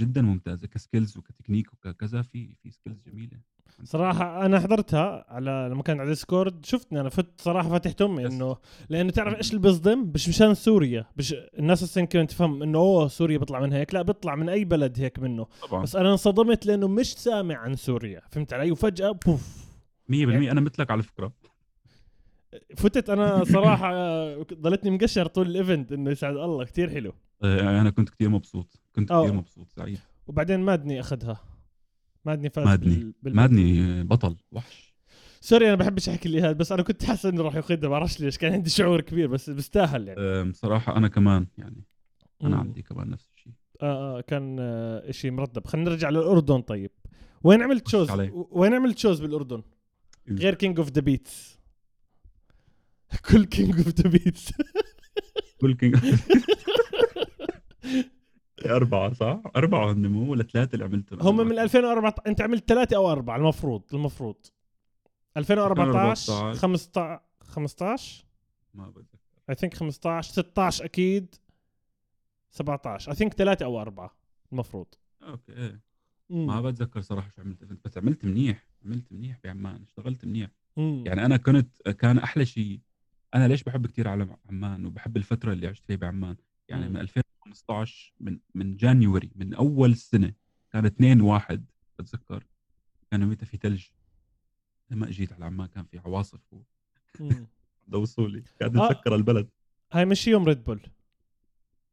جدا 0.00 0.22
ممتازة 0.22 0.66
ك 0.68 0.75
skills 0.75 1.16
وكتكنيك 1.18 1.72
وكذا 1.74 2.22
في 2.22 2.54
في 2.54 2.70
skills 2.70 3.00
جميلة. 3.02 3.40
صراحة 3.84 4.46
أنا 4.46 4.60
حضرتها 4.60 5.24
على 5.28 5.68
لما 5.72 5.82
كان 5.82 6.00
على 6.00 6.08
Discord 6.08 6.66
شفتني 6.66 7.00
أنا 7.00 7.08
فت 7.08 7.40
صراحة 7.40 7.68
فتحت 7.68 8.02
تمي. 8.02 8.26
إنه 8.26 8.56
لأنه 8.88 9.10
تعرف 9.10 9.36
إيش 9.36 9.50
اللي 9.50 9.60
بيصدم؟ 9.60 10.12
مش 10.14 10.28
مشان 10.28 10.54
سوريا. 10.54 11.06
مش 11.16 11.34
الناس 11.58 11.82
هسه 11.82 11.98
يمكن 11.98 12.26
تفهم 12.26 12.62
إنه 12.62 12.78
أوه 12.78 13.08
سوريا 13.08 13.38
بيطلع 13.38 13.60
من 13.60 13.72
هيك. 13.72 13.94
لا 13.94 14.02
بيطلع 14.02 14.34
من 14.34 14.48
أي 14.48 14.64
بلد 14.64 15.00
هيك 15.00 15.18
منه. 15.18 15.46
طبعا. 15.68 15.82
بس 15.82 15.96
أنا 15.96 16.10
انصدمت 16.10 16.66
لأنه 16.66 16.88
مش 16.88 17.14
سامع 17.14 17.56
عن 17.56 17.76
سوريا. 17.76 18.22
فهمت 18.30 18.52
علي؟ 18.52 18.70
وفجأة 18.70 19.10
بوف. 19.26 19.66
100% 20.08 20.12
أنا 20.50 20.60
مثلك 20.60 20.90
على 20.90 21.02
فكرة. 21.02 21.32
فتت 22.76 23.10
أنا 23.10 23.44
صراحة 23.44 23.92
ضلتني 24.42 24.90
مقشر 24.90 25.26
طول 25.26 25.46
ال 25.46 25.54
event 25.54 25.92
إنه 25.92 26.10
يسعد 26.10 26.36
الله. 26.36 26.64
كتير 26.64 26.90
حلو. 26.90 27.12
آه، 27.44 27.80
أنا 27.80 27.90
كنت 27.90 28.10
كثير 28.10 28.28
مبسوط. 28.28 28.80
كنت 28.96 29.10
أوه. 29.10 29.24
كثير 29.24 29.36
مبسوط 29.36 29.68
سعيد. 29.76 29.98
وبعدين 30.26 30.60
مادني 30.60 31.00
أخذها. 31.00 31.40
مادني 32.24 32.50
فاز 32.50 32.66
مادني. 32.66 33.12
بال... 33.22 33.36
مادني 33.36 34.02
بطل. 34.04 34.36
وحش. 34.52 34.94
sorry 35.40 35.66
أنا 35.68 35.74
بحبش 35.74 36.08
أحكي 36.08 36.28
لي 36.28 36.40
هذا 36.40 36.52
بس 36.52 36.72
أنا 36.72 36.82
كنت 36.82 37.04
حاسس 37.04 37.26
إنه 37.26 37.42
راح 37.42 37.54
ياخذها 37.54 37.80
ما 37.82 37.88
بعرفش 37.88 38.20
ليش. 38.20 38.38
كان 38.38 38.52
عندي 38.52 38.70
شعور 38.70 39.00
كبير 39.00 39.26
بس 39.28 39.50
بيستاهل 39.50 40.08
يعني. 40.08 40.20
أم، 40.20 40.52
صراحة 40.52 40.96
أنا 40.96 41.08
كمان 41.08 41.46
يعني. 41.58 41.84
أنا 42.42 42.54
مم. 42.54 42.60
عندي 42.60 42.82
كمان 42.82 43.10
نفس 43.10 43.28
الشيء. 43.36 43.52
آه 43.82 44.18
آه 44.18 44.20
كان 44.20 44.56
آه 44.60 45.10
شيء 45.10 45.30
مرتب. 45.30 45.66
خلينا 45.66 45.90
نرجع 45.90 46.10
للأردن 46.10 46.60
طيب. 46.60 46.90
وين 47.42 47.62
عملت 47.62 47.88
shows. 47.88 48.10
وين 48.50 48.74
عملت 48.74 48.98
shows 48.98 49.20
بالأردن؟ 49.20 49.62
مم. 50.26 50.36
غير 50.38 50.54
King 50.54 50.78
of 50.78 50.90
the 50.90 51.00
Beats 51.00 51.58
كل 53.30 53.44
King 53.44 53.74
of 53.76 53.88
the 53.88 54.08
Beats 54.10 54.52
كل 55.60 55.74
King 55.74 55.96
أربعة 58.66 59.12
صح؟ 59.12 59.40
أربعة 59.56 59.92
هن 59.92 60.06
مو 60.06 60.30
ولا 60.30 60.42
ثلاثة 60.42 60.74
اللي 60.74 60.84
عملتهم 60.84 61.20
هم 61.20 61.36
من 61.48 61.58
2014 61.58 62.22
أنت 62.26 62.40
عملت 62.40 62.68
ثلاثة 62.68 62.96
أو 62.96 63.12
أربعة 63.12 63.36
المفروض 63.36 63.82
المفروض 63.94 64.36
2014 65.36 66.50
2014. 66.50 66.60
15 66.60 67.20
15 67.42 68.24
ما 68.74 68.90
بتذكر 68.90 69.18
I 69.50 69.54
think 69.54 69.74
15 69.74 70.32
16 70.32 70.84
أكيد 70.84 71.34
17 72.50 73.10
I 73.10 73.16
think 73.16 73.34
ثلاثة 73.34 73.64
أو 73.64 73.80
أربعة 73.80 74.16
المفروض 74.52 74.86
okay 75.22 75.52
إيه. 75.52 75.80
مم. 76.30 76.46
ما 76.46 76.60
بتذكر 76.60 77.00
صراحة 77.00 77.30
شو 77.30 77.42
عملت 77.42 77.64
بس 77.64 77.98
عملت 77.98 78.24
منيح 78.24 78.66
عملت 78.84 79.12
منيح 79.12 79.38
بعمان 79.44 79.82
اشتغلت 79.82 80.24
منيح 80.24 80.50
مم. 80.76 81.04
يعني 81.06 81.24
أنا 81.24 81.36
كنت 81.36 81.88
كان 81.88 82.18
أحلى 82.18 82.44
شيء 82.44 82.80
أنا 83.34 83.48
ليش 83.48 83.62
بحب 83.62 83.86
كثير 83.86 84.08
على 84.08 84.36
عمان 84.48 84.86
وبحب 84.86 85.16
الفترة 85.16 85.52
اللي 85.52 85.66
عشت 85.66 85.84
فيها 85.84 85.96
بعمان 85.96 86.36
يعني 86.68 86.88
مم. 86.88 86.94
من 86.94 87.00
2015 87.50 88.14
من 88.20 88.38
من 88.54 88.76
January 88.76 89.30
من 89.34 89.54
أول 89.54 89.96
سنة. 89.96 90.32
كان 90.72 90.86
2 90.86 91.20
واحد 91.20 91.64
بتذكر؟ 91.98 92.44
كان 93.10 93.28
وقتها 93.28 93.46
في 93.46 93.56
ثلج 93.56 93.86
لما 94.90 95.08
أجيت 95.08 95.32
على 95.32 95.44
عمان 95.44 95.66
كان 95.66 95.84
في 95.84 95.98
عواصف 95.98 96.40
مم. 97.20 97.46
وصولي 97.92 98.42
قاعد 98.60 98.76
آه. 98.76 98.90
نسكر 98.90 99.14
البلد. 99.14 99.48
هاي 99.92 100.04
مش 100.04 100.28
يوم 100.28 100.44
Red 100.44 100.64
Bull؟ 100.64 100.80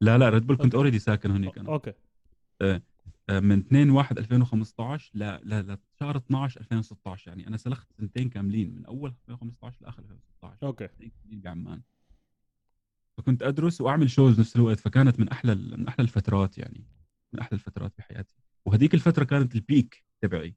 لا 0.02 0.18
لا 0.18 0.30
Red 0.30 0.48
Bull 0.48 0.58
كنت 0.58 0.76
already 0.76 1.00
ساكن 1.00 1.32
هنيك 1.32 1.58
أنا 1.58 1.70
okay. 1.70 1.94
آه، 2.62 2.82
من 3.30 3.60
2 3.60 3.90
1 3.90 4.18
2015 4.18 5.12
لا 5.14 5.40
لا 5.44 5.62
لا 5.62 5.78
شهر 6.00 6.18
12 6.18 6.62
2016 6.62 7.28
يعني 7.28 7.48
أنا 7.48 7.58
سلخت 7.58 7.88
سنتين 7.94 8.30
كاملين 8.30 8.76
من 8.76 8.86
أول 8.86 9.14
2015 9.30 9.78
لآخر 9.82 10.02
2016 10.02 10.68
okay. 10.68 10.88
بعمان. 11.26 11.82
فكنت 13.18 13.44
أدرس 13.44 13.82
وأعمل 13.82 14.10
shows 14.10 14.40
نفس 14.40 14.56
الوقت 14.56 14.80
فكانت 14.80 15.20
من 15.20 15.30
أحلى 15.30 15.56
من 15.56 15.88
أحلى 15.88 16.04
الفترات 16.04 16.58
يعني 16.58 16.86
من 17.34 17.40
أحلى 17.40 17.54
الفترات 17.54 17.94
بحياتي 17.98 18.36
وهذيك 18.66 18.94
الفترة 18.94 19.24
كانت 19.24 19.56
ال 19.56 19.65
peak 19.65 20.04
تبعي 20.22 20.56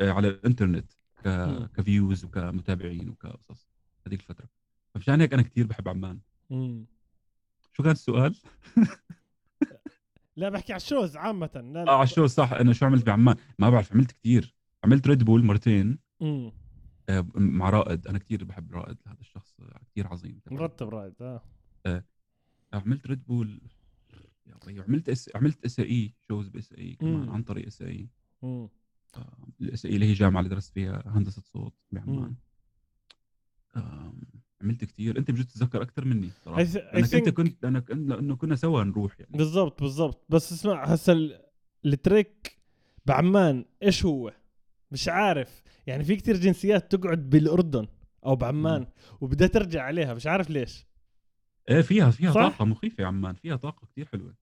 آه، 0.00 0.10
على 0.10 0.28
الإنترنت 0.28 0.92
ك... 1.24 1.28
ك 1.76 1.84
views 1.84 2.24
وكمتابعين 2.24 3.08
وكقصص. 3.08 3.68
هذيك 4.06 4.20
الفترة. 4.20 4.48
فمشان 4.94 5.20
هيك 5.20 5.32
أنا 5.32 5.42
كثير 5.42 5.66
بحب 5.66 5.88
عمان. 5.88 6.20
مم. 6.50 6.86
شو 7.72 7.82
كان 7.82 7.92
السؤال؟ 7.92 8.36
لا 10.36 10.48
بحكي 10.48 10.72
على 10.72 10.80
ال 10.80 10.86
shows 10.86 11.16
عامة. 11.16 11.50
لا 11.74 11.88
آه 11.88 11.94
على 11.94 12.02
ال 12.02 12.07
show 12.07 12.26
صح. 12.26 12.52
أنا 12.52 12.72
شو 12.72 12.86
عملت 12.86 13.06
بعمان؟ 13.06 13.36
ما 13.58 13.70
بعرف 13.70 13.92
عملت 13.92 14.12
كثير 14.12 14.54
عملت 14.84 15.06
Red 15.06 15.24
Bull 15.24 15.44
مرتين. 15.44 15.98
مم. 16.20 16.52
آه، 17.08 17.26
مع 17.34 17.70
رائد. 17.70 18.06
أنا 18.06 18.18
كثير 18.18 18.44
بحب 18.44 18.72
رائد 18.72 18.96
هذا 19.06 19.20
الشخص 19.20 19.56
كثير 19.90 20.06
عظيم 20.06 20.40
مرتب 20.50 20.88
رايد 20.88 21.14
آه. 21.20 21.42
عملت 22.72 23.06
Red 23.06 23.26
Bull 23.26 23.60
يا 24.46 24.54
ربي 24.62 24.80
وعملت 24.80 25.08
إس 25.08 25.30
عملت 25.34 25.64
SAE 25.64 25.80
shows 25.80 26.48
ب 26.48 26.72
SAE 26.72 26.94
كمان. 26.94 27.28
عن 27.28 27.42
طريق 27.42 27.66
SAE 27.66 28.08
مم. 28.42 28.68
الإس 29.60 29.86
إي 29.86 29.94
اللي 29.94 30.06
هي 30.06 30.12
جامعة 30.12 30.40
اللي 30.40 30.50
درست 30.54 30.72
فيها 30.74 31.02
هندسة 31.06 31.42
صوت. 31.42 31.74
بعمان 31.92 32.34
عملت 34.62 34.84
كثير 34.84 35.18
أنت 35.18 35.30
بجوز 35.30 35.46
تتذكر 35.46 35.82
أكثر 35.82 36.04
مني 36.04 36.30
صراحة 36.44 36.64
I 36.64 36.66
th- 36.66 36.70
I 36.70 36.94
لأنك 36.94 37.14
أنت 37.14 37.28
think- 37.28 37.32
كنت 37.32 37.62
لأنك 37.62 37.90
لأنه 37.90 38.36
كنا 38.36 38.56
سوا 38.56 38.84
نروح 38.84 39.20
يعني 39.20 39.36
بالضبط 39.36 39.80
بالضبط 39.82 40.24
بس 40.28 40.52
اسمع 40.52 40.84
هسا 40.84 41.12
ال- 41.12 41.42
التريك 41.86 42.58
بعمان 43.06 43.64
إيش 43.82 44.04
هو؟ 44.04 44.32
مش 44.90 45.08
عارف 45.08 45.62
يعني 45.86 46.04
في 46.04 46.16
كتير 46.16 46.36
جنسيات 46.36 46.94
تقعد 46.96 47.30
بالأردن 47.30 47.86
أو 48.26 48.36
بعمان. 48.36 48.86
وبدها 49.20 49.46
ترجع 49.48 49.82
عليها 49.82 50.14
مش 50.14 50.26
عارف 50.26 50.50
ليش 50.50 50.86
إيه 51.68 51.80
فيها 51.80 52.10
فيها 52.10 52.32
صح؟ 52.32 52.40
طاقة 52.40 52.64
مخيفة 52.64 53.04
عمان 53.04 53.34
فيها 53.34 53.56
طاقة 53.56 53.86
كثير 53.92 54.06
حلوة. 54.06 54.34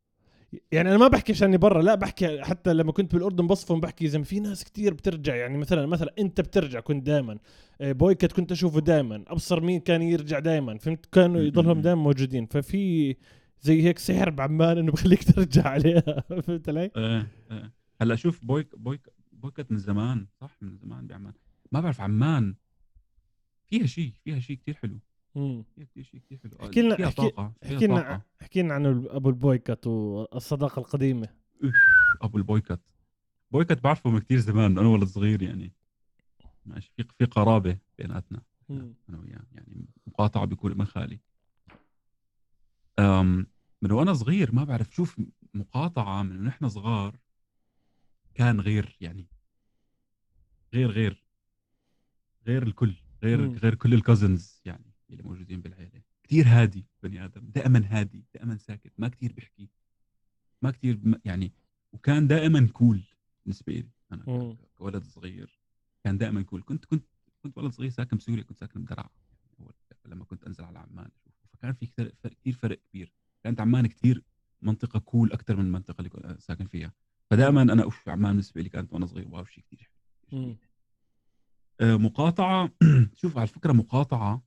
يعني 0.73 0.89
أنا 0.89 0.99
ما 0.99 1.09
بحكي 1.09 1.33
عشاني 1.33 1.57
برا 1.57 1.83
لا 1.83 1.95
بحكي 1.95 2.43
حتى 2.43 2.75
لما 2.75 2.93
كنت 2.93 3.13
بالأردن 3.15 3.47
بصفهم 3.47 3.81
بحكي 3.81 4.09
زي 4.09 4.25
في 4.25 4.41
ناس 4.41 4.65
كتير 4.65 4.95
بترجع 4.95 5.35
يعني 5.37 5.59
مثلا 5.59 5.87
مثلا 5.87 6.13
أنت 6.19 6.41
بترجع 6.41 6.81
كنت 6.81 7.07
دائما 7.07 7.39
بويكت 7.81 8.33
كنت 8.33 8.53
أشوفه 8.53 8.81
دائما 8.81 9.25
أبصر 9.27 9.61
مين 9.61 9.81
كان 9.81 10.03
يرجع 10.03 10.39
دائما 10.39 10.79
فهمت؟ 10.79 11.07
كانوا 11.07 11.41
يضلهم 11.41 11.81
دائما 11.81 12.03
موجودين 12.03 12.47
ففي 12.47 13.17
زي 13.61 13.83
هيك 13.83 13.99
سحر 13.99 14.31
بعمان 14.31 14.79
إنه 14.79 14.93
بخليك 14.93 15.25
ترجع 15.33 15.69
عليها 15.69 16.25
فهمت 16.29 16.69
علي؟ 16.69 16.91
إيه 16.97 17.27
إيه. 17.51 17.73
هلأ 18.01 18.15
شوف 18.15 18.45
بويك 18.45 18.79
بويك 18.79 19.09
بويكت 19.33 19.71
من 19.71 19.79
زمان 19.79 20.27
صح؟ 20.41 20.57
من 20.61 20.77
زمان 20.77 21.07
بعمان. 21.07 21.33
ما 21.73 21.81
بعرف 21.81 22.01
عمان 22.01 22.55
فيها 23.67 23.87
شيء 23.87 24.13
فيها 24.25 24.39
شيء 24.39 24.57
كثير 24.57 24.75
حلو. 24.75 24.99
كثير 24.99 25.10
شيء 25.35 26.21
كثير 26.21 26.38
حلو. 26.43 26.57
احكي 26.66 26.83
لنا- 26.83 27.05
احكي- 27.09 27.87
لنا 27.87 28.23
احكي 28.43 28.62
لنا 28.62 28.75
عن 28.75 28.87
أبو 28.87 29.29
البويكت 29.29 29.87
والصداقة 29.87 30.81
القديمة. 30.81 31.29
أبو 32.23 32.38
البويكت 32.38 32.81
بويكت 33.51 33.81
بعرفه 33.85 34.11
من 34.11 34.19
كثير 34.21 34.38
زمان 34.38 34.79
أنا 34.79 34.88
ولد 34.88 35.05
صغير 35.09 35.43
يعني. 35.43 35.73
ماشي 36.66 36.93
في 36.97 37.05
في 37.19 37.25
قرابة 37.25 37.79
بيناتنا. 37.99 38.43
أنا 38.71 39.19
وياه 39.19 39.43
يعني 39.53 39.87
مقاطعة 40.07 40.45
بيكون 40.45 40.71
ابن 40.71 40.85
خالي. 40.85 41.21
أم 42.99 43.47
من 43.83 43.93
وأنا 43.93 44.12
صغير 44.14 44.53
ما 44.55 44.64
بعرف 44.64 44.95
شوف 44.95 45.21
مقاطعة 45.55 46.23
من 46.23 46.40
ونحن 46.40 46.69
صغار 46.69 47.19
كان 48.35 48.61
غير 48.61 48.97
يعني. 49.01 49.27
غير 50.75 50.90
غير. 50.90 51.25
غير 52.47 52.62
الكل 52.62 52.95
غير 53.23 53.40
مم. 53.40 53.55
غير 53.57 53.75
كل 53.75 53.95
ال 53.95 54.03
cousins 54.03 54.61
يعني. 54.64 54.89
اللي 55.12 55.23
موجودين 55.23 55.61
بالعيلة. 55.61 56.03
كثير 56.23 56.46
هادي 56.49 56.87
بني 57.03 57.25
آدم 57.25 57.46
دائما 57.46 57.87
هادي 57.90 58.25
دائما 58.35 58.57
ساكت 58.57 58.92
ما 58.99 59.09
كثير 59.09 59.33
بيحكي. 59.33 59.68
ما 60.62 60.70
كثير 60.70 61.01
يعني 61.25 61.53
وكان 61.92 62.27
دائما 62.27 62.68
cool 62.73 63.03
بالنسبة 63.44 63.73
لي 63.73 63.88
أنا 64.12 64.57
كولد 64.75 65.05
صغير. 65.05 65.61
كان 66.05 66.18
دائما 66.18 66.42
cool 66.43 66.62
كنت 66.62 66.85
كنت 66.85 67.05
كنت 67.42 67.59
ولد 67.59 67.73
صغير 67.73 67.90
ساكن 67.90 68.16
بسوريا 68.16 68.42
كنت 68.42 68.59
ساكن 68.59 68.85
بدرعا 68.85 69.09
لما 70.07 70.25
كنت 70.25 70.44
أنزل 70.44 70.64
على 70.64 70.79
عمان 70.79 71.11
فكان 71.53 71.73
في 71.73 71.87
كثير 71.87 72.14
كثير 72.25 72.53
فرق 72.53 72.79
كبير. 72.90 73.12
كانت 73.44 73.61
عمان 73.61 73.87
كثير 73.87 74.25
منطقة 74.62 74.99
cool 74.99 75.33
أكثر 75.33 75.57
من 75.57 75.66
المنطقة 75.66 75.99
اللي 75.99 76.09
كنت 76.09 76.40
ساكن 76.40 76.66
فيها. 76.66 76.92
فدائما 77.31 77.62
أنا 77.62 77.83
اوف 77.83 78.09
عمان 78.09 78.31
بالنسبة 78.33 78.62
لي 78.62 78.68
كانت 78.68 78.92
وأنا 78.92 79.07
صغير. 79.07 79.29
wow 79.29 79.45
شيء 79.44 79.64
كثير 79.70 79.90
مم. 80.33 80.57
آه، 81.81 81.96
مقاطعة. 81.96 82.70
شوف 83.20 83.38
على 83.38 83.46
فكرة 83.46 83.73
مقاطعة 83.73 84.42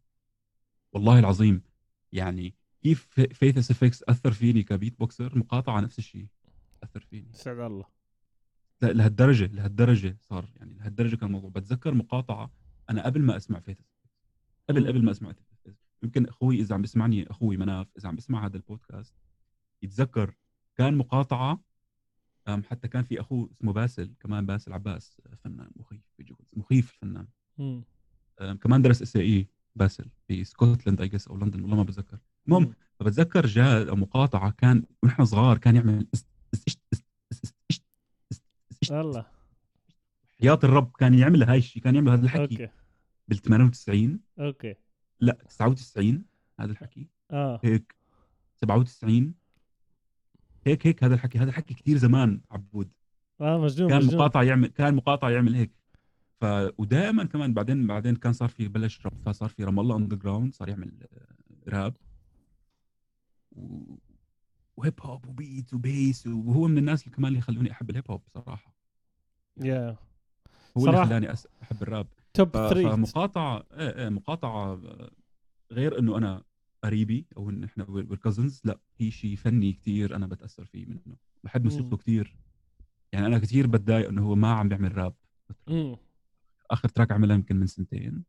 والله 0.94 1.20
العظيم 1.20 1.62
يعني 2.12 2.56
كيف 2.82 3.08
Faith 3.20 3.58
SFX 3.58 4.04
أثر 4.04 4.32
فيني 4.32 4.64
ك 4.64 5.00
beatboxer 5.00 5.38
مقاطعة 5.38 5.80
نفس 5.80 6.00
الشيء 6.00 6.28
أثر 6.84 7.00
فيني. 7.00 7.34
سعد 7.34 7.60
الله. 7.60 7.86
لهالدرجة 8.82 9.46
لهالدرجة 9.46 10.18
صار 10.22 10.50
يعني 10.56 10.74
لهالدرجة 10.74 11.16
كان 11.16 11.28
الموضوع. 11.28 11.50
بتذكر 11.50 11.94
مقاطعة 11.94 12.52
أنا 12.90 13.06
قبل 13.06 13.22
ما 13.22 13.38
أسمع 13.38 13.60
Faith 13.60 13.78
قبل. 14.70 14.88
قبل 14.88 15.04
ما 15.06 15.12
أسمع 15.12 15.32
Faith 15.32 15.76
يمكن 16.04 16.28
أخوي 16.28 16.60
إذا 16.60 16.76
عم 16.76 16.82
بيسمعني 16.82 17.30
أخوي 17.32 17.58
مناف 17.58 17.88
إذا 17.98 18.10
عم 18.10 18.16
بيسمع 18.16 18.46
هذا 18.46 18.58
البودكاست 18.58 19.16
يتذكر 19.82 20.36
كان 20.76 20.98
مقاطعة 20.98 21.64
حتى 22.48 22.88
كان 22.88 23.04
في 23.04 23.20
اخوه 23.20 23.50
اسمه 23.52 23.74
باسل 23.74 24.14
كمان 24.20 24.46
باسل 24.46 24.74
عباس 24.74 25.22
فنان 25.38 25.72
مخيف 25.76 26.02
مخيف 26.54 26.92
الفنان. 26.92 27.28
كمان 28.58 28.82
درس 28.82 29.02
SAE. 29.02 29.48
باسل 29.76 30.10
في 30.28 30.44
سكوتلاند 30.44 31.02
اي 31.02 31.12
أو 31.30 31.38
لندن 31.38 31.62
والله 31.62 31.76
ما 31.76 31.84
بتذكر. 31.84 32.18
المهم 32.48 32.74
فبتذكر 33.00 33.46
جاء 33.46 33.96
مقاطعة 33.96 34.52
كان 34.52 34.84
ونحن 35.04 35.26
صغار 35.26 35.58
كان 35.58 35.76
يعمل 35.76 36.08
الله 38.92 39.26
حياة 40.42 40.60
الرب 40.64 40.92
كان 41.00 41.14
يعمل 41.14 41.44
هاي 41.44 41.58
الشيء 41.58 41.84
كان 41.84 41.96
يعمل 41.96 42.10
هذا 42.10 42.26
الحكي. 42.26 42.70
بال 43.28 43.38
98 43.38 44.20
okay. 44.40 44.76
لا 45.20 45.38
99 45.50 46.26
هذا 46.60 46.72
الحكي. 46.72 47.08
آه. 47.32 47.60
هيك. 47.64 47.96
97 48.56 49.34
هيك 50.66 50.88
هيك 50.88 51.04
هذا 51.04 51.14
الحكي 51.16 51.40
هذا 51.40 51.50
الحكي 51.50 51.74
كثير 51.74 51.98
زمان 51.98 52.42
عبود. 52.52 52.92
آه 53.42 53.58
مجنون 53.58 53.90
كان 53.90 53.98
مجنون. 53.98 54.16
مقاطع 54.16 54.44
يعمل 54.44 54.68
كان 54.68 54.96
مقاطع 54.96 55.30
يعمل 55.30 55.56
هيك. 55.56 55.72
ف 56.42 56.46
ودائما 56.78 57.24
كمان 57.24 57.54
بعدين 57.54 57.88
بعدين 57.88 58.16
كان 58.16 58.34
صار 58.34 58.50
في 58.50 58.68
بلش 58.68 59.06
راب 59.06 59.14
فصار 59.26 59.50
في 59.50 59.64
رام 59.64 59.80
الله 59.80 59.98
Underground 59.98 60.54
صار 60.54 60.70
يعمل 60.70 60.92
آه، 61.14 61.70
راب 61.70 61.94
و... 63.52 63.96
وهيب 64.78 64.94
هوب 65.02 65.28
و 65.28 65.37
beat 65.37 65.74
و 65.74 65.85
bass 65.85 66.28
وهو 66.28 66.68
من 66.68 66.78
الناس 66.78 67.04
اللي 67.04 67.16
كمان 67.16 67.30
اللي 67.32 67.42
خلوني 67.42 67.72
أحب 67.72 67.90
الهيب 67.90 68.12
هوب 68.12 68.22
بصراحه 68.26 68.76
يا 69.62 69.98
هو 70.78 70.82
صراحة. 70.86 71.04
اللي 71.04 71.06
خلاني. 71.28 71.34
أحب 71.64 71.82
الراب 71.84 72.08
توب 72.34 72.48
ف- 72.50 72.52
3 72.70 72.90
فمقاطعة 72.96 73.64
إيه 73.74 74.04
إيه 74.04 74.10
مقاطعة 74.10 74.74
آه، 74.74 75.12
غير 75.72 76.00
إنه 76.00 76.18
أنا 76.18 76.44
قريبي 76.84 77.26
أو 77.38 77.50
إن 77.50 77.64
إحنا 77.64 77.84
بال 77.84 78.01
cousins 78.01 78.62
لا 78.66 78.80
في 78.98 79.12
شيء 79.12 79.36
فني 79.36 79.74
كثير 79.74 80.16
أنا 80.16 80.28
بتأثر 80.28 80.66
فيه 80.66 80.86
منه. 80.86 81.16
بحب 81.44 81.64
موسيقته. 81.64 81.98
كثير 81.98 82.36
يعني 83.12 83.26
أنا 83.26 83.40
كثير 83.40 83.68
بتضايق 83.68 84.10
إنه 84.10 84.24
هو 84.26 84.36
ما 84.36 84.52
عم 84.54 84.70
بيعمل 84.70 84.98
راب 84.98 85.14
آخر 86.72 86.90
track 86.90 87.12
عملها 87.12 87.36
يمكن 87.36 87.56
من 87.56 87.68
سنتين. 87.68 88.24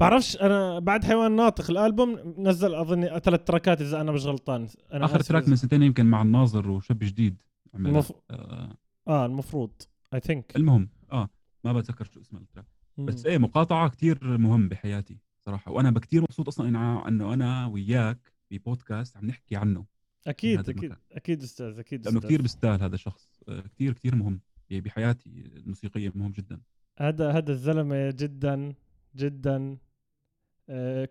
بعرفش 0.00 0.36
أنا 0.36 0.78
بعد 0.78 1.04
حيوان 1.04 1.36
ناطق 1.36 1.70
الألبوم 1.70 2.34
نزل 2.38 2.74
اظني 2.74 3.20
ثلاث 3.20 3.44
تراكات 3.44 3.80
إذا 3.80 4.00
أنا 4.00 4.12
مش 4.12 4.26
غلطان. 4.26 4.68
أنا 4.92 5.04
آخر 5.04 5.20
تراك 5.20 5.48
من 5.48 5.56
سنتين 5.56 5.82
يمكن 5.82 6.06
مع 6.06 6.22
الناظر 6.22 6.70
وشاب 6.70 6.98
جديد 6.98 7.36
عملها. 7.74 7.92
المف... 7.92 8.12
آه. 8.30 8.76
آه 9.08 9.26
المفروض 9.26 9.70
I 10.14 10.20
think 10.20 10.56
المهم 10.56 10.88
آه 11.12 11.28
ما 11.64 11.72
بتذكر 11.72 12.04
شو 12.04 12.20
اسم 12.20 12.36
ال 12.36 12.40
track. 12.40 12.66
بس 12.98 13.26
إيه 13.26 13.38
مقاطعة 13.38 13.88
كثير 13.88 14.38
مهم 14.38 14.68
بحياتي 14.68 15.18
صراحة 15.46 15.72
وأنا 15.72 15.98
كثير 16.00 16.22
مبسوط 16.22 16.48
أصلا 16.48 16.68
إنه 17.08 17.34
أنا 17.34 17.66
وياك 17.66 18.32
ببودكاست 18.50 19.16
عم 19.16 19.26
نحكي 19.26 19.56
عنه. 19.56 19.84
أكيد 20.26 20.58
أكيد 20.58 20.78
المكان. 20.78 20.96
أكيد 21.12 21.42
أستاذ 21.42 21.78
أكيد 21.78 22.04
لأنه 22.04 22.18
أستاذ. 22.18 22.28
كثير 22.28 22.42
بيستاهل 22.42 22.82
هذا 22.82 22.94
الشخص 22.94 23.42
آه، 23.48 23.60
كثير 23.60 23.92
كثير 23.92 24.14
مهم 24.14 24.40
بحياتي 24.70 25.30
الموسيقية 25.56 26.12
مهم 26.14 26.32
جدا. 26.32 26.60
هذا 27.00 27.30
هذا 27.32 27.52
الزلمة 27.52 28.10
جدا 28.10 28.74
جدا 29.16 29.76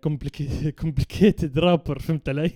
كومبليكيتد 0.04 1.60
رابر 1.60 2.00
فهمت 2.06 2.30
علي؟ 2.30 2.52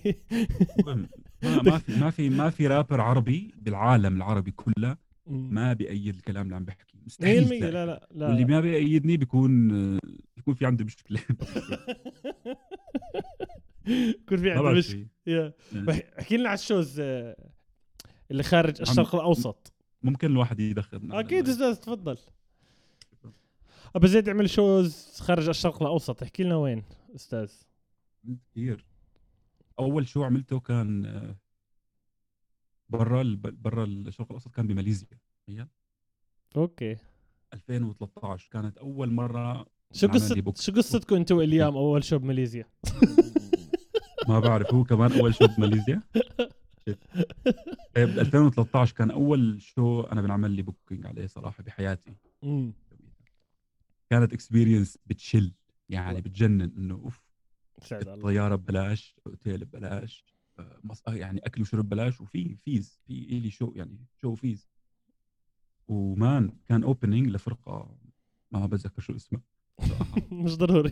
ما 1.42 1.78
في 1.78 2.00
ما 2.00 2.10
في 2.10 2.28
ما 2.30 2.50
في 2.50 2.66
رابر 2.66 3.00
عربي 3.00 3.54
بالعالم 3.56 4.16
العربي 4.16 4.50
كله. 4.50 4.96
ما 5.26 5.72
بيأيد 5.72 6.14
الكلام 6.14 6.44
اللي 6.44 6.56
عم 6.56 6.64
بحكي 6.64 6.84
100% 6.98 7.06
مستحيل 7.06 7.44
تلاقي. 7.48 7.60
لا 7.60 7.86
لا 7.86 8.08
لا 8.14 8.28
واللي 8.28 8.44
ما 8.44 8.60
بيأيدني 8.60 9.16
بيكون 9.16 9.70
آه، 9.94 10.00
بيكون 10.36 10.54
في 10.54 10.66
عنده 10.66 10.84
مشكلة 10.84 11.20
كل 14.28 14.38
في 14.38 14.44
ما 14.44 14.50
عندنا 14.50 14.62
بعرف 14.62 14.78
مش 14.78 14.86
شيء. 14.86 15.06
يا 15.26 15.42
آه. 15.76 15.80
بح- 15.80 16.02
احكي 16.18 16.36
لنا 16.36 16.48
على 16.48 16.58
ال 16.58 16.65
shows 16.65 17.00
آه، 17.00 17.36
اللي 18.30 18.42
خارج 18.42 18.80
الشرق 18.80 19.14
الأوسط 19.14 19.72
ممكن 20.02 20.30
الواحد 20.30 20.60
يدخل 20.60 21.08
أكيد 21.12 21.48
أستاذ 21.48 21.74
تفضل 21.74 22.18
أبو 23.94 24.06
زيد 24.06 24.28
عمل 24.28 24.50
shows 24.50 25.20
خارج 25.20 25.48
الشرق 25.48 25.82
الأوسط. 25.82 26.22
احكي 26.22 26.42
لنا 26.42 26.56
وين 26.56 26.82
أستاذ؟ 27.14 27.52
كثير 28.50 28.84
أول 29.78 30.08
show 30.08 30.24
عملته 30.24 30.60
كان 30.60 31.06
آه، 31.06 31.36
برا 32.88 33.36
برا 33.42 33.84
الشرق 33.84 34.26
الأوسط 34.26 34.54
كان 34.54 34.66
بماليزيا 34.66 35.08
تخيل. 35.46 35.66
أوكي. 36.56 36.96
2013 37.54 38.48
كانت 38.52 38.78
أول 38.78 39.10
مرة 39.12 39.66
شو 39.92 40.08
بوك. 40.36 40.56
شو 40.56 40.72
قصتكم 40.72 41.16
أنتم 41.16 41.36
وإليام 41.36 41.76
أول 41.76 42.04
show 42.04 42.18
بماليزيا؟ 42.18 42.64
ما 44.28 44.40
بعرف 44.40 44.74
هو 44.74 44.84
كمان 44.84 45.12
أول 45.12 45.34
show 45.34 45.46
بماليزيا. 45.46 46.02
ب 47.96 47.98
2013 47.98 48.94
كان 48.94 49.10
أول 49.10 49.62
show 49.62 50.00
أنا 50.00 50.22
بنعمل 50.22 50.50
لي 50.50 50.62
booking 50.62 51.06
عليه 51.06 51.26
صراحة 51.26 51.62
بحياتي. 51.62 52.12
امم 52.44 52.72
كانت 54.10 54.32
experience 54.32 54.98
بتشل 55.06 55.52
يعني 55.88 56.20
بتجنن 56.20 56.72
إنه 56.76 56.94
أوف 56.94 57.22
الطياره 57.92 58.54
ببلاش 58.54 59.16
أوتيل 59.26 59.64
ببلاش 59.64 60.24
آه،. 60.58 60.80
آه، 61.08 61.14
يعني 61.14 61.40
أكل 61.44 61.62
وشرب 61.62 61.84
ببلاش 61.84 62.20
وفي 62.20 62.56
fees 62.56 63.00
في 63.06 63.12
إلي 63.12 63.50
شو 63.50 63.72
يعني 63.76 63.98
شو 64.20 64.34
fees 64.34 64.68
وكمان 65.88 66.52
كان 66.66 66.82
opening 66.82 67.28
لفرقة 67.28 67.96
ما 68.50 68.66
بتذكر 68.66 69.02
شو 69.02 69.16
اسمها. 69.16 69.42
مش 70.44 70.56
ضروري. 70.56 70.90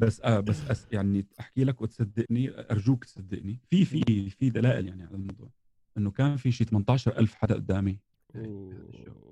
بس 0.00 0.20
آه 0.20 0.40
بس 0.40 0.60
أس 0.60 0.86
يعني 0.92 1.26
أحكي 1.40 1.64
لك 1.64 1.80
وتصدقني 1.80 2.50
أرجوك 2.70 3.04
تصدقني. 3.04 3.60
في 3.70 3.84
في 3.84 4.30
في 4.30 4.50
دلائل 4.50 4.88
يعني 4.88 5.02
على 5.02 5.14
الموضوع. 5.14 5.50
إنه 5.96 6.10
كان 6.10 6.36
في 6.36 6.52
شيء 6.52 6.66
18000 6.66 7.34
حدا 7.34 7.54
قدامي. 7.54 7.98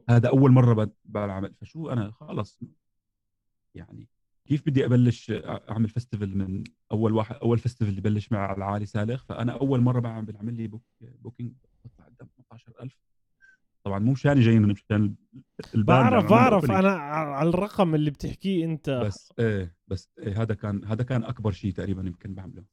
هذا 0.08 0.28
أول 0.28 0.50
مرة 0.50 0.92
بعمل 1.04 1.54
فشو 1.54 1.90
أنا؟ 1.90 2.10
خلص. 2.10 2.60
يعني 3.74 4.08
كيف 4.44 4.66
بدي 4.66 4.84
أبلش 4.84 5.32
أعمل 5.44 5.88
festival 5.88 6.38
من 6.38 6.64
أول 6.92 7.12
واحد 7.12 7.36
أول 7.36 7.58
festival 7.58 7.88
اللي 7.88 8.00
بلش 8.00 8.32
مع 8.32 8.52
العالي 8.52 8.86
سالخ 8.86 9.24
فأنا 9.24 9.52
أول 9.52 9.80
مرة 9.80 10.00
بعمل 10.00 10.32
بعمل 10.32 10.54
لي 10.54 10.66
book 10.66 10.82
booking 11.00 11.52
بطلع 11.84 12.06
قدام 12.06 12.28
18000 12.48 12.98
طبعا 13.84 13.98
مو 13.98 14.12
مشان 14.12 14.40
جايين 14.40 14.62
من 14.62 14.68
مشان 14.68 15.14
بعرف 15.74 16.30
بعرف. 16.30 16.70
أنا 16.70 16.90
على 16.90 17.48
الرقم 17.48 17.94
اللي 17.94 18.10
بتحكيه 18.10 18.64
أنت 18.64 18.90
بس 18.90 19.32
إيه 19.38 19.76
بس 19.88 20.10
إيه 20.18 20.42
هذا 20.42 20.54
كان 20.54 20.84
هذا 20.84 21.02
كان 21.04 21.24
أكبر 21.24 21.52
شيء 21.52 21.72
تقريبا 21.72 22.02
يمكن 22.02 22.34
بعمله 22.34 22.64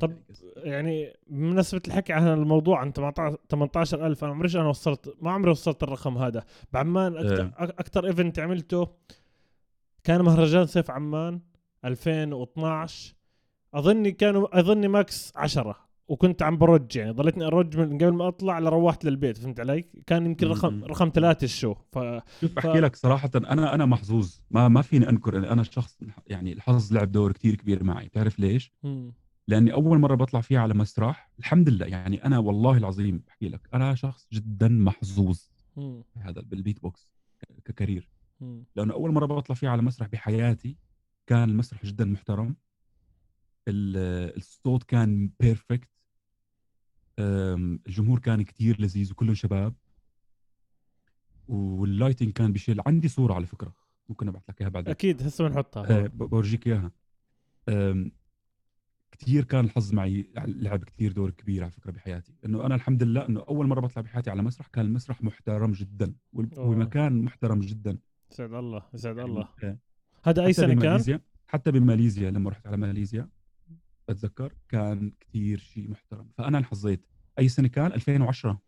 طب 0.00 0.12
يعني 0.56 1.12
بمناسبة 1.26 1.82
الحكي 1.86 2.12
عن 2.12 2.28
الموضوع 2.28 2.80
عن 2.80 2.92
18 2.92 3.38
18000 3.48 4.24
أنا 4.24 4.32
عمريش 4.32 4.56
أنا 4.56 4.68
وصلت 4.68 5.16
ما 5.20 5.30
عمري 5.30 5.50
وصلت 5.50 5.82
الرقم 5.82 6.18
هذا 6.18 6.44
بعمان 6.72 7.16
أكثر 7.16 7.42
إيه. 7.42 7.52
أكثر 7.58 8.06
ايفنت 8.06 8.38
عملته 8.38 8.88
كان 10.06 10.22
مهرجان 10.22 10.66
صيف 10.66 10.90
عمان 10.90 11.40
2012 11.84 13.14
أظني 13.74 14.12
كانوا 14.12 14.58
أظني 14.60 14.88
max 14.88 15.32
10 15.36 15.76
وكنت 16.08 16.42
عم 16.42 16.56
برج 16.58 16.96
يعني 16.96 17.10
ضليتني 17.10 17.46
أرج 17.46 17.78
من 17.78 17.98
قبل 17.98 18.12
ما 18.12 18.28
أطلع 18.28 18.58
لروحت 18.58 19.04
للبيت 19.04 19.36
فهمت 19.38 19.60
علي؟ 19.60 19.84
كان 20.06 20.26
يمكن 20.26 20.46
رقم 20.46 20.74
م- 20.74 20.80
م. 20.80 20.84
رقم 20.84 21.10
ثلاثة 21.14 21.44
ال 21.44 21.50
show 21.50 21.74
ف 21.92 21.98
شوف 22.40 22.58
أحكي 22.58 22.80
لك 22.80 22.96
صراحة 22.96 23.30
أنا 23.36 23.74
أنا 23.74 23.86
محظوظ 23.86 24.34
ما 24.50 24.68
ما 24.68 24.82
فيني 24.82 25.08
أنكر 25.08 25.52
أنا 25.52 25.62
شخص 25.62 25.98
يعني 26.26 26.52
الحظ 26.52 26.92
لعب 26.92 27.12
دور 27.12 27.32
كتير 27.32 27.54
كبير 27.54 27.84
معي 27.84 28.06
بتعرف 28.08 28.38
ليش 28.38 28.72
مم. 28.82 29.12
لأني 29.48 29.72
أول 29.72 29.98
مرة 29.98 30.14
بطلع 30.14 30.40
فيها 30.40 30.60
على 30.60 30.74
مسرح 30.74 31.30
الحمد 31.38 31.68
لله 31.68 31.86
يعني 31.86 32.24
أنا 32.24 32.38
والله 32.38 32.76
العظيم 32.76 33.22
بحكي 33.26 33.48
لك 33.48 33.68
أنا 33.74 33.94
شخص 33.94 34.26
جدا 34.32 34.68
محظوظ 34.68 35.40
مم. 35.76 36.02
بهذا 36.16 36.40
بال 36.40 36.82
beatbox 36.82 37.12
ك 37.64 37.69
career. 37.69 38.08
لأنه 38.76 38.94
أول 38.94 39.12
مرة 39.12 39.26
بطلع 39.26 39.54
فيها 39.56 39.70
على 39.70 39.82
مسرح 39.82 40.08
بحياتي 40.08 40.76
كان 41.26 41.50
المسرح 41.50 41.84
جدا 41.86 42.04
محترم. 42.04 42.56
ال- 43.68 44.36
الصوت 44.36 44.82
كان 44.82 45.30
perfect 45.40 45.88
الجمهور 47.18 48.18
كان 48.18 48.42
كتير 48.42 48.80
لذيذ 48.80 49.12
وكلهم 49.12 49.34
شباب. 49.34 49.74
وال 51.48 51.65
lighting 51.65 52.32
كان 52.32 52.52
بشيل 52.52 52.80
عندي 52.86 53.08
صورة 53.08 53.34
على 53.34 53.46
فكرة 53.46 53.74
ممكن 54.08 54.28
أبعث 54.28 54.42
لك 54.50 54.60
إياها 54.60 54.70
بعدين. 54.70 54.90
أكيد 54.90 55.22
هسه 55.22 55.48
بنحطها. 55.48 56.06
ب- 56.06 56.16
بورجيك 56.18 56.66
إياها. 56.66 56.90
آم، 57.68 58.12
كتير 59.10 59.44
كان 59.44 59.64
الحظ 59.64 59.92
معي 59.94 60.30
لعب 60.36 60.84
كتير 60.84 61.12
دور 61.12 61.30
كبير 61.30 61.62
على 61.62 61.70
فكرة 61.72 61.90
بحياتي. 61.90 62.34
إنه 62.44 62.66
أنا 62.66 62.74
الحمد 62.74 63.02
لله 63.02 63.28
إنه 63.28 63.40
أول 63.48 63.66
مرة 63.66 63.80
بطلع 63.80 64.02
بحياتي 64.02 64.30
على 64.30 64.42
مسرح 64.42 64.66
كان 64.66 64.84
المسرح 64.86 65.22
محترم 65.22 65.72
جدا 65.72 66.14
وال- 66.32 66.54
أوه. 66.54 66.66
ومكان 66.68 67.22
محترم 67.22 67.60
جدا. 67.60 67.98
يسعد 68.32 68.54
الله 68.54 68.82
يسعد 68.94 69.16
يعني 69.16 69.30
الله. 69.30 69.48
هذا 70.24 70.44
أي 70.44 70.52
سنة 70.52 70.74
كان؟ 70.74 71.20
حتى 71.46 71.70
بماليزيا 71.70 72.30
لما 72.30 72.50
رحت 72.50 72.66
على 72.66 72.76
ماليزيا 72.76 73.28
بتذكر 74.08 74.52
كان 74.68 75.12
كتير 75.20 75.58
شيء 75.58 75.90
محترم. 75.90 76.28
فأنا 76.38 76.58
انحظيت. 76.58 77.06
أي 77.38 77.48
سنة 77.48 77.68
كان؟ 77.68 77.92
2010 77.92 78.60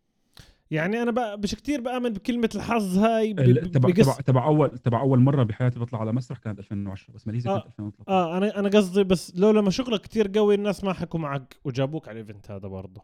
يعني 0.71 1.01
أنا 1.01 1.35
مش 1.35 1.55
كتير 1.55 1.81
بامن 1.81 2.13
بكلمة 2.13 2.49
الحظ 2.55 2.97
هاي 2.97 3.33
تبع 3.33 3.89
بقص 3.89 4.05
تبع 4.05 4.15
تبع 4.15 4.45
اول 4.45 4.77
تبع 4.77 5.01
أول 5.01 5.19
مرة 5.19 5.43
بحياتي 5.43 5.79
بطلع 5.79 5.99
على 5.99 6.13
مسرح 6.13 6.37
كانت 6.37 6.59
2010 6.59 7.13
بس 7.13 7.27
ماليزيا 7.27 7.51
آه. 7.51 7.59
كانت 7.59 7.67
2013 7.67 8.11
آه 8.11 8.37
أنا 8.37 8.59
أنا 8.59 8.69
قصدي 8.69 9.03
بس 9.03 9.35
لو 9.35 9.51
لما 9.51 9.69
شغلك 9.69 10.01
كتير 10.01 10.31
قوي 10.35 10.55
الناس 10.55 10.83
ما 10.83 10.93
حكوا 10.93 11.19
معك 11.19 11.55
وجابوك 11.63 12.07
على 12.07 12.19
الايفنت 12.19 12.51
هذا 12.51 12.67
برضه. 12.67 13.01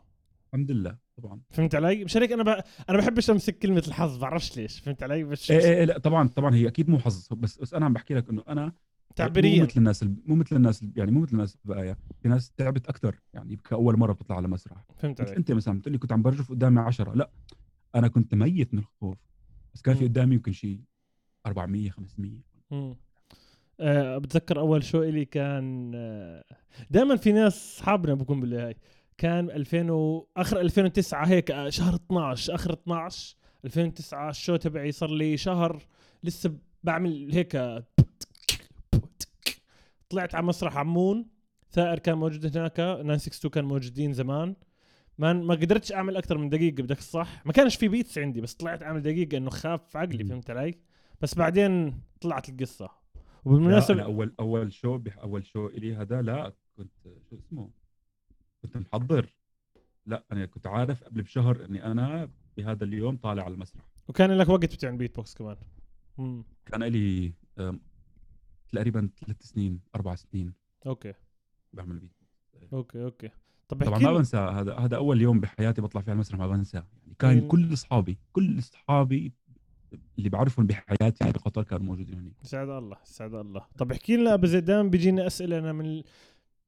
الحمد 0.48 0.72
لله. 0.72 0.98
طبعا 1.24 1.42
فهمت 1.50 1.76
علي؟ 1.76 2.04
مش 2.06 2.18
هيك 2.18 2.32
أنا 2.32 2.44
ب... 2.44 2.64
أنا 2.90 2.98
بحبش 2.98 3.30
أمسك 3.30 3.58
كلمة 3.58 3.84
الحظ 3.88 4.18
بعرفش 4.18 4.58
ليش 4.58 4.80
فهمت 4.80 5.04
علي؟ 5.04 5.24
بس 5.24 5.52
إيه 5.52 5.60
إيه، 5.60 5.84
لا 5.86 5.98
طبعا 5.98 6.28
طبعا 6.28 6.56
هي 6.56 6.68
أكيد 6.68 6.90
مو 6.90 7.00
حظ 7.00 7.28
بس 7.34 7.58
بس 7.58 7.74
أنا 7.74 7.86
عم 7.86 7.94
بحكي 7.94 8.14
لك 8.14 8.30
إنه 8.30 8.44
أنا 8.48 8.66
مو 8.66 8.72
تعبيريا 9.16 9.64
مثل 9.64 9.74
الناس 9.78 10.04
ال- 10.04 10.16
مو 10.26 10.36
مثل 10.36 10.56
الناس 10.56 10.84
ال- 10.84 10.92
يعني 10.96 11.12
مو 11.12 11.20
مثل 11.22 11.32
الناس 11.34 11.58
البقايا 11.66 11.98
في 12.22 12.28
ناس 12.28 12.52
تعبت 12.52 12.88
أكثر 12.88 13.16
يعني 13.34 13.56
كأول 13.56 13.98
مرة 14.00 14.14
بتطلع 14.14 14.36
على 14.36 14.48
مسرح 14.48 14.78
فهمت 14.98 15.22
علي؟ 15.22 15.38
أنت 15.38 15.52
مثلا 15.52 15.80
بتقول 15.80 15.92
لي 15.94 15.98
كنت 15.98 16.12
عم 16.12 16.22
برجف 16.22 16.50
قدامي 16.50 16.80
10 16.80 17.14
لا 17.16 17.30
أنا 17.96 18.08
كنت 18.08 18.36
ميت 18.36 18.74
من 18.74 18.80
الخوف 18.80 19.18
بس 19.74 19.82
كان 19.82 19.96
في. 19.96 20.04
قدامي 20.08 20.36
يمكن 20.36 20.52
شيء 20.52 20.82
400 21.46 21.90
500 21.90 22.32
مم. 22.72 22.96
آه 23.80 24.18
بتذكر 24.18 24.60
أول 24.60 24.84
شو 24.84 25.04
إلي 25.04 25.26
كان 25.26 25.92
آه 25.96 26.44
دائما 26.90 27.16
في 27.16 27.32
ناس 27.32 27.54
اصحابنا 27.76 28.14
بكون 28.14 28.40
باللي 28.42 28.58
هاي 28.62 28.76
كان 29.18 29.52
2000 29.52 29.92
و... 29.92 30.28
آخر 30.38 30.62
2009 30.62 31.26
هيك 31.26 31.52
آه، 31.52 31.70
شهر 31.70 31.96
12 31.96 32.56
آخر 32.56 32.74
12 32.74 33.36
2009 33.66 34.30
ال 34.30 34.35
show 34.35 34.56
تبعي 34.56 34.92
صار 34.92 35.10
لي 35.10 35.38
شهر 35.38 35.84
لسه 36.24 36.58
بعمل 36.84 37.30
هيك 37.34 37.84
طلعت 40.10 40.36
على 40.36 40.46
مسرح 40.46 40.78
عمون 40.78 41.26
ثائر 41.72 42.00
كان 42.00 42.18
موجود 42.18 42.58
هناك 42.58 42.76
962 42.76 43.52
كان 43.52 43.66
موجودين 43.66 44.14
زمان. 44.14 44.56
ما 45.18 45.34
ما 45.34 45.56
قدرتش 45.56 45.92
أعمل 45.92 46.18
أكثر 46.18 46.38
من 46.38 46.50
دقيقة 46.50 46.84
بدك 46.84 46.98
الصح 46.98 47.46
ما 47.46 47.52
كانش 47.54 47.76
في 47.76 47.88
beats 47.88 48.18
عندي 48.18 48.42
بس 48.42 48.54
طلعت 48.54 48.84
أعمل 48.84 49.02
دقيقة 49.02 49.38
إنه 49.38 49.50
خف 49.50 49.98
عقلي. 49.98 50.24
فهمت 50.24 50.50
علي؟ 50.50 50.74
بس 51.22 51.36
بعدين 51.36 52.02
طلعت 52.22 52.50
القصة. 52.50 52.90
وبالمناسبة 53.46 54.04
اول 54.04 54.36
أول 54.40 54.74
show 54.74 55.00
أول 55.24 55.46
show 55.46 55.68
إلي 55.68 55.96
هذا 55.96 56.22
لا 56.22 56.54
كنت 56.78 56.92
شو 57.30 57.36
اسمه؟ 57.36 57.70
كنت 58.66 58.78
محضر. 58.78 59.34
لا 60.06 60.24
أنا 60.32 60.46
كنت 60.46 60.68
عارف 60.68 61.04
قبل 61.04 61.22
بشهر 61.22 61.66
إني 61.66 61.86
أنا 61.86 62.30
بهذا 62.58 62.84
اليوم 62.84 63.18
طالع 63.18 63.44
على 63.44 63.54
المسرح. 63.54 63.84
وكان 64.08 64.32
لك 64.32 64.50
وقت 64.50 64.66
بتعمل 64.66 64.98
بيت 64.98 65.16
بوكس 65.16 65.34
كمان. 65.34 65.58
امم 66.20 66.44
كان 66.66 66.84
لي 66.84 67.34
تقريبا 68.72 69.10
ثلاث 69.26 69.42
سنين 69.42 69.80
أربع 69.96 70.16
سنين. 70.16 70.54
أوكي. 70.86 71.14
بعمل 71.74 72.00
بيت 72.00 72.12
أوكي 72.74 73.04
أوكي. 73.04 73.30
طب 73.68 73.84
طبعا 73.84 74.00
ما 74.00 74.14
بنسى 74.14 74.38
هذا 74.38 74.76
هذا 74.76 74.96
أول 74.96 75.22
يوم 75.22 75.40
بحياتي 75.40 75.82
بطلع 75.82 76.02
فيه 76.02 76.12
على 76.12 76.16
المسرح 76.16 76.40
ما 76.40 76.48
بنسى. 76.48 76.78
يعني 76.78 77.16
كان 77.20 77.36
مين؟ 77.36 77.48
كل 77.48 77.74
أصحابي 77.74 78.18
كل 78.32 78.60
أصحابي 78.60 79.34
اللي 80.18 80.30
بعرفهم 80.30 80.68
بحياتي 80.68 81.32
بقطر 81.32 81.64
كانوا 81.64 81.86
موجودين 81.86 82.20
هناك. 82.20 82.34
يسعد 82.44 82.70
الله 82.70 82.98
يسعد 83.06 83.34
الله. 83.34 83.66
طب 83.78 83.92
احكي 83.92 84.18
لنا 84.18 84.34
أبو 84.34 84.46
زيد 84.46 84.66
دائما 84.66 84.90
بيجينا 84.90 85.28
أسئلة 85.28 85.60
أنا 85.60 85.74
من 85.74 86.04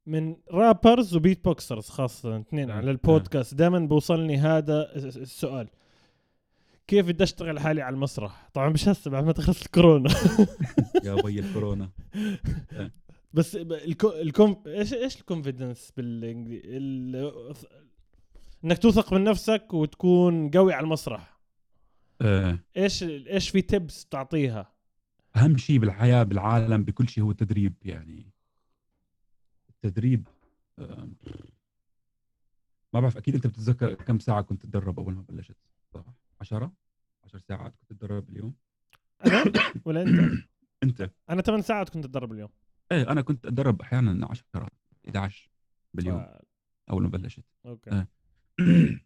من 0.07 0.35
rappers 0.51 1.15
و 1.15 1.43
beatboxers 1.43 1.89
خاصة 1.89 2.39
اثنين 2.39 2.69
آه، 2.69 2.73
على 2.73 2.91
البودكاست. 2.91 3.53
دائما 3.53 3.79
بوصلني 3.79 4.37
هذا 4.37 4.95
السؤال. 4.95 5.67
كيف 6.87 7.07
بدي 7.07 7.23
أشتغل 7.23 7.59
حالي 7.59 7.81
على 7.81 7.93
المسرح؟ 7.93 8.49
طبعا 8.53 8.69
مش 8.69 8.87
هسه 8.87 9.11
بعد 9.11 9.23
ما 9.23 9.31
تخلص 9.31 9.61
الكورونا. 9.61 10.09
يا 11.05 11.15
بي 11.15 11.39
الكورونا. 11.39 11.89
بس 13.33 13.55
الكو... 13.55 14.09
الكم 14.09 14.55
إيش 14.67 14.93
إيش 14.93 15.19
ال 15.19 15.26
confidence 15.26 15.91
بالانجليزي 15.97 16.77
ال... 16.77 17.53
إنك 18.63 18.77
توثق 18.77 19.13
من 19.13 19.23
نفسك 19.23 19.73
وتكون 19.73 20.49
قوي 20.49 20.73
على 20.73 20.83
المسرح. 20.83 21.39
آه، 22.21 22.59
إيش 22.77 23.03
إيش 23.03 23.49
في 23.49 23.61
تبس 23.61 24.05
تعطيها؟ 24.05 24.71
أهم 25.35 25.57
شيء 25.57 25.77
بالحياة 25.77 26.23
بالعالم 26.23 26.83
بكل 26.83 27.09
شيء 27.09 27.23
هو 27.23 27.31
التدريب 27.31 27.73
يعني. 27.85 28.36
التدريب 29.87 30.27
آم، 30.79 31.15
ما 32.93 32.99
بعرف 32.99 33.17
أكيد 33.17 33.35
أنت 33.35 33.47
بتتذكر 33.47 33.93
كم 33.93 34.19
ساعة 34.19 34.41
كنت 34.41 34.61
تتدرب 34.61 34.99
أول 34.99 35.13
ما 35.15 35.21
بلشت؟ 35.29 35.57
صح. 35.93 36.03
10 36.41 36.71
10 37.23 37.39
ساعات 37.39 37.75
كنت 37.75 37.89
تتدرب 37.89 38.25
باليوم 38.25 38.53
أنا؟ 39.25 39.43
ولا 39.85 40.01
أنت؟ 40.01 40.43
أنت. 40.83 41.11
أنا 41.29 41.41
8 41.41 41.63
ساعات 41.63 41.89
كنت 41.89 42.05
أتدرب 42.05 42.31
اليوم. 42.31 42.49
إيه 42.91 43.11
أنا 43.11 43.21
كنت 43.21 43.45
أتدرب 43.45 43.81
أحيانا 43.81 44.27
10 44.29 44.67
11 45.07 45.49
باليوم 45.93 46.19
ف... 46.19 46.27
أول 46.89 47.03
ما 47.03 47.09
بلشت. 47.09 47.43
أوكي. 47.65 47.89
آه. 47.91 48.07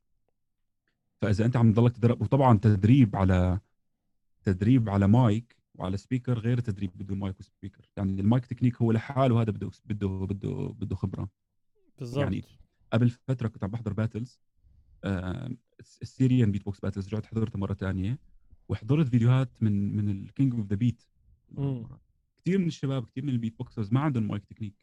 فإذا 1.22 1.46
أنت 1.46 1.58
عم 1.58 1.74
تضلك 1.74 1.96
تدرب 1.98 2.22
وطبعا 2.22 2.58
تدريب 2.58 3.16
على 3.16 3.60
تدريب 4.44 4.90
على 4.90 5.08
مايك 5.08 5.61
وعلى 5.76 5.98
speaker 5.98 6.40
غير 6.40 6.60
تدريب 6.60 6.92
بدون 6.98 7.18
mic 7.20 7.40
و 7.40 7.46
speaker 7.46 7.90
يعني 7.98 8.22
ال 8.22 8.28
mic 8.28 8.46
technique 8.46 8.82
هو 8.82 8.92
لحاله 8.92 9.42
هذا 9.42 9.52
بده 9.52 9.70
بده 9.86 10.08
بده 10.08 10.50
بده 10.80 10.96
خبرة 10.96 11.30
بالضبط 12.00 12.22
يعني 12.24 12.44
قبل 12.94 13.10
فترة 13.10 13.48
كنت 13.48 13.64
عم 13.64 13.70
بحضر 13.72 13.94
battles 13.94 14.40
آه 15.04 15.50
ال 16.02 16.52
Syrian 16.52 16.66
Beatbox 16.66 16.80
Battles 16.80 17.08
رجعت 17.08 17.26
حضرتها 17.26 17.60
مرة 17.60 17.74
ثانية 17.74 18.20
وحضرت 18.70 19.08
فيديوهات 19.08 19.50
من 19.64 19.96
من 19.96 20.10
ال 20.10 20.19
King 20.19 20.54
of 20.54 20.66
the 20.68 20.76
Beat. 20.76 21.04
كثير 22.38 22.58
من 22.60 22.68
الشباب 22.68 23.06
كثير 23.06 23.24
من 23.26 23.30
ال 23.30 23.58
beatboxers 23.58 23.94
ما 23.94 24.00
عندهم 24.00 24.28
mic 24.28 24.46
technique 24.46 24.74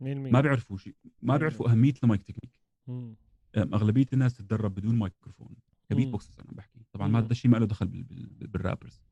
مين 0.00 0.18
مين 0.18 0.32
ما 0.32 0.40
بيعرفوا 0.40 0.78
شيء 0.78 0.94
ما. 1.22 1.36
بيعرفوا 1.36 1.70
أهمية 1.70 1.94
ال 2.02 2.07
mic 2.07 2.22
technique 2.22 2.52
مم. 2.86 3.14
أم، 3.56 3.74
أغلبية 3.74 4.06
الناس 4.12 4.36
تتدرب 4.36 4.74
بدون 4.74 4.94
مايكروفون 4.94 5.56
ك 5.90 6.08
beatboxers 6.08 6.40
أنا 6.40 6.52
بحكي 6.52 6.80
طبعا 6.92 7.06
مم. 7.06 7.12
ما 7.12 7.18
هذا 7.18 7.30
الشيء 7.30 7.50
ما 7.50 7.56
له 7.56 7.66
دخل 7.66 7.86
بال- 7.86 8.02
بال- 8.02 8.46
بال 8.46 8.57
rappers. 8.57 9.02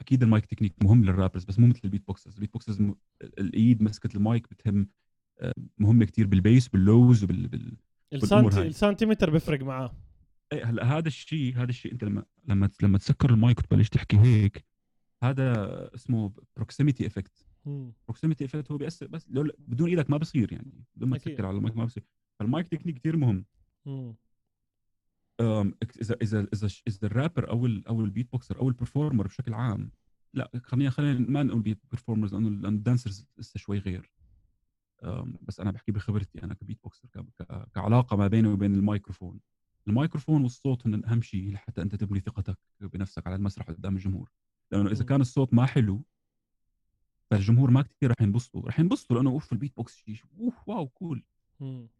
أكيد 0.00 0.22
ال 0.22 0.28
mic 0.28 0.46
technique 0.46 0.74
مهم 0.84 1.04
لل 1.04 1.13
rappers 1.13 1.44
بس 1.44 1.58
مو 1.58 1.66
مثل 1.66 1.80
ال 1.84 2.06
beatboxers 2.06 2.34
ال 2.34 2.52
beatboxers 2.52 2.80
م... 2.80 2.94
الإيد 3.22 3.82
مسكه 3.82 4.16
المايك 4.16 4.50
بتهم 4.50 4.88
آه، 5.40 5.52
مهمه 5.78 6.04
كتير 6.04 6.26
بال 6.26 6.40
bass 6.40 6.68
بال 6.68 6.87
lows 6.87 7.24
وبال 7.24 7.48
بال... 7.48 7.76
السنتي. 8.12 8.62
السنتيمتر 8.62 9.30
بيفرق 9.30 9.62
معاه 9.62 9.94
إيه، 10.52 10.64
هلا 10.64 10.98
هذا 10.98 11.08
الشيء 11.08 11.56
هذا 11.56 11.70
الشيء 11.70 11.92
أنت 11.92 12.04
لما 12.04 12.24
لما 12.48 12.70
لما 12.82 12.98
تسكر 12.98 13.30
المايك 13.30 13.58
وتبلش 13.58 13.88
تحكي 13.88 14.18
هيك 14.18 14.64
هذا 15.22 15.90
اسمه 15.94 16.32
proximity 16.56 17.06
effect. 17.06 17.46
proximity 18.06 18.44
effect 18.44 18.70
هو 18.70 18.76
بيأثر 18.76 19.06
بس 19.06 19.26
لو 19.30 19.50
بدون 19.58 19.88
إيدك 19.88 20.10
ما 20.10 20.16
بصير 20.16 20.52
يعني 20.52 20.84
بدون 20.96 21.08
ما. 21.08 21.16
تسكر 21.18 21.46
على 21.46 21.56
المايك 21.56 21.76
ما 21.76 21.84
بصير 21.84 22.04
فال 22.38 22.50
mic 22.50 22.68
technique 22.68 22.98
كثير 22.98 23.16
مهم 23.16 23.44
مم. 23.86 24.14
إذا 25.40 26.16
إذا 26.22 26.46
إذا 26.52 26.68
إذا 26.88 26.98
الرابر 27.06 27.50
أو 27.50 27.66
أو 27.88 28.04
ال 28.04 28.32
beatboxer 28.32 28.60
أو 28.60 28.68
ال 28.68 28.74
performer 28.74 29.26
بشكل 29.26 29.54
عام 29.54 29.90
لا 30.34 30.50
خلينا 30.64 30.90
خلينا 30.90 31.30
ما 31.30 31.42
نقول 31.42 31.60
beat 31.60 31.78
performers 31.92 32.34
لأنه 32.34 32.68
ال 32.68 32.75
dancers 32.75 33.26
لسه 33.38 33.58
شوي 33.58 33.78
غير. 33.78 34.10
بس 35.42 35.60
أنا 35.60 35.70
بحكي 35.70 35.92
بخبرتي 35.92 36.42
أنا 36.42 36.54
ك 36.54 36.82
beatboxer 36.82 37.08
كعلاقة 37.74 38.16
ما 38.16 38.28
بيني 38.28 38.48
وبين 38.48 38.74
الميكروفون. 38.74 39.40
الميكروفون 39.88 40.42
والصوت 40.42 40.86
هن 40.86 41.04
أهم 41.04 41.22
شيء 41.22 41.52
لحتى 41.52 41.82
أنت 41.82 41.94
تبني 41.94 42.20
ثقتك 42.20 42.58
بنفسك 42.80 43.26
على 43.26 43.36
المسرح 43.36 43.66
قدام 43.66 43.96
الجمهور. 43.96 44.30
لأنه 44.72 44.90
إذا. 44.90 45.04
كان 45.04 45.20
الصوت 45.20 45.54
ما 45.54 45.66
حلو 45.66 46.04
فالجمهور 47.30 47.70
ما 47.70 47.82
كثير 47.82 48.10
رح 48.10 48.22
ينبسطوا. 48.22 48.68
رح 48.68 48.80
ينبسطوا 48.80 49.16
لأنه 49.16 49.30
أوف 49.30 49.52
البيت 49.52 49.76
بوكس 49.76 49.96
شيء 49.96 50.20
أوف 50.40 50.68
wow 50.68 50.88
cool. 50.88 51.24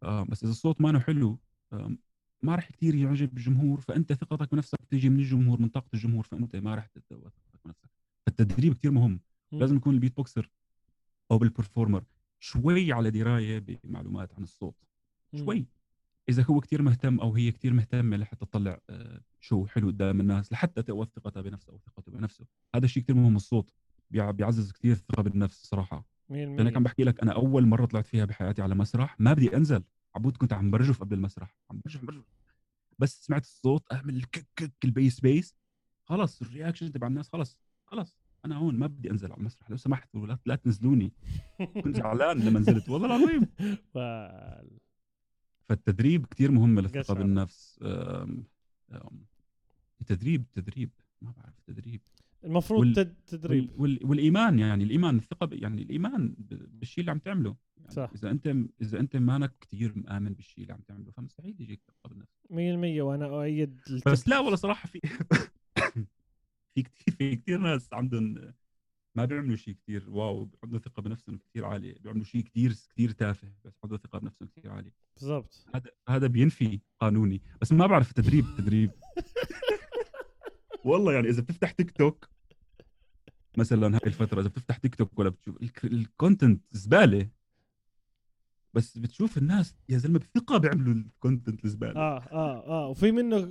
بس 0.01 0.43
إذا 0.43 0.51
الصوت 0.51 0.81
ما 0.81 0.99
حلو 0.99 1.39
ما 2.45 2.55
راح 2.55 2.71
كثير 2.71 2.95
يعجب 2.95 3.37
الجمهور 3.37 3.81
فأنت 3.81 4.13
ثقتك 4.13 4.51
بنفسك 4.51 4.81
بتيجي 4.81 5.09
من 5.09 5.19
الجمهور 5.19 5.61
من 5.61 5.67
طاقة 5.69 5.89
الجمهور 5.93 6.23
فأنت 6.23 6.55
ما 6.55 6.75
راح 6.75 6.87
تتوه 6.87 7.29
ثقتك 7.29 7.59
بنفسك 7.65 7.89
فالتدريب 8.25 8.73
كثير 8.73 8.91
مهم. 8.91 9.19
مم. 9.51 9.59
لازم 9.59 9.75
يكون 9.75 9.93
ال 9.93 10.15
beatboxer 10.17 10.49
أو 11.31 11.37
بال 11.37 11.49
performer 11.49 12.03
شوي 12.39 12.91
على 12.93 13.11
دراية 13.11 13.59
بمعلومات 13.83 14.33
عن 14.33 14.43
الصوت. 14.43 14.75
شوي. 15.35 15.65
إذا 16.29 16.43
هو 16.43 16.59
كثير 16.59 16.81
مهتم 16.81 17.19
أو 17.19 17.33
هي 17.35 17.51
كثير 17.51 17.73
مهتمة 17.73 18.17
لحتى 18.17 18.45
تطلع 18.45 18.79
آه، 18.89 19.21
شو 19.39 19.65
حلو 19.65 19.87
قدام 19.87 20.19
الناس 20.21 20.51
لحتى 20.51 20.81
تقوى 20.83 21.05
ثقتها 21.15 21.41
بنفسها 21.41 21.71
أو 21.73 21.77
ثقته 21.77 22.11
بنفسه. 22.11 22.45
هذا 22.75 22.85
الشيء 22.85 23.03
كثير 23.03 23.15
مهم. 23.15 23.35
الصوت 23.35 23.71
بيع- 24.11 24.31
بيعزز 24.31 24.71
كثير 24.71 24.91
الثقة 24.91 25.23
بالنفس 25.23 25.65
صراحة. 25.65 26.05
عم 26.29 26.35
مين 26.35 26.73
بحكي 26.83 27.03
لك 27.03 27.21
أنا 27.21 27.31
أول 27.31 27.65
مرة 27.67 27.85
طلعت 27.85 28.05
فيها 28.05 28.25
بحياتي 28.25 28.61
على 28.61 28.75
مسرح 28.75 29.15
ما 29.19 29.33
بدي 29.33 29.57
أنزل. 29.57 29.83
عبود 30.15 30.37
كنت 30.37 30.53
عم 30.53 30.71
برجف 30.71 30.99
قبل 30.99 31.13
المسرح. 31.15 31.55
عم 31.71 31.79
برجف. 31.85 32.05
برجف 32.05 32.23
بس 32.99 33.25
سمعت 33.25 33.43
الصوت 33.43 33.93
أعمل 33.93 34.23
كك 34.23 34.47
كك 34.55 34.73
ال 34.85 34.92
bass 34.92 35.19
bass 35.19 35.55
خلص 36.03 36.41
ال 36.41 36.47
reaction 36.47 36.91
تبع 36.91 37.07
الناس 37.07 37.29
خلص 37.29 37.57
خلص 37.85 38.17
أنا 38.45 38.55
هون 38.57 38.75
ما 38.79 38.87
بدي 38.87 39.11
أنزل 39.11 39.31
على 39.31 39.39
المسرح. 39.39 39.69
لو 39.69 39.77
سمحتوا 39.77 40.27
لا, 40.27 40.39
لا 40.45 40.55
تنزلوني. 40.55 41.13
كنت 41.83 41.95
زعلان 42.03 42.39
لما 42.39 42.59
نزلت 42.59 42.89
والله 42.89 43.07
العظيم. 43.07 43.47
فالتدريب 45.69 46.25
كتير 46.25 46.51
مهم 46.51 46.79
للثقه. 46.79 47.13
بالنفس. 47.13 47.79
أم، 47.83 48.43
أم، 48.91 49.25
التدريب 50.01 50.45
تدريب. 50.53 50.89
ما 51.21 51.31
بعرف 51.31 51.59
تدريب. 51.67 52.01
المفروض 52.45 52.79
وال- 52.79 52.93
تد- 52.95 53.15
تدريب. 53.27 53.69
وال... 53.79 53.81
وال... 53.81 53.99
والإيمان 54.09 54.59
يعني 54.59 54.83
الإيمان 54.83 55.17
الثقة 55.17 55.45
ب... 55.45 55.53
يعني 55.53 55.81
الإيمان. 55.81 56.35
بالشيء 56.49 56.99
اللي 57.01 57.11
عم 57.11 57.19
تعمله. 57.19 57.55
يعني 57.77 57.91
صح. 57.93 58.11
إذا 58.15 58.31
أنت 58.31 58.55
إذا 58.81 58.99
أنت 58.99 59.15
مانك 59.15 59.53
كثير 59.61 59.93
مآمن 59.95 60.33
بالشيء 60.33 60.61
اللي 60.63 60.73
عم 60.73 60.81
تعمله 60.81 61.11
فمستحيل 61.11 61.55
يجيك 61.59 61.81
ثقة 61.87 62.09
بالنفس. 62.09 62.35
100% 62.99 63.01
وأنا 63.01 63.25
أؤيد 63.25 63.79
التب- 63.89 64.11
بس 64.11 64.27
لا 64.29 64.39
والله 64.39 64.55
صراحة 64.55 64.87
في 64.87 64.99
في 66.75 66.83
كثير 66.83 67.15
في 67.17 67.35
كثير 67.35 67.57
ناس 67.59 67.93
عندهم 67.93 68.53
ما 69.15 69.25
بيعملوا 69.25 69.55
شيء 69.55 69.73
كثير 69.73 70.09
واو 70.09 70.49
عندهم 70.63 70.79
ثقة 70.81 71.01
بنفسهم 71.01 71.37
كثير 71.37 71.65
عالية 71.65 71.95
بيعملوا 71.99 72.23
شيء 72.23 72.41
كثير 72.41 72.71
كثير 72.89 73.11
تافه 73.11 73.47
بس 73.65 73.73
عندهم 73.83 73.99
ثقة 73.99 74.19
بنفسهم 74.19 74.49
كثير 74.55 74.71
عالية. 74.71 74.91
بالضبط. 75.19 75.65
هذا 75.75 75.89
هذا 76.09 76.27
بينفي 76.27 76.79
قانوني 76.99 77.41
بس 77.61 77.71
ما 77.71 77.87
بعرف 77.87 78.11
تدريب 78.11 78.45
تدريب. 78.57 78.91
والله 80.85 81.13
يعني 81.13 81.29
إذا 81.29 81.41
بتفتح 81.41 81.71
تيك 81.71 81.91
توك 81.91 82.29
مثلا 83.57 83.95
هاي 83.95 84.01
الفترة 84.05 84.39
إذا 84.41 84.47
بتفتح 84.49 84.77
تيك 84.77 84.95
توك 84.95 85.19
ولا 85.19 85.29
بتشوف 85.29 85.61
ال 85.61 85.66
con- 85.66 85.85
ال 85.85 85.95
content 85.95 86.61
زبالة 86.71 87.29
بس 88.73 88.97
بتشوف 88.97 89.37
الناس 89.37 89.75
يا 89.89 89.97
زلمة 89.97 90.19
بثقة 90.19 90.57
بيعملوا 90.57 90.93
ال 90.93 91.02
content 91.02 91.65
الزبالة 91.65 91.95
آه 91.99 92.17
آه 92.19 92.67
آه 92.67 92.87
وفي 92.87 93.11
منه 93.11 93.41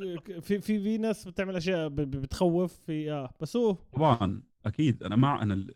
في 0.40 0.60
في 0.60 0.78
في 0.80 0.98
ناس 0.98 1.28
بتعمل 1.28 1.56
أشياء 1.56 1.88
بتخوف 1.88 2.72
في 2.86 3.12
آه 3.12 3.30
بس 3.40 3.56
هو 3.56 3.72
طبعا 3.72 4.42
أكيد 4.66 5.02
أنا 5.02 5.16
مع 5.16 5.42
أنا 5.42 5.66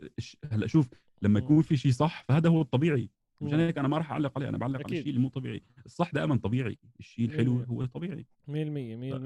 هلأ 0.52 0.66
شوف 0.66 0.88
لما. 1.22 1.38
يكون 1.38 1.62
في 1.62 1.76
شيء 1.76 1.92
صح 1.92 2.24
فهذا 2.28 2.48
هو 2.48 2.60
الطبيعي 2.62 3.10
مشان. 3.40 3.60
هيك 3.60 3.78
أنا 3.78 3.88
ما 3.88 3.98
راح 3.98 4.12
أعلق 4.12 4.32
عليه 4.38 4.48
أنا 4.48 4.58
بعلق 4.58 4.76
على. 4.86 4.98
الشيء 4.98 5.08
اللي 5.08 5.20
مو 5.20 5.28
طبيعي 5.28 5.62
الصح 5.86 6.12
دائما 6.12 6.36
طبيعي 6.36 6.78
الشيء 7.00 7.24
الحلو. 7.24 7.60
هو 7.62 7.84
طبيعي 7.84 8.26
100% 8.48 8.50
100% 8.50 8.52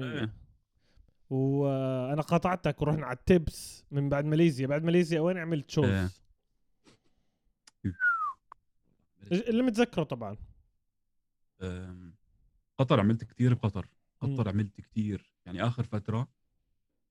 إيه. 0.03 0.33
وأنا 2.13 2.21
قاطعتك 2.21 2.81
ورحنا 2.81 3.05
على 3.05 3.17
التبس 3.17 3.85
من 3.91 4.09
بعد 4.09 4.25
ماليزيا 4.25 4.67
بعد 4.67 4.83
ماليزيا 4.83 5.19
وين 5.19 5.37
عملت 5.37 5.69
شوز 5.71 5.85
إيه. 5.85 6.09
اللي 9.31 9.63
متذكره 9.63 10.03
طبعا 10.03 10.37
قطر 12.77 12.99
عملت 12.99 13.23
كثير 13.23 13.53
بقطر 13.53 13.87
قطر. 14.21 14.49
عملت 14.49 14.81
كثير 14.81 15.33
يعني 15.45 15.63
آخر 15.63 15.83
فترة 15.83 16.27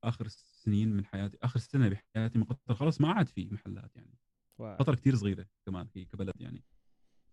آخر 0.04 0.28
سنين 0.28 0.96
من 0.96 1.04
حياتي 1.04 1.38
آخر 1.42 1.58
سنة 1.60 1.88
بحياتي 1.88 2.38
من 2.38 2.44
قطر 2.44 2.74
خلص 2.74 3.00
ما 3.00 3.12
عاد 3.12 3.28
في 3.28 3.48
محلات 3.52 3.96
يعني 3.96 4.18
واو. 4.58 4.76
قطر 4.76 4.94
كثير 4.94 5.16
صغيرة 5.16 5.46
كمان 5.66 5.88
هي 5.96 6.04
كبلد 6.04 6.40
يعني 6.40 6.64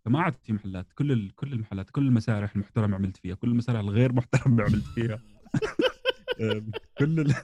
فما 0.06 0.22
عاد 0.22 0.34
في 0.44 0.54
محلات 0.54 0.94
كل. 0.94 1.32
كل 1.32 1.54
المحلات 1.54 1.90
كل 1.90 2.08
المسارح 2.08 2.56
المحترمه 2.56 2.96
عملت 2.96 3.18
فيها 3.18 3.36
كل 3.36 3.50
المسارح 3.50 3.80
الغير 3.80 4.14
محترمه 4.14 4.64
عملت 4.64 4.86
فيها 4.86 5.20
كل 6.98 7.20
ال... 7.20 7.34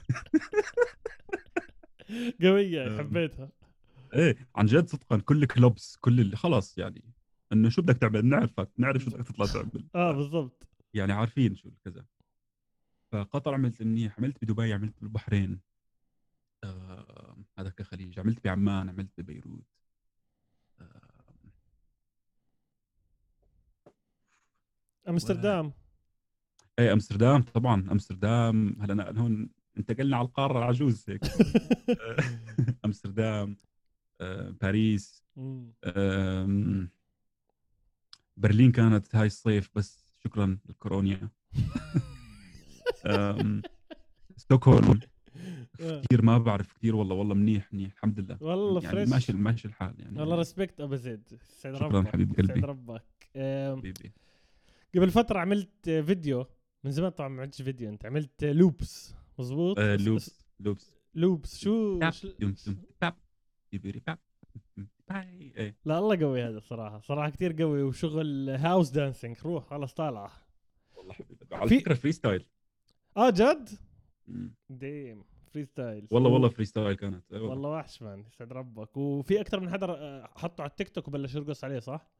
قوية 2.42 2.86
أم. 2.86 2.98
حبيتها. 2.98 3.50
إيه 4.14 4.48
عن 4.56 4.66
جد 4.66 4.88
صدقا 4.88 5.18
كل 5.18 5.44
كلوبس 5.46 5.96
كل 5.96 6.20
اللي 6.20 6.36
خلص 6.36 6.78
يعني 6.78 7.04
إنه 7.52 7.68
شو 7.68 7.82
بدك 7.82 7.96
تعمل؟ 7.96 8.26
نعرفك 8.26 8.70
نعرف 8.78 9.02
شو 9.02 9.10
بدك 9.10 9.26
تطلع 9.26 9.46
تعمل. 9.46 9.88
آه 9.94 10.12
بالضبط. 10.12 10.68
يعني 10.94 11.12
عارفين 11.12 11.56
شو 11.56 11.70
كذا 11.84 12.04
فقطر 13.12 13.54
عملت 13.54 13.82
منيح 13.82 14.18
عملت 14.18 14.44
بدبي 14.44 14.72
عملت 14.72 14.94
بالبحرين. 15.00 15.60
آه 16.64 17.36
هذا 17.58 17.68
كخليج 17.70 18.18
عملت 18.20 18.44
بعمان 18.44 18.88
عملت 18.88 19.20
ببيروت 19.20 19.64
آه 20.80 21.26
أمستردام. 25.08 25.72
إيه 26.78 26.92
أمستردام 26.92 27.42
طبعا 27.42 27.92
أمستردام. 27.92 28.76
هلا 28.80 28.92
أنا 28.92 29.20
هون 29.20 29.48
انتقلنا 29.78 30.16
على 30.16 30.26
القارة 30.26 30.58
العجوز 30.58 31.04
هيك. 31.10 31.20
أمستردام 32.84 33.56
آه 34.20 34.50
باريس 34.62 35.24
برلين 38.36 38.72
كانت 38.72 39.16
هاي 39.16 39.26
الصيف 39.26 39.70
بس 39.74 40.14
شكرا 40.24 40.58
للكورونيا 40.68 41.28
آم، 43.06 43.62
ستوكهولم. 44.36 45.00
آه. 45.80 46.00
كثير 46.00 46.22
ما 46.22 46.38
بعرف 46.38 46.72
كثير 46.72 46.96
والله 46.96 47.14
والله 47.14 47.34
منيح 47.34 47.72
منيح 47.74 47.92
الحمد 47.92 48.20
لله. 48.20 48.38
والله 48.40 48.82
يعني 48.82 48.96
fresh 48.96 49.08
ماشي 49.08 49.32
ماشي 49.32 49.68
الحال 49.68 49.94
يعني. 49.98 50.20
والله 50.20 50.36
respect 50.36 50.80
أبو 50.80 50.94
زيد. 50.96 51.28
سعد 51.48 51.74
شكراً 51.76 51.88
ربك 52.00 52.08
حبيب 52.12 52.32
سعد 52.36 52.46
قلبي. 52.50 52.60
ربك. 52.60 53.02
آم، 53.36 53.78
حبيبي. 53.78 54.12
قبل 54.94 55.10
فترة 55.10 55.38
عملت 55.38 55.90
فيديو 55.90 56.46
من 56.86 56.92
زمان 56.92 57.10
طبعا 57.10 57.28
ما 57.28 57.42
عملتش 57.42 57.62
فيديو 57.62 57.88
أنت 57.88 58.06
عملت 58.06 58.44
loops 58.44 59.14
مزبوط 59.38 59.78
آه، 59.78 59.96
loops 59.96 60.46
loops. 60.60 60.94
loops 61.14 61.58
شو 61.58 62.00
إيه. 65.12 65.76
لا 65.84 65.98
الله 65.98 66.18
قوي 66.20 66.42
هذا 66.42 66.60
صراحة. 66.60 67.00
صراحة 67.00 67.30
كتير 67.30 67.62
قوي 67.62 67.82
وشغل 67.82 68.50
house 68.50 68.90
dancing 68.90 69.36
روح 69.44 69.64
خلص 69.66 69.94
طالعة 69.94 70.32
والله 70.94 71.12
حبيبي. 71.12 71.46
على 71.52 71.70
فكرة 71.70 71.94
freestyle 71.94 72.46
آه 73.16 73.30
جد؟ 73.30 73.68
damn 74.70 75.24
freestyle 75.52 76.08
والله 76.10 76.30
والله 76.30 76.48
freestyle 76.48 76.94
كانت. 76.94 77.32
إيه 77.32 77.40
والله. 77.40 77.68
وحش 77.70 78.02
man 78.02 78.24
يسعد 78.26 78.52
ربك. 78.52 78.96
وفي 78.96 79.40
أكثر 79.40 79.60
من 79.60 79.70
حدا 79.70 79.86
آه، 79.86 80.26
حطه 80.36 80.62
على 80.62 80.70
التيك 80.70 80.88
توك 80.88 81.08
وبلش 81.08 81.34
يرقص 81.34 81.64
عليه 81.64 81.78
صح؟ 81.78 82.10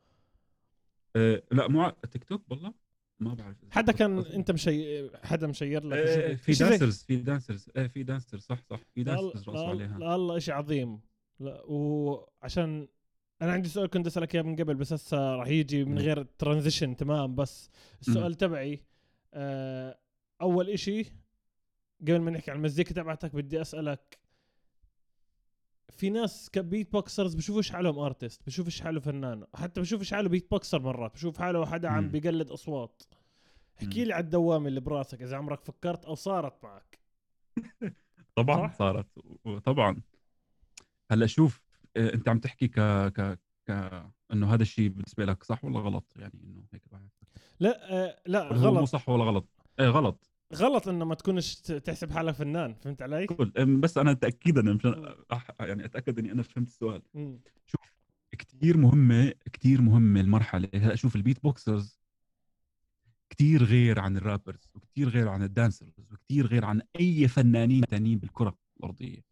آه، 1.17 1.43
لا 1.53 1.69
مو 1.69 1.83
على 1.83 1.95
تيك 2.13 2.25
توك 2.25 2.43
والله. 2.51 2.86
ما 3.21 3.35
بعرف 3.35 3.57
حدا 3.71 3.93
كان 3.93 4.17
بس- 4.21 4.27
أنت 4.27 4.51
مشي 4.51 5.11
حدا 5.25 5.47
مشير 5.47 5.85
لك 5.87 5.99
وشو- 5.99 6.43
في 6.43 6.53
دانسرز 6.53 7.03
في 7.03 7.17
دانسرز. 7.17 7.71
إيه 7.77 7.87
في 7.87 8.03
دانسرز. 8.03 8.41
صح 8.43 8.59
صح. 8.71 8.81
في 8.95 9.03
لا 9.03 9.15
dancers 9.15 9.49
رقصوا 9.49 9.67
عليها. 9.69 9.99
لا 9.99 10.15
الله 10.15 10.39
شيء 10.39 10.55
عظيم. 10.55 11.01
لا 11.41 11.63
وعشان 11.67 12.89
أنا 13.43 13.53
عندي 13.53 13.69
سؤال 13.69 13.91
كنت 13.91 14.07
أسألك 14.07 14.35
إياه 14.35 14.43
من 14.43 14.57
قبل 14.57 14.75
بس 14.75 14.93
هسه 14.93 15.19
راح 15.37 15.49
يجي 15.49 15.85
من. 15.85 15.99
غير 15.99 16.23
transition 16.23 16.97
تمام. 16.97 17.35
بس 17.35 17.71
السؤال 18.01 18.35
تبعي 18.35 18.83
آه 19.35 19.99
أول 20.43 20.71
إشي 20.71 21.05
قبل 22.01 22.21
ما 22.21 22.31
نحكي 22.31 22.51
عن 22.51 22.57
المزيكا 22.57 22.95
تبعتك 22.95 23.35
بدي 23.35 23.61
أسألك 23.61 24.19
في 25.91 26.11
ناس 26.11 26.51
ك 26.51 26.93
beatboxers 26.93 27.35
بشوفوش 27.35 27.71
حالهم 27.71 27.99
artist 27.99 28.47
بشوفش 28.47 28.81
حاله 28.81 29.01
فنان 29.01 29.45
حتى 29.55 29.81
بشوفش 29.81 30.15
حاله 30.15 30.29
beatboxer 30.29 30.79
مرات 30.83 31.15
بشوف 31.15 31.39
حاله 31.39 31.67
حدا 31.67 31.89
عم. 31.89 32.09
بيقلد 32.09 32.51
أصوات 32.51 33.03
احكي. 33.83 34.05
لي 34.05 34.13
على 34.13 34.25
الدوامة 34.25 34.69
اللي 34.69 34.81
براسك 34.81 35.23
إذا 35.23 35.37
عمرك 35.37 35.65
فكرت 35.65 36.05
أو 36.05 36.15
صارت 36.15 36.65
معك 36.65 36.99
طبعا؟ 38.37 38.73
صارت 38.79 39.07
طبعا 39.65 40.03
هلأ 41.11 41.27
شوف 41.27 41.63
آه، 41.97 42.15
أنت 42.15 42.29
عم 42.29 42.39
تحكي 42.39 42.69
ك 42.69 42.81
ك 43.13 43.39
ك 43.69 44.03
إنه 44.33 44.55
هذا 44.55 44.63
الشيء 44.63 44.89
بالنسبة 44.89 45.25
لك 45.25 45.45
صح 45.45 45.65
ولا 45.65 45.79
غلط 45.81 46.13
يعني 46.17 46.41
إنه 46.45 46.65
هيك 46.75 46.83
بعرف. 46.93 47.11
لا 47.61 47.93
آه 47.93 48.19
لا 48.27 48.49
هو 48.53 48.55
مو 48.55 48.79
غلط 48.79 48.85
صح 48.89 49.09
ولا 49.09 49.25
غلط 49.25 49.49
إيه 49.81 49.89
غلط 49.89 50.31
غلط 50.55 50.89
إنه 50.89 51.05
ما 51.05 51.15
تكونش 51.15 51.55
تحسب 51.55 52.11
حالك 52.11 52.35
فنان 52.35 52.75
فهمت 52.75 53.03
علي؟ 53.03 53.27
كل 53.27 53.53
بس 53.81 53.99
أنا 53.99 54.13
تاكيدا 54.13 54.63
مشان 54.63 55.15
يعني 55.61 55.85
أتأكد 55.85 56.19
إني 56.19 56.33
أنا 56.33 56.43
فهمت 56.43 56.69
السؤال. 56.69 57.03
مم. 57.15 57.41
شوف 57.67 57.81
كثير 58.39 58.77
مهمه 58.77 59.33
كثير 59.53 59.83
مهمة 59.83 60.21
المرحلة. 60.21 60.69
هلا 60.75 60.95
شوف 60.95 61.17
البيت 61.17 61.43
بوكسرز 61.43 62.01
كثير 63.31 63.65
غير 63.65 63.99
عن 64.01 64.17
ال 64.17 64.23
rappers 64.23 64.69
وكثير 64.75 65.09
غير 65.09 65.29
عن 65.29 65.43
ال 65.43 65.50
dancers 65.50 65.99
وكثير 65.99 66.47
غير 66.47 66.65
عن 66.65 66.83
أي 67.01 67.29
فنانين 67.29 67.83
ثانيين 67.83 68.19
بالكرة 68.19 68.59
الأرضية. 68.81 69.25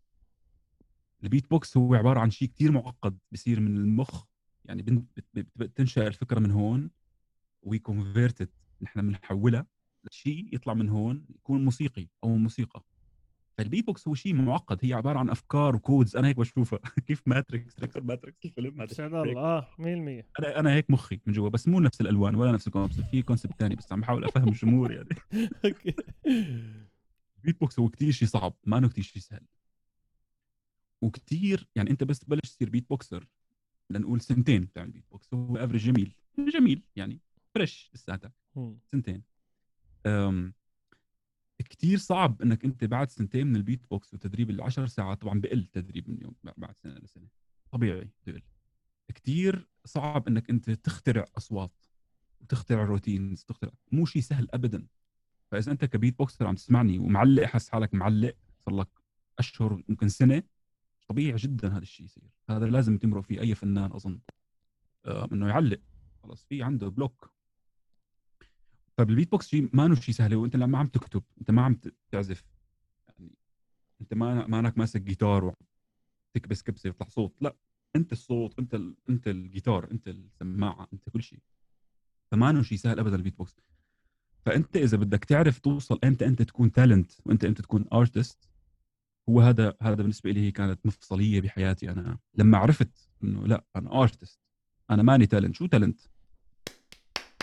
البيت 1.23 1.51
بوكس 1.51 1.77
هو 1.77 1.95
عبارة 1.95 2.21
عن 2.21 2.31
شيء 2.31 2.49
كثير 2.49 2.73
معقد 2.73 3.19
بصير 3.33 3.61
من 3.61 3.77
المخ. 3.77 4.25
يعني 4.65 5.07
بتنشأ 5.57 6.07
الفكرة 6.07 6.41
من 6.41 6.51
هون 6.51 6.91
we 7.62 7.79
convert 7.79 8.33
it 8.33 8.49
نحن 8.83 9.09
بنحولها. 9.09 9.67
لشيء 10.11 10.49
يطلع 10.53 10.75
من 10.75 10.89
هون 10.89 11.25
يكون 11.35 11.65
موسيقي 11.65 12.09
أو 12.25 12.37
موسيقى. 12.37 12.85
فالبيت 13.59 13.87
بوكس 13.87 14.09
هو 14.09 14.15
شيء 14.15 14.35
معقد 14.35 14.79
هي 14.83 14.93
عبارة 14.93 15.19
عن 15.19 15.31
أفكار 15.31 15.77
و 15.77 15.83
codes 15.83 16.17
أنا 16.17 16.29
هيك 16.29 16.37
بشوفها. 16.37 16.79
كيف 17.07 17.23
Matrix 17.27 17.75
تذكر 17.75 18.03
Matrix 18.03 18.39
الفيلم. 18.45 18.83
الله 19.15 19.41
آه 19.41 19.69
100% 19.79 19.83
أنا 19.83 20.61
أنا 20.61 20.75
هيك 20.75 20.91
مخي 20.91 21.21
من 21.27 21.33
جوا 21.33 21.49
بس 21.49 21.69
مو 21.69 21.81
نفس 21.81 22.01
الألوان 22.01 22.35
ولا 22.35 22.53
نفس 22.53 22.67
ال 22.67 22.72
concept 22.72 23.07
في 23.11 23.23
concept 23.23 23.53
ثاني 23.59 23.75
بس 23.75 23.93
عم 23.93 24.01
بحاول 24.01 24.25
أفهم 24.25 24.49
الجمهور 24.49 24.93
يعني. 24.93 25.09
okay. 25.65 25.95
ال 27.39 27.61
beatbox 27.61 27.79
هو 27.79 27.89
كثير 27.89 28.11
شيء 28.13 28.29
صعب 28.29 28.55
ما 28.65 28.79
إنه 28.79 28.89
كثير 28.89 29.05
شيء 29.05 29.23
سهل. 29.23 29.47
وكثير 31.03 31.69
يعني 31.77 31.91
أنت 31.91 32.05
بس 32.05 32.19
تبلش 32.19 32.41
تصير 32.51 32.71
beatboxer 32.71 33.27
لنقول 33.91 34.21
سنتين 34.21 34.65
بتعمل 34.65 34.91
بيت 34.91 35.05
بوكس 35.11 35.35
هو 35.35 35.57
average 35.57 35.81
جميل. 35.81 36.15
جميل 36.39 36.83
يعني 36.97 37.21
fresh 37.55 37.91
لساتك. 37.95 38.33
سنتين. 38.93 39.23
كتير 41.59 41.99
صعب 41.99 42.43
إنك 42.43 42.65
أنت 42.65 42.85
بعد 42.85 43.11
سنتين 43.11 43.47
من 43.47 43.57
البيت 43.57 43.87
بوكس 43.91 44.15
وتدريب 44.15 44.51
العشر 44.51 44.87
ساعات 44.87 45.21
طبعا 45.21 45.41
بقل 45.41 45.59
التدريب 45.59 46.11
من 46.11 46.23
يوم 46.23 46.35
بعد 46.57 46.75
سنة 46.77 46.95
لسنة. 46.95 47.27
طبيعي 47.71 48.11
بقل. 48.27 48.43
كتير 49.15 49.69
صعب 49.85 50.29
إنك 50.29 50.51
أنت 50.51 50.71
تخترع 50.71 51.25
أصوات 51.37 51.85
وتخترع 52.41 52.85
routines 52.85 53.45
تخترع 53.45 53.73
مو 53.93 54.07
شيء 54.07 54.23
سهل 54.23 54.49
ابدا. 54.51 54.87
فإذا 55.51 55.73
أنت 55.73 55.85
ك 55.85 56.19
beatboxer 56.19 56.47
عم 56.47 56.55
تسمعني 56.55 56.99
ومعلق 56.99 57.45
حس 57.45 57.69
حالك 57.69 57.95
معلق 57.95 58.37
صار 58.65 58.75
لك 58.75 58.89
أشهر 59.39 59.83
ممكن 59.89 60.09
سنة 60.09 60.43
طبيعي 61.09 61.37
جدا 61.37 61.69
هذا 61.69 61.83
الشيء 61.83 62.07
يصير. 62.07 62.31
هذا 62.51 62.67
لازم 62.67 62.99
تمرق 62.99 63.23
فيه 63.23 63.41
أي 63.41 63.55
فنان 63.55 63.93
أظن. 63.93 64.21
إنه 65.07 65.49
يعلق. 65.49 65.81
خلص 66.23 66.45
في 66.45 66.63
عنده 66.63 66.89
block 66.89 67.34
طيب 68.97 69.11
البيت 69.11 69.31
بوكس 69.31 69.49
شيء 69.49 69.69
ما 69.73 69.95
شيء 69.95 70.15
سهل 70.15 70.35
وانت 70.35 70.57
ما 70.57 70.79
عم 70.79 70.87
تكتب 70.87 71.23
انت 71.41 71.51
ما 71.51 71.63
عم 71.63 71.81
تعزف. 72.11 72.45
يعني 73.09 73.31
انت 74.01 74.15
ما 74.15 74.47
مانك 74.47 74.79
ماسك 74.79 75.03
جيتار 75.03 75.55
وتكبس 76.35 76.63
كبسة 76.63 76.89
يطلع 76.89 77.09
صوت 77.09 77.35
لا 77.41 77.57
انت 77.97 78.13
الصوت 78.13 78.59
انت 78.59 78.75
ال... 78.75 78.97
انت 79.09 79.29
الجيتار 79.29 79.91
انت 79.91 80.09
السماعة 80.09 80.89
انت 80.93 81.09
كل 81.09 81.23
شيء 81.23 81.39
فما 82.31 82.63
شيء 82.63 82.79
سهل 82.79 82.99
ابدا 82.99 83.17
البيت 83.17 83.39
بوكس 83.39 83.57
فأنت 84.47 84.77
إذا 84.77 84.97
بدك 84.97 85.25
تعرف 85.25 85.59
توصل 85.59 85.99
إمتى 86.05 86.27
أنت 86.27 86.43
تكون 86.43 86.73
talent 86.73 87.12
وأنت 87.27 87.45
إمتى 87.45 87.63
تكون 87.63 87.85
artist 87.93 88.49
هو 89.29 89.41
هذا 89.41 89.75
هذا 89.83 89.95
بالنسبة 89.95 90.31
لي 90.31 90.41
هي 90.41 90.51
كانت 90.51 90.87
مفصلية 90.87 91.41
بحياتي. 91.41 91.91
أنا 91.91 92.19
لما 92.35 92.59
عرفت 92.59 93.11
إنه 93.25 93.47
لا 93.47 93.65
أنا 93.77 94.03
artist 94.03 94.41
أنا 94.91 95.03
ماني 95.03 95.27
talent 95.27 95.55
شو 95.55 95.67
talent 95.67 96.01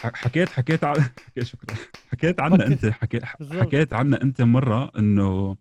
حكيت 0.04 0.50
حكيت 0.50 0.86
حكيت 1.26 1.44
شكرا. 1.44 1.76
حكيت 2.12 2.40
عنا 2.40 2.68
أنت. 2.68 2.86
حكيت 2.86 3.26
حكيت 3.26 3.94
عنا 3.94 4.22
أنت 4.22 4.42
مرة 4.42 4.92
إنه 4.98 5.58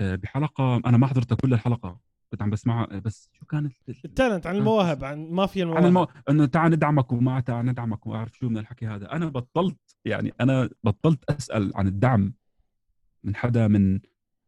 آه، 0.00 0.14
بحلقة 0.14 0.76
أنا 0.76 0.96
ما 0.96 1.06
حضرتها 1.06 1.36
كل 1.36 1.54
الحلقة. 1.54 2.00
كنت 2.30 2.42
عم 2.42 2.50
بسمعها. 2.50 2.98
بس 2.98 3.30
شو 3.32 3.46
كانت؟ 3.46 3.72
التالنت 4.04 4.46
عن 4.46 4.56
المواهب 4.56 5.04
عن 5.04 5.30
مافيا 5.30 5.62
المواهب 5.62 5.82
عن 5.82 5.88
المو... 5.88 6.06
إنه 6.30 6.46
تعال 6.46 6.72
ندعمك 6.72 7.12
وما 7.12 7.40
تعال 7.40 7.66
ندعمك 7.66 8.06
وما 8.06 8.16
أعرف 8.16 8.36
شو 8.36 8.48
من 8.48 8.58
الحكي 8.58 8.86
هذا. 8.86 9.12
أنا 9.12 9.26
بطلت 9.26 9.96
يعني 10.04 10.32
أنا 10.40 10.70
بطلت 10.84 11.30
أسأل 11.30 11.72
عن 11.74 11.86
الدعم 11.86 12.34
من 13.24 13.36
حدا 13.36 13.68
من 13.68 14.00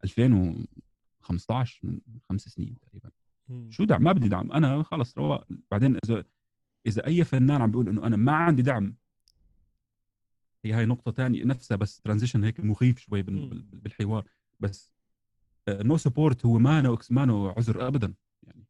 2015 0.05 1.81
من 1.85 2.01
خمس 2.29 2.41
سنين 2.41 2.77
تقريبا. 2.81 3.11
شو 3.71 3.85
دعم؟ 3.85 4.03
ما 4.03 4.13
بدي 4.13 4.29
دعم. 4.29 4.53
أنا 4.53 4.83
خلص 4.83 5.19
رواق 5.19 5.47
بعدين 5.71 5.99
اذا 6.05 6.25
إذا 6.87 7.07
أي 7.07 7.25
فنان 7.25 7.63
عم 7.63 7.71
بيقول 7.71 7.89
إنه 7.89 8.07
أنا 8.07 8.17
ما 8.17 8.33
عندي 8.33 8.63
دعم 8.63 8.95
هي 10.67 10.73
هاي 10.73 10.87
نقطة 10.87 11.13
ثانية 11.13 11.45
نفسها 11.45 11.77
بس 11.77 12.01
transition 12.01 12.45
هيك 12.45 12.61
مخيف 12.61 12.99
شوي 12.99 13.23
بالحوار. 13.23 14.29
بس 14.61 14.93
no 15.69 15.97
support 15.97 16.47
هو 16.47 16.59
مانو 16.59 16.99
مانو 17.11 17.49
عذر 17.49 17.87
ابدا 17.87 18.15
يعني. 18.43 18.65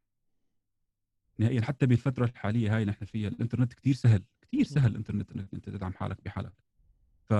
نهائيا 1.38 1.62
حتى 1.62 1.86
بالفترة 1.86 2.24
الحالية 2.24 2.76
هاي 2.76 2.84
نحن 2.84 3.04
فيها 3.04 3.28
الإنترنت 3.28 3.74
كثير 3.74 3.94
سهل 3.94 4.24
كثير 4.42 4.64
سهل 4.64 4.90
الإنترنت 4.90 5.32
إنك 5.32 5.48
أنت 5.54 5.68
تدعم 5.68 5.92
حالك 5.92 6.24
بحالك. 6.24 6.52
ف 7.24 7.34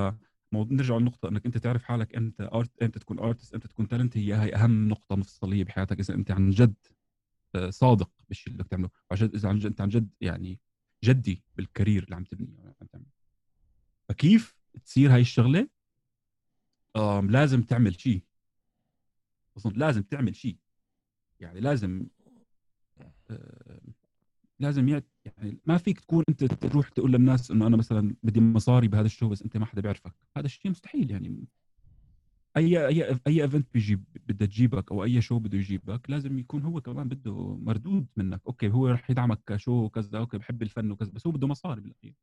نرجع 0.53 0.97
للنقطة 0.97 1.29
إنك 1.29 1.47
أنت 1.47 1.59
تعرف 1.59 1.83
حالك 1.83 2.17
إمتى 2.17 2.45
art 2.45 2.83
إمتى 2.83 2.99
تكون 2.99 3.19
artist 3.19 3.55
إمتى 3.55 3.69
تكون 3.69 3.89
talent 3.89 4.17
هي 4.17 4.33
هاي 4.33 4.55
أهم 4.55 4.89
نقطة 4.89 5.17
مفصلية 5.17 5.65
بحياتك. 5.65 6.01
إذا 6.01 6.15
أنت 6.15 6.31
عن 6.31 6.51
جد 6.51 6.75
آه، 7.55 7.71
صادق 7.71 8.11
بالشيء 8.29 8.53
اللي 8.53 8.63
بدك 8.63 8.71
تعمله 8.71 8.91
عشان 9.11 9.31
إذا 9.35 9.49
عن 9.49 9.59
جد 9.59 9.67
أنت 9.67 9.81
عن 9.81 9.89
جد 9.89 10.09
يعني 10.21 10.61
جدي 11.05 11.43
بالكارير 11.57 12.05
اللي 12.05 12.17
عم 12.17 12.25
تبنيه 12.25 12.75
عم 12.81 12.87
تعمله. 12.87 13.24
فكيف 14.09 14.57
تصير 14.85 15.15
هاي 15.15 15.21
الشغلة؟ 15.21 15.69
لازم 17.23 17.63
تعمل 17.63 18.01
شيء. 18.01 18.23
اظن 19.57 19.73
لازم 19.73 20.03
تعمل 20.03 20.37
شيء. 20.37 20.57
يعني 21.41 21.61
لازم 21.61 22.07
لازم 24.59 24.89
يعني 24.89 25.59
ما 25.67 25.79
فيك 25.79 26.01
تكون 26.01 26.25
أنت 26.29 26.45
تروح 26.45 26.89
تقول 26.89 27.13
للناس 27.13 27.51
إنه 27.51 27.67
أنا 27.67 27.77
مثلا 27.77 28.17
بدي 28.23 28.41
مصاري 28.41 28.89
بهذا 28.89 29.07
الشو 29.07 29.29
بس 29.29 29.43
أنت 29.43 29.57
ما 29.57 29.67
حدا 29.67 29.81
بيعرفك. 29.81 30.15
هذا 30.37 30.47
الشيء 30.47 30.71
مستحيل 30.71 31.11
يعني. 31.11 31.45
أي 32.57 32.87
أي 32.87 33.19
أي 33.27 33.43
event 33.43 33.67
بيجيب 33.75 34.05
بدها 34.15 34.47
تجيبك 34.47 34.93
أو 34.93 35.05
أي 35.05 35.21
شو 35.21 35.39
بده 35.39 35.59
يجيبك 35.59 36.11
لازم 36.11 36.39
يكون 36.39 36.63
هو 36.63 36.81
كمان 36.81 37.09
بده 37.09 37.57
مردود 37.57 38.07
منك. 38.17 38.41
okay 38.47 38.71
هو 38.71 38.89
رح 38.89 39.11
يدعمك 39.11 39.41
ك 39.47 39.52
show 39.52 39.73
وكذا 39.73 40.19
okay 40.19 40.39
بحب 40.39 40.63
الفن 40.63 40.91
وكذا 40.91 41.11
بس 41.11 41.27
هو 41.27 41.33
بده 41.33 41.47
مصاري 41.47 41.81
بالأخير. 41.81 42.15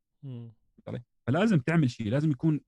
فلازم 1.26 1.58
تعمل 1.58 1.90
شيء 1.90 2.08
لازم 2.10 2.30
يكون 2.30 2.60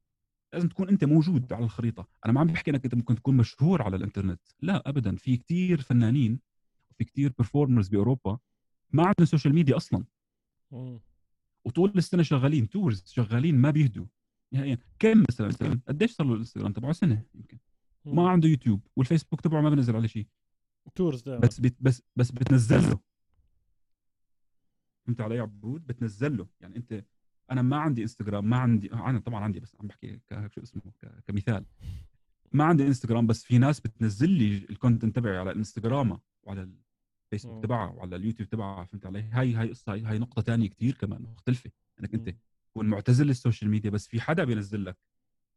لازم 0.53 0.69
تكون 0.69 0.89
أنت 0.89 1.05
موجود 1.05 1.53
على 1.53 1.65
الخريطة. 1.65 2.09
أنا 2.25 2.33
ما 2.33 2.41
عم 2.41 2.47
بحكي 2.47 2.71
إنك 2.71 2.85
أنت 2.85 2.95
ممكن 2.95 3.15
تكون 3.15 3.37
مشهور 3.37 3.83
على 3.83 3.97
الإنترنت 3.97 4.41
لا 4.61 4.89
ابدا. 4.89 5.17
في 5.17 5.37
كتير 5.37 5.81
فنانين 5.81 6.41
وفي 6.91 7.05
كتير 7.05 7.33
performers 7.39 7.89
بأوروبا 7.89 8.39
ما 8.91 9.03
عندهم 9.03 9.25
social 9.27 9.55
media 9.55 9.77
أصلا. 9.77 10.05
وطول 11.65 11.93
السنة 11.97 12.23
شغالين 12.23 12.69
tours 12.69 13.05
شغالين 13.07 13.59
ما 13.59 13.71
بيهدوا 13.71 14.07
يعني 14.53 14.79
كم 14.99 15.25
مثلا 15.29 15.47
مثلا 15.47 15.81
قديش 15.89 16.13
صار 16.13 16.27
له 16.27 16.33
الانستغرام؟ 16.35 16.73
تبعه 16.73 16.93
سنة 16.93 17.23
يمكن. 17.35 17.59
ما 18.05 18.31
عنده 18.31 18.49
يوتيوب 18.49 18.87
والفيسبوك 18.97 19.41
تبعه 19.41 19.61
ما 19.61 19.71
بنزل 19.71 19.97
عليه 19.97 20.09
شيء. 20.09 20.27
tours 20.95 21.23
دائما. 21.23 21.41
بس 21.41 21.61
بت 21.61 21.77
بس 21.81 22.03
بس 22.17 22.31
بتنزل 22.31 22.83
له. 22.91 23.01
فهمت 25.07 25.21
علي 25.21 25.39
عبود؟ 25.39 25.87
بتنزل 25.87 26.37
له. 26.37 26.49
يعني 26.61 26.77
أنت 26.77 27.05
أنا 27.51 27.63
ما 27.63 27.77
عندي 27.77 28.03
انستغرام 28.03 28.51
ما 28.51 28.57
عندي 28.57 28.93
أنا 28.93 29.19
طبعا 29.19 29.45
عندي 29.45 29.61
بس 29.61 29.77
عم 29.81 29.87
بحكي 29.87 30.21
شو 30.49 30.63
اسمه 30.63 30.83
كمثال. 31.27 31.65
ما 32.53 32.65
عندي 32.65 32.87
انستغرام 32.87 33.27
بس 33.27 33.45
في 33.45 33.59
ناس 33.59 33.81
بتنزل 33.81 34.31
لي 34.31 34.57
ال 34.71 34.77
content 34.77 35.17
تبعي 35.17 35.37
على 35.37 35.51
الانستغرام 35.51 36.19
وعلى 36.43 36.71
الفيسبوك 37.27 37.65
تبعها 37.65 37.91
وعلى 37.91 38.17
اليوتيوب 38.17 38.49
تبعها 38.49 38.85
فهمت 38.85 39.07
علي؟ 39.07 39.23
هاي 39.23 39.55
هاي 39.55 39.69
قصة 39.69 39.93
هاي 39.93 40.19
نقطة 40.19 40.43
ثانية 40.43 40.69
كثير 40.69 40.95
كمان 40.95 41.23
مختلفة 41.23 41.71
إنك 42.01 42.15
أنت 42.15 42.35
تكون 42.71 42.87
معتزل 42.87 43.27
لل 43.27 43.38
social 43.38 43.71
media 43.71 43.91
بس 43.91 44.09
في 44.09 44.21
حدا 44.21 44.45
بينزل 44.45 44.85
لك 44.85 44.97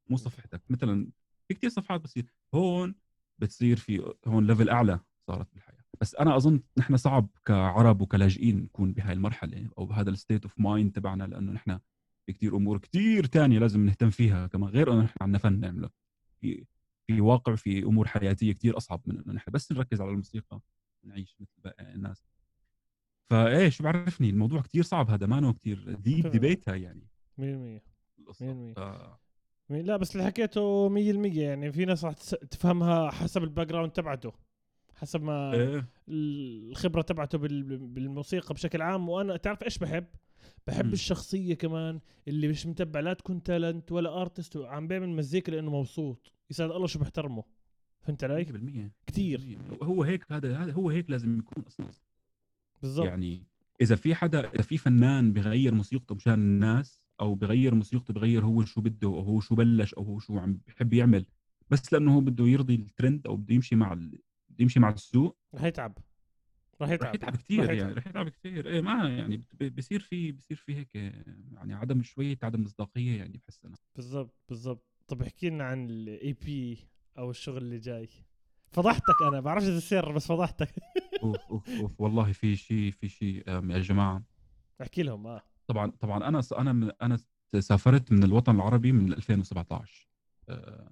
مو 0.09 0.17
صفحتك. 0.17 0.61
مثلا 0.69 1.09
في 1.47 1.53
كثير 1.53 1.69
صفحات 1.69 2.01
بتصير 2.01 2.25
هون 2.53 2.95
بتصير 3.39 3.77
في 3.77 4.13
هون 4.27 4.47
level 4.47 4.69
أعلى 4.69 4.99
صارت 5.27 5.53
بالحياة. 5.53 5.76
بس 6.01 6.15
أنا 6.15 6.35
أظن 6.35 6.61
نحن 6.77 6.97
صعب 6.97 7.27
كعرب 7.45 8.01
وكلاجئين 8.01 8.57
نكون 8.57 8.93
بهاي 8.93 9.13
المرحلة 9.13 9.69
أو 9.77 9.85
بهذا 9.85 10.09
ال 10.09 10.15
state 10.15 10.43
of 10.43 10.59
mind 10.59 10.91
تبعنا 10.91 11.23
لأنه 11.23 11.51
نحن 11.51 11.79
في 12.25 12.33
كثير 12.33 12.55
أمور 12.55 12.77
كثير 12.77 13.25
تانية 13.25 13.59
لازم 13.59 13.85
نهتم 13.85 14.09
فيها 14.09 14.47
كمان 14.47 14.69
غير 14.69 14.93
إنه 14.93 15.01
نحن 15.01 15.17
عندنا 15.21 15.37
فن 15.37 15.59
نعمله 15.59 15.89
في 16.41 16.65
في 17.07 17.21
واقع 17.21 17.55
في 17.55 17.83
أمور 17.83 18.07
حياتية 18.07 18.53
كثير 18.53 18.77
أصعب 18.77 19.01
من 19.05 19.17
إنه 19.19 19.33
نحن 19.33 19.51
بس 19.51 19.71
نركز 19.71 20.01
على 20.01 20.09
الموسيقى 20.09 20.59
نعيش 21.03 21.35
مثل 21.39 21.61
باقي 21.63 21.93
الناس. 21.93 22.27
فإيه 23.29 23.69
شو 23.69 23.83
بعرفني؟ 23.83 24.29
الموضوع 24.29 24.61
كثير 24.61 24.83
صعب 24.83 25.09
هذا 25.09 25.27
ما 25.27 25.51
كثير 25.51 25.93
deep 25.93 26.27
debate 26.27 26.69
هاي 26.69 26.81
يعني. 26.81 27.07
100% 27.37 27.81
100% 29.69 29.71
لا 29.71 29.97
بس 29.97 30.15
اللي 30.15 30.25
حكيته 30.25 30.89
100% 30.89 31.37
يعني 31.37 31.71
في 31.71 31.85
ناس 31.85 32.05
راح 32.05 32.13
تفهمها 32.51 33.11
حسب 33.11 33.43
ال 33.43 33.67
background 33.67 33.91
تبعته. 33.91 34.33
حسب 34.97 35.23
ما 35.23 35.53
إيه. 35.53 35.87
الخبرة 36.09 37.01
تبعته 37.01 37.37
بالموسيقى 37.37 38.53
بشكل 38.53 38.81
عام 38.81 39.09
وأنا 39.09 39.37
تعرف 39.37 39.63
إيش 39.63 39.77
بحب 39.77 40.05
بحب 40.67 40.85
م. 40.85 40.93
الشخصية 40.93 41.53
كمان 41.53 41.99
اللي 42.27 42.47
مش 42.47 42.65
متبع 42.65 42.99
لا 42.99 43.13
تكون 43.13 43.43
talent 43.43 43.91
ولا 43.91 44.21
artist 44.21 44.55
وعم 44.55 44.87
بيعمل 44.87 45.09
مزيكا 45.09 45.51
لأنه 45.51 45.79
مبسوط 45.79 46.33
يسعد 46.49 46.71
الله 46.71 46.87
شو 46.87 46.99
بحترمه 46.99 47.43
فهمت 48.01 48.23
علي؟ 48.23 48.45
100% 48.45 49.07
كثير 49.07 49.57
هو 49.83 50.03
هيك 50.03 50.31
هذا 50.31 50.57
هذا 50.57 50.73
هو 50.73 50.89
هيك 50.89 51.09
لازم 51.09 51.39
يكون 51.39 51.63
أصلا 51.67 51.87
بالضبط 52.81 53.05
يعني 53.05 53.43
إذا 53.81 53.95
في 53.95 54.15
حدا 54.15 54.49
إذا 54.53 54.61
في 54.61 54.77
فنان 54.77 55.33
بغير 55.33 55.73
موسيقته 55.73 56.15
مشان 56.15 56.33
الناس 56.33 57.01
أو 57.19 57.35
بغير 57.35 57.75
موسيقته 57.75 58.13
بغير 58.13 58.45
هو 58.45 58.65
شو 58.65 58.81
بده 58.81 59.07
أو 59.07 59.19
هو 59.19 59.39
شو 59.39 59.55
بلش 59.55 59.93
أو 59.93 60.03
هو 60.03 60.19
شو 60.19 60.39
عم 60.39 60.59
بحب 60.67 60.93
يعمل 60.93 61.25
بس 61.69 61.93
لأنه 61.93 62.15
هو 62.15 62.21
بده 62.21 62.45
يرضي 62.45 62.75
الترند 62.75 63.27
أو 63.27 63.35
بده 63.35 63.55
يمشي 63.55 63.75
مع. 63.75 63.99
بده 64.57 64.63
يمشي 64.63 64.79
مع 64.79 64.89
السوق. 64.89 65.37
رح 65.55 65.63
يتعب. 65.63 65.97
رح 66.81 66.89
يتعب. 66.89 67.07
رح 67.07 67.13
يتعب 67.15 67.35
كثير 67.35 67.65
رح 67.65 67.71
يعني 67.71 67.93
رح 67.93 68.07
يتعب 68.07 68.29
كثير 68.29 68.67
إيه 68.67 68.81
ما 68.81 69.09
يعني 69.09 69.43
بصير 69.77 69.99
في 69.99 70.31
بصير 70.31 70.57
في 70.57 70.75
هيك 70.75 70.95
يعني 70.95 71.73
عدم 71.73 72.03
شوية 72.03 72.37
عدم 72.43 72.63
مصداقية 72.63 73.17
يعني 73.17 73.37
بحس 73.37 73.65
أنا. 73.65 73.75
بالضبط 73.95 74.35
بالضبط. 74.49 74.85
طب 75.07 75.21
احكي 75.21 75.49
لنا 75.49 75.63
عن 75.63 75.89
ال 75.89 76.33
EP 76.33 76.77
أو 77.17 77.29
الشغل 77.29 77.57
اللي 77.57 77.79
جاي. 77.79 78.09
فضحتك 78.71 79.21
أنا 79.27 79.39
بعرفش 79.39 79.65
إذا 79.65 79.77
السر 79.77 80.11
بس 80.11 80.27
فضحتك. 80.27 80.69
أوف 81.23 81.37
أوف 81.49 81.69
أوف 81.69 82.01
والله 82.01 82.31
في 82.31 82.55
شيء 82.55 82.91
في 82.91 83.09
شيء 83.09 83.43
يا 83.49 83.79
جماعة. 83.79 84.23
احكي 84.81 85.03
لهم 85.03 85.27
آه. 85.27 85.41
طبعا 85.67 85.91
طبعا 85.91 86.27
أنا 86.27 86.41
أنا 86.57 86.95
أنا 87.01 87.17
سافرت 87.59 88.11
من 88.11 88.23
الوطن 88.23 88.55
العربي 88.55 88.91
من 88.91 89.13
2017 89.13 90.07
آه 90.49 90.91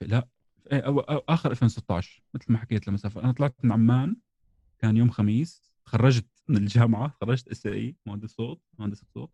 لا. 0.00 0.28
أو 0.72 1.00
أو 1.00 1.18
آخر 1.28 1.50
2016 1.50 2.22
مثل 2.34 2.52
ما 2.52 2.58
حكيت 2.58 2.88
لما 2.88 2.96
سافر 2.96 3.24
أنا 3.24 3.32
طلعت 3.32 3.64
من 3.64 3.72
عمان 3.72 4.16
كان 4.78 4.96
يوم 4.96 5.10
خميس 5.10 5.70
تخرجت 5.84 6.26
من 6.48 6.56
الجامعة 6.56 7.08
تخرجت 7.08 7.48
اس 7.48 7.66
اي 7.66 7.96
مهندس 8.06 8.30
صوت 8.30 8.62
مهندس 8.78 9.04
صوت. 9.14 9.32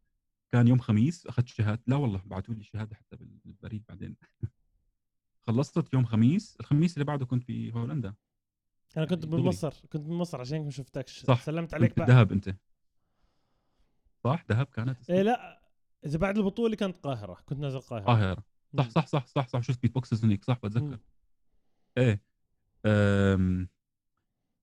كان 0.52 0.68
يوم 0.68 0.78
خميس 0.78 1.26
أخذت 1.26 1.48
شهادة 1.48 1.82
لا 1.86 1.96
والله 1.96 2.22
بعثوا 2.24 2.54
لي 2.54 2.62
شهادة 2.64 2.96
حتى 2.96 3.16
بالبريد 3.44 3.84
بعدين. 3.88 4.16
خلصت 5.46 5.94
يوم 5.94 6.04
خميس 6.04 6.56
الخميس 6.60 6.94
اللي 6.94 7.04
بعده 7.04 7.26
كنت 7.26 7.42
في 7.44 7.72
هولندا. 7.72 8.14
أنا 8.96 9.06
كنت 9.06 9.24
يعني. 9.24 9.36
بمصر 9.36 9.74
كنت 9.92 9.96
بمصر 9.96 10.40
عشان 10.40 10.64
ما 10.64 10.70
شفتكش. 10.70 11.18
صح. 11.24 11.42
سلمت 11.42 11.74
عليك 11.74 11.98
بعد. 11.98 12.08
دهب 12.08 12.32
أنت. 12.32 12.56
صح 14.24 14.44
دهب 14.48 14.66
كانت 14.66 15.10
إيه 15.10 15.22
لا 15.22 15.62
إذا 16.06 16.18
بعد 16.18 16.38
البطولة 16.38 16.76
كانت 16.76 16.96
القاهرة 16.96 17.38
كنت 17.46 17.58
نازل 17.58 17.76
القاهرة. 17.76 18.02
القاهرة. 18.02 18.42
صح. 18.78 18.88
صح 18.88 19.06
صح 19.06 19.26
صح 19.26 19.48
صح. 19.48 19.60
شفت 19.60 19.82
بيت 19.82 19.94
بوكسز 19.94 20.24
هناك 20.24 20.44
صح. 20.44 20.58
بتذكر. 20.62 20.98
إيه 21.98 22.22
أم... 22.86 23.68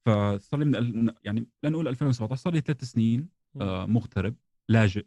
فصار 0.05 0.59
لي 0.59 0.65
من 0.65 0.75
ال- 0.75 1.15
يعني 1.23 1.47
لنقول 1.63 1.87
2017 1.87 2.41
صار 2.43 2.53
لي 2.53 2.61
ثلاث 2.61 2.83
سنين. 2.83 3.29
آه 3.61 3.85
مغترب 3.85 4.35
لاجئ 4.69 5.05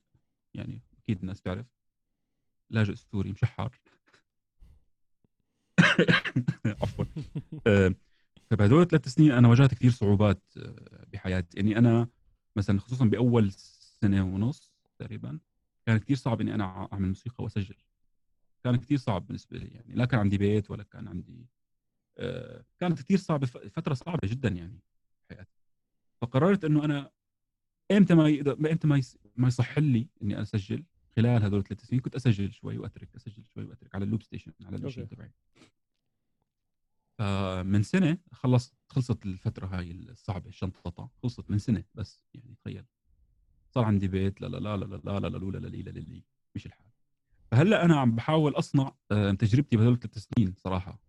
يعني 0.54 0.82
أكيد 0.98 1.20
الناس 1.20 1.42
تعرف 1.42 1.66
لاجئ 2.70 2.94
سوري 2.94 3.32
مشحر 3.32 3.80
عفوا. 6.82 7.04
آه، 7.66 7.94
فبهدول 8.50 8.82
الثلاث 8.82 9.08
سنين 9.08 9.32
أنا 9.32 9.48
واجهت 9.48 9.74
كثير 9.74 9.90
صعوبات 9.90 10.42
آه، 10.56 11.06
بحياتي. 11.12 11.60
اني 11.60 11.78
أنا 11.78 12.08
مثلا 12.56 12.80
خصوصا 12.80 13.04
بأول 13.04 13.52
سنة 14.00 14.24
ونص 14.24 14.72
تقريبا 14.98 15.38
كان 15.86 15.98
كثير 15.98 16.16
صعب 16.16 16.40
إني 16.40 16.54
أنا 16.54 16.88
أعمل 16.92 17.08
موسيقى 17.08 17.44
وأسجل. 17.44 17.76
كان 18.64 18.76
كثير 18.76 18.98
صعب 18.98 19.26
بالنسبة 19.26 19.58
لي 19.58 19.66
يعني 19.66 19.94
لا 19.94 20.04
كان 20.04 20.20
عندي 20.20 20.38
بيت 20.38 20.70
ولا 20.70 20.82
كان 20.82 21.08
عندي 21.08 21.46
كانت 22.78 23.02
كثير 23.02 23.18
صعبه 23.18 23.46
فتره 23.46 23.94
صعبه 23.94 24.28
جدا 24.28 24.48
يعني 24.48 24.80
بحياتي 25.30 25.56
فقررت 26.22 26.64
انه 26.64 26.84
أنا 26.84 27.10
إمتى 27.90 28.14
ما 28.14 28.28
يقدر 28.28 28.52
إمتى 28.52 28.86
ما. 28.88 29.02
ما 29.36 29.48
يصح 29.48 29.78
لي 29.78 30.08
اني 30.22 30.42
اسجل 30.42 30.84
خلال 31.16 31.42
هذول 31.42 31.58
الثلاث 31.58 31.84
سنين 31.84 32.00
كنت 32.00 32.14
اسجل 32.14 32.52
شوي 32.52 32.78
واترك 32.78 33.08
اسجل 33.16 33.44
شوي 33.44 33.64
واترك 33.64 33.94
على 33.94 34.04
ال 34.04 34.08
loop 34.08 34.22
station 34.22 34.52
على 34.64 34.76
ال 34.76 34.79
machine 34.79 35.02
okay. 35.02 35.14
تبعي 35.16 35.32
فمن 37.18 37.82
سنه 37.82 38.18
خلصت 38.32 38.74
خلصت 38.88 39.26
الفترة 39.26 39.66
هاي 39.66 39.90
الصعبه 39.90 40.48
الشنططة 40.48 41.10
خلصت 41.22 41.50
من 41.50 41.58
سنه 41.58 41.84
بس 41.94 42.24
يعني 42.34 42.54
تخيل 42.54 42.84
صار 43.70 43.84
عندي 43.84 44.08
بيت 44.08 44.40
لا 44.40 44.46
لا 44.46 44.58
لا 44.58 44.76
لا 44.76 44.84
لا 44.84 44.96
لا 45.04 45.18
لا 45.18 45.28
لا 45.28 45.38
لا 45.38 45.58
لا 45.58 45.68
لا 45.68 45.90
لا 45.90 46.00
لا 46.00 46.22
مش 46.54 46.66
الحال 46.66 46.86
فهلا 47.50 47.84
أنا 47.84 47.96
عم 47.96 48.16
بحاول 48.16 48.52
اصنع 48.52 48.94
آه، 49.10 49.32
تجربتي 49.32 49.76
بهذول 49.76 49.92
الثلاث 49.92 50.18
سنين 50.18 50.54
صراحة. 50.56 51.05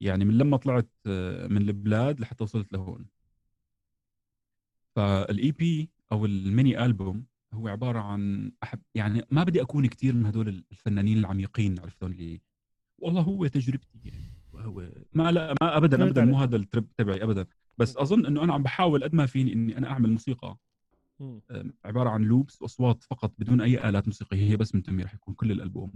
يعني 0.00 0.24
من 0.24 0.38
لما 0.38 0.56
طلعت 0.56 0.88
آه، 1.06 1.46
من 1.46 1.56
البلاد 1.56 2.20
لحتى 2.20 2.44
وصلت 2.44 2.72
لهون. 2.72 3.06
فال 4.96 5.52
EP 5.52 5.90
أو 6.12 6.26
ال 6.26 6.38
mini 6.38 6.84
album 6.84 7.24
هو 7.52 7.68
عبارة 7.68 7.98
عن 7.98 8.52
أحب 8.62 8.80
يعني 8.94 9.26
ما 9.30 9.44
بدي 9.44 9.62
أكون 9.62 9.86
كثير 9.86 10.14
من 10.14 10.26
هدول 10.26 10.64
الفنانين 10.72 11.18
العميقين 11.18 11.80
عرفتون 11.80 12.12
اللي 12.12 12.40
والله 12.98 13.20
هو 13.22 13.46
تجربتي 13.46 13.98
يعني. 14.04 14.32
وهو 14.52 14.88
ما 15.12 15.32
لا 15.32 15.54
ما 15.62 15.76
ابدا 15.76 16.04
ابدا 16.04 16.24
مو. 16.24 16.38
هذا 16.38 16.56
ال 16.56 16.62
trip 16.62 16.86
تبعي 16.96 17.22
ابدا. 17.22 17.46
بس. 17.78 17.96
أظن 17.96 18.26
إنه 18.26 18.44
أنا 18.44 18.54
عم 18.54 18.62
بحاول 18.62 19.04
قد 19.04 19.14
ما 19.14 19.26
فيني 19.26 19.52
إني 19.52 19.78
أنا 19.78 19.90
أعمل 19.90 20.10
موسيقى. 20.10 20.56
عبارة 21.84 22.10
عن 22.10 22.22
loops 22.22 22.62
وأصوات 22.62 23.04
فقط 23.04 23.32
بدون 23.38 23.60
أي 23.60 23.88
آلات 23.88 24.06
موسيقية 24.06 24.50
هي 24.50 24.56
بس 24.56 24.74
من 24.74 24.82
تمي 24.82 25.02
رح 25.02 25.14
يكون 25.14 25.34
كل 25.34 25.52
الألبوم. 25.52 25.92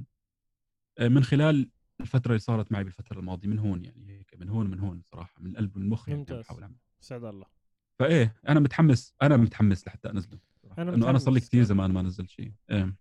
آه، 0.99 1.09
من 1.09 1.25
خلال 1.25 1.71
الفترة 2.01 2.29
اللي 2.31 2.39
صارت 2.39 2.73
معي 2.73 2.85
بالفترة 2.85 3.19
الماضية 3.19 3.49
من 3.49 3.59
هون 3.59 3.85
يعني 3.85 4.19
هيك 4.19 4.35
من 4.41 4.49
هون 4.49 4.71
من 4.71 4.81
هون 4.81 5.03
صراحة 5.05 5.41
من 5.41 5.51
القلب 5.51 5.77
والمخ 5.77 6.09
يعني. 6.09 6.25
بحاول 6.25 6.63
أعمل. 6.63 6.77
سعد 7.01 7.25
الله. 7.25 7.47
فإيه 7.99 8.37
أنا 8.49 8.61
متحمس 8.61 9.15
أنا 9.23 9.37
متحمس 9.37 9.87
لحتى 9.87 10.11
أنزله 10.11 10.39
أنا 10.65 10.83
أنا 10.83 10.95
انه 10.95 11.11
أنا 11.11 11.19
صار 11.19 11.35
لي 11.35 11.41
كثير. 11.41 11.63
زمان 11.63 11.91
ما 11.93 12.03
نزلت 12.03 12.31
شيء. 12.31 12.53
إيه. 12.71 12.97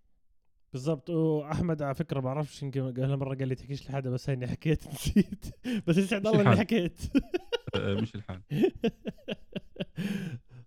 بالضبط. 0.74 1.10
وأحمد 1.10 1.82
على 1.82 1.96
فكرة 1.96 2.20
ما 2.20 2.26
بعرفش 2.26 2.64
يمكن 2.64 2.94
قال 2.94 3.18
مرة 3.18 3.36
قال 3.36 3.48
لي 3.48 3.56
تحكيش 3.56 3.90
لحدا 3.90 4.10
بس 4.10 4.30
هيني 4.30 4.48
حكيت. 4.48 4.88
نسيت. 4.94 5.46
بس 5.88 5.98
يسعد 5.98 6.28
الله 6.28 6.42
إني. 6.42 6.58
حكيت. 6.58 7.02
آه، 7.76 7.94
مش 7.94 8.16
الحال. 8.16 8.42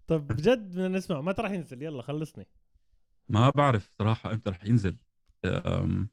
طب 0.06 0.26
بجد 0.26 0.68
بدنا 0.68 0.88
نسمع 0.88 1.20
متى 1.20 1.42
راح 1.42 1.50
ينزل. 1.50 1.82
يلا 1.82 2.02
خلصني. 2.02 2.46
ما 3.28 3.50
بعرف 3.50 3.90
صراحة 3.98 4.32
إمتى 4.32 4.50
رح 4.50 4.64
ينزل. 4.64 4.96
أم 5.44 6.08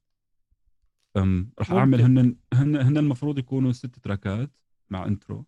ممكن. 1.15 1.51
أعمل 1.71 2.01
هن 2.01 2.35
هن 2.53 2.75
هن 2.75 2.97
المفروض 2.97 3.37
يكونوا 3.37 3.71
ست 3.71 3.99
tracكات 3.99 4.51
مع 4.89 5.05
intro 5.05 5.45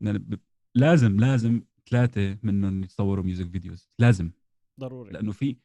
ب- 0.00 0.38
لازم 0.74 1.16
لازم 1.20 1.62
ثلاثة 1.90 2.38
منهم 2.42 2.84
يتصوروا 2.84 3.24
music 3.24 3.50
videos 3.50 3.90
لازم. 3.98 4.30
ضروري. 4.80 5.10
لأنه 5.12 5.32
في 5.32 5.56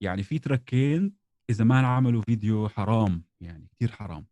يعني 0.00 0.22
في 0.22 0.38
تراكين 0.38 1.12
إذا 1.50 1.64
ما 1.64 1.86
عملوا 1.86 2.22
فيديو 2.22 2.68
حرام 2.68 3.22
يعني 3.40 3.66
كثير 3.76 3.92
حرام. 3.92 4.26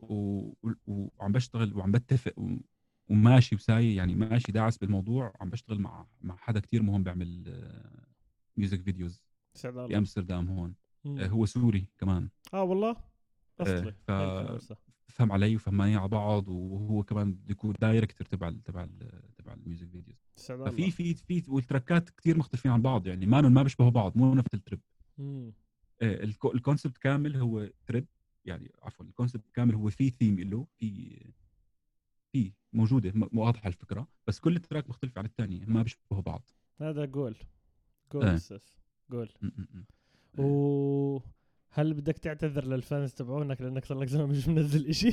و- 0.00 0.52
وعم 0.86 1.32
بشتغل 1.32 1.76
وعم 1.76 1.92
بتفق 1.92 2.38
و- 2.38 2.56
وماشي 3.08 3.54
وساي 3.54 3.94
يعني 3.94 4.14
ماشي 4.14 4.52
داعس 4.52 4.78
بالموضوع 4.78 5.32
وعم 5.40 5.50
بشتغل 5.50 5.78
مع 5.80 6.06
مع 6.20 6.36
حدا 6.36 6.60
كثير 6.60 6.82
مهم 6.82 7.02
بيعمل 7.02 7.44
music 8.56 8.82
videos 8.82 9.22
سعد 9.54 9.72
في 9.72 9.78
الله 9.84 9.98
أمستردام 9.98 10.48
هون. 10.48 10.74
هو 11.06 11.46
سوري 11.46 11.86
كمان. 11.98 12.28
آه 12.54 12.62
والله؟ 12.62 12.96
أصلي. 13.60 13.92
ف-. 13.92 14.72
فهم 15.08 15.32
علي 15.32 15.56
وفهمانين 15.56 15.96
على 15.98 16.08
بعض 16.08 16.48
وهو 16.48 17.02
كمان 17.02 17.32
بده 17.32 17.50
يكون 17.50 17.74
director 17.80 18.26
تبع 18.26 18.48
ال- 18.48 18.62
تبع 18.62 18.84
ال- 18.84 19.34
تبع 19.38 19.52
ال 19.52 19.58
music 19.58 19.88
videos 19.90 20.16
ففي 20.70 20.90
في 20.90 21.14
في 21.14 21.42
وال 21.48 21.62
tracks 21.62 22.03
ات 22.03 22.10
كثير 22.10 22.38
مختلفين 22.38 22.70
عن 22.72 22.82
بعض 22.82 23.06
يعني 23.06 23.26
ما 23.26 23.40
ما 23.40 23.62
بيشبهوا 23.62 23.90
بعض 23.90 24.16
مو 24.16 24.34
نفس 24.34 24.54
ال 24.54 24.59
trip 24.59 24.80
مم. 25.18 25.52
آه، 26.02 26.24
ال 26.24 26.30
con- 26.30 26.54
ال 26.54 26.59
concept 26.59 26.98
كامل 26.98 27.36
هو 27.36 27.68
trip 27.86 28.06
يعني 28.44 28.72
عفوا 28.82 29.06
ال 29.06 29.11
concept 29.11 29.50
كامل 29.54 29.74
هو 29.74 29.90
في 29.90 30.10
ثيم 30.10 30.40
له 30.40 30.66
في 30.78 31.18
في 32.32 32.52
موجودة 32.72 33.12
واضحة 33.32 33.68
الفكرة 33.68 34.08
بس 34.26 34.40
كل 34.40 34.58
track 34.58 34.88
مختلف 34.88 35.18
عن 35.18 35.24
الثاني 35.24 35.64
ما 35.66 35.82
بيشبهوا 35.82 36.22
بعض. 36.22 36.50
هذا 36.80 37.04
جول 37.04 37.36
جول. 38.12 38.24
أساس 38.24 38.76
جول. 39.10 39.28
وهل 40.38 41.94
بدك 41.94 42.18
تعتذر 42.18 42.64
لل 42.64 42.80
fans 42.80 43.12
تبعونك 43.12 43.60
لأنك 43.60 43.84
صار 43.84 43.98
لك 43.98 44.08
زمان 44.08 44.28
مش 44.28 44.48
منزل 44.48 44.86
إشي؟ 44.86 45.12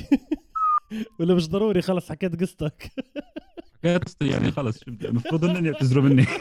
ولا 1.20 1.34
مش 1.34 1.48
ضروري؟ 1.48 1.82
خلص 1.82 2.08
حكيت 2.08 2.40
قصتك. 2.40 2.90
حكاية 3.74 3.96
قصتي 3.96 4.28
يعني 4.28 4.50
خلص 4.50 4.82
المفروض 4.88 5.44
إنهم 5.44 5.66
يعتذروا 5.66 6.04
مني. 6.04 6.26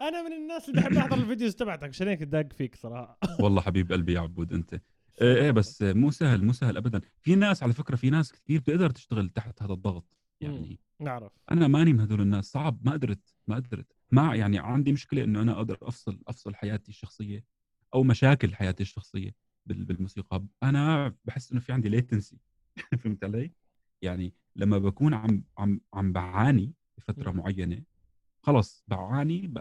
أنا 0.00 0.22
من 0.22 0.32
الناس 0.32 0.68
اللي 0.68 0.80
بحب 0.80 0.96
أحضر 0.96 1.16
ال 1.18 1.23
videos 1.23 1.54
تبعتك 1.54 1.88
عشان 1.88 2.08
هيك 2.08 2.22
داق 2.22 2.52
فيك 2.52 2.74
صراحة. 2.74 3.18
والله 3.42 3.60
حبيب 3.60 3.92
قلبي 3.92 4.12
يا 4.12 4.20
عبود 4.20 4.52
أنت. 4.52 4.80
إيه 5.20 5.36
إيه 5.36 5.50
بس 5.50 5.82
مو 5.82 6.10
سهل 6.10 6.44
مو 6.44 6.52
سهل 6.52 6.76
ابدا. 6.76 7.00
في 7.20 7.34
ناس 7.34 7.62
على 7.62 7.72
فكرة 7.72 7.96
في 7.96 8.10
ناس 8.10 8.32
كثير 8.32 8.60
بتقدر 8.60 8.90
تشتغل 8.90 9.28
تحت 9.28 9.62
هذا 9.62 9.72
الضغط. 9.72 10.16
يعني 10.40 10.80
نعرف. 11.00 11.32
أنا 11.50 11.68
ماني 11.68 11.92
من 11.92 12.00
هذول 12.00 12.20
الناس 12.20 12.44
صعب 12.44 12.78
ما 12.84 12.92
قدرت 12.92 13.34
ما 13.46 13.56
قدرت. 13.56 13.97
ما 14.10 14.34
يعني 14.34 14.58
عندي 14.58 14.92
مشكلة 14.92 15.24
إنه 15.24 15.42
أنا 15.42 15.52
أقدر 15.52 15.78
أفصل 15.82 16.20
أفصل 16.26 16.54
حياتي 16.54 16.88
الشخصية 16.88 17.44
أو 17.94 18.02
مشاكل 18.02 18.54
حياتي 18.54 18.82
الشخصية 18.82 19.34
بال- 19.66 19.84
بالموسيقى. 19.84 20.44
أنا 20.62 21.14
بحس 21.24 21.52
إنه 21.52 21.60
في 21.60 21.72
عندي 21.72 21.88
latency 21.88 22.38
فهمت 23.00 23.24
علي؟ 23.24 23.52
يعني 24.02 24.34
لما 24.56 24.78
بكون 24.78 25.14
عم 25.14 25.44
عم 25.58 25.80
عم 25.94 26.12
بعاني 26.12 26.72
بفتره 26.98 27.30
مم. 27.30 27.36
معينة 27.36 27.82
خلص 28.42 28.84
بعاني. 28.88 29.54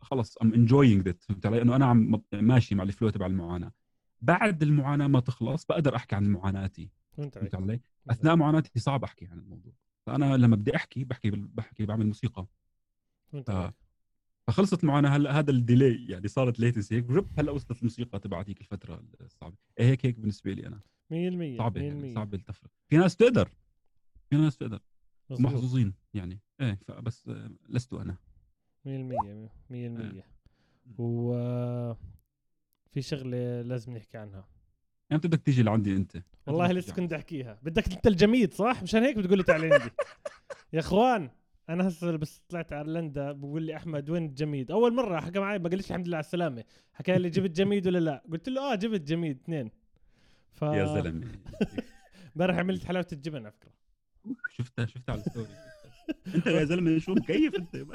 خلص 0.00 0.36
I'm 0.38 0.54
enjoying 0.54 1.02
that 1.02 1.22
فهمت 1.22 1.46
علي؟ 1.46 1.62
إنه 1.62 1.76
أنا 1.76 1.86
عم 1.86 2.22
ماشي 2.32 2.74
مع 2.74 2.82
ال 2.84 2.89
flow 2.89 3.10
تبع 3.10 3.26
المعاناة. 3.26 3.72
بعد 4.20 4.62
المعاناة 4.62 5.06
ما 5.06 5.20
تخلص 5.20 5.64
بقدر 5.64 5.96
أحكي 5.96 6.16
عن 6.16 6.26
معاناتي. 6.26 6.90
فهمت 7.16 7.54
علي؟ 7.54 7.80
أثناء 8.10 8.36
معاناتي 8.36 8.80
صعب 8.80 9.04
أحكي 9.04 9.26
عن 9.26 9.38
الموضوع. 9.38 9.72
فأنا 10.06 10.36
لما 10.36 10.56
بدي 10.56 10.76
أحكي 10.76 11.04
بحكي 11.04 11.30
بحكي 11.30 11.86
بعمل 11.86 12.06
موسيقى. 12.06 12.46
فخلصت 14.46 14.84
المعاناه 14.84 15.08
هلا 15.08 15.38
هذا 15.38 15.50
الديلي 15.50 16.06
يعني 16.12 16.28
صارت 16.28 16.60
ليتنسي 16.60 16.96
هيك 16.96 17.10
رب 17.10 17.28
هلا 17.38 17.52
وصلت 17.52 17.78
الموسيقى 17.78 18.18
تبع 18.18 18.40
هذيك 18.40 18.60
الفترة 18.60 19.02
الصعبة. 19.20 19.56
إيه 19.80 19.86
هيك 19.86 20.06
هيك 20.06 20.18
بالنسبة 20.18 20.52
لي 20.52 20.66
أنا. 20.66 20.80
100% 21.56 21.58
صعبة 21.58 21.80
يعني 21.80 22.12
100% 22.12 22.14
صعبة 22.14 22.36
التفرق 22.36 22.70
في 22.88 22.96
ناس 22.96 23.16
تقدر 23.16 23.48
في 24.30 24.36
ناس 24.36 24.56
تقدر. 24.56 24.80
مظبوط. 25.30 25.52
محظوظين 25.52 25.94
يعني. 26.14 26.40
إيه 26.60 26.78
فبس 26.88 27.28
آه، 27.28 27.50
لست 27.68 27.92
أنا. 27.92 28.16
100% 28.84 29.50
100% 29.70 30.24
و 30.98 31.32
في 32.90 33.02
شغلة 33.02 33.62
لازم 33.62 33.96
نحكي 33.96 34.18
عنها. 34.18 34.48
أمتى 35.12 35.28
بدك 35.28 35.42
تيجي 35.42 35.62
لعندي 35.62 35.96
أنت؟ 35.96 36.22
والله 36.46 36.72
لسه 36.72 36.94
كنت 36.94 37.12
أحكيها. 37.12 37.58
بدك 37.62 37.92
أنت 37.92 38.06
الجميد 38.06 38.54
صح؟ 38.54 38.82
مشان 38.82 39.02
هيك 39.02 39.16
بتقول 39.16 39.38
لي 39.38 39.44
تعال 39.44 39.72
عندي. 39.72 39.90
يا 40.72 40.80
إخوان. 40.80 41.30
أنا 41.72 41.88
هسه 41.88 42.16
بس 42.16 42.42
طلعت 42.48 42.72
على 42.72 42.80
ايرلندا 42.80 43.32
بقول 43.32 43.62
لي 43.62 43.76
أحمد 43.76 44.10
وين 44.10 44.24
الجميد 44.24 44.70
أول 44.70 44.94
مرة 44.94 45.20
حكى 45.20 45.38
معي 45.38 45.58
ما 45.58 45.68
قاليش 45.68 45.90
الحمد 45.90 46.06
لله 46.08 46.16
على 46.16 46.24
السلامة. 46.24 46.64
حكى 46.92 47.18
لي 47.18 47.30
جبت 47.30 47.50
جميد 47.50 47.86
ولا 47.86 47.98
لا؟ 47.98 48.22
قلت 48.32 48.48
له 48.48 48.72
آه 48.72 48.74
جبت 48.74 49.00
جميد 49.00 49.38
اثنين. 49.42 49.70
ف 50.52 50.62
يا 50.62 50.84
زلمة. 50.86 51.26
امبارح 52.36 52.56
عملت 52.58 52.84
حلاوة 52.84 53.06
الجبن 53.12 53.38
على 53.38 53.52
فكرة. 53.52 53.72
شفتها 54.50 54.86
شفتها 54.86 55.12
على 55.12 55.20
الستوري. 55.20 55.48
أنت 56.34 56.46
يا 56.46 56.64
زلمة 56.64 56.98
شو 56.98 57.12
مكيف 57.14 57.54
أنت؟ 57.54 57.76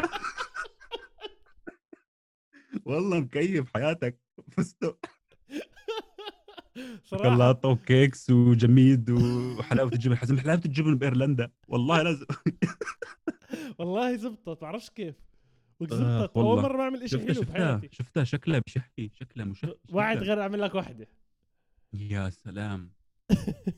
والله 2.85 3.19
مكيف 3.19 3.73
حياتك. 3.73 4.19
فستق. 4.51 4.97
صراحة. 7.03 7.23
شوكولاتة 7.23 7.69
وكيكس 7.69 8.29
وجميد 8.29 9.09
وحلاوة 9.09 9.91
الجبن. 9.93 10.15
حزم 10.15 10.39
حلاوة 10.39 10.61
الجبن 10.65 10.95
بأيرلندا. 10.95 11.51
والله 11.67 12.01
لازم. 12.01 12.25
والله 13.79 14.15
زبطت 14.15 14.61
بعرفش 14.61 14.89
كيف؟ 14.89 15.15
آه، 15.81 15.85
زبطت 15.85 16.37
أول. 16.37 16.61
مرة 16.61 16.77
بعمل 16.77 17.09
شفتها 17.09 17.25
حلو 17.25 17.33
شفتها 17.33 17.75
بحياتي. 17.77 17.95
شفتها 17.95 18.23
شكلها 18.23 18.59
بشحي 18.59 19.09
شكلها 19.13 19.45
مشهي 19.45 19.75
واحد. 19.89 20.17
غير 20.17 20.41
اعمل 20.41 20.61
لك 20.61 20.75
واحدة. 20.75 21.07
يا 21.93 22.29
سلام. 22.29 22.91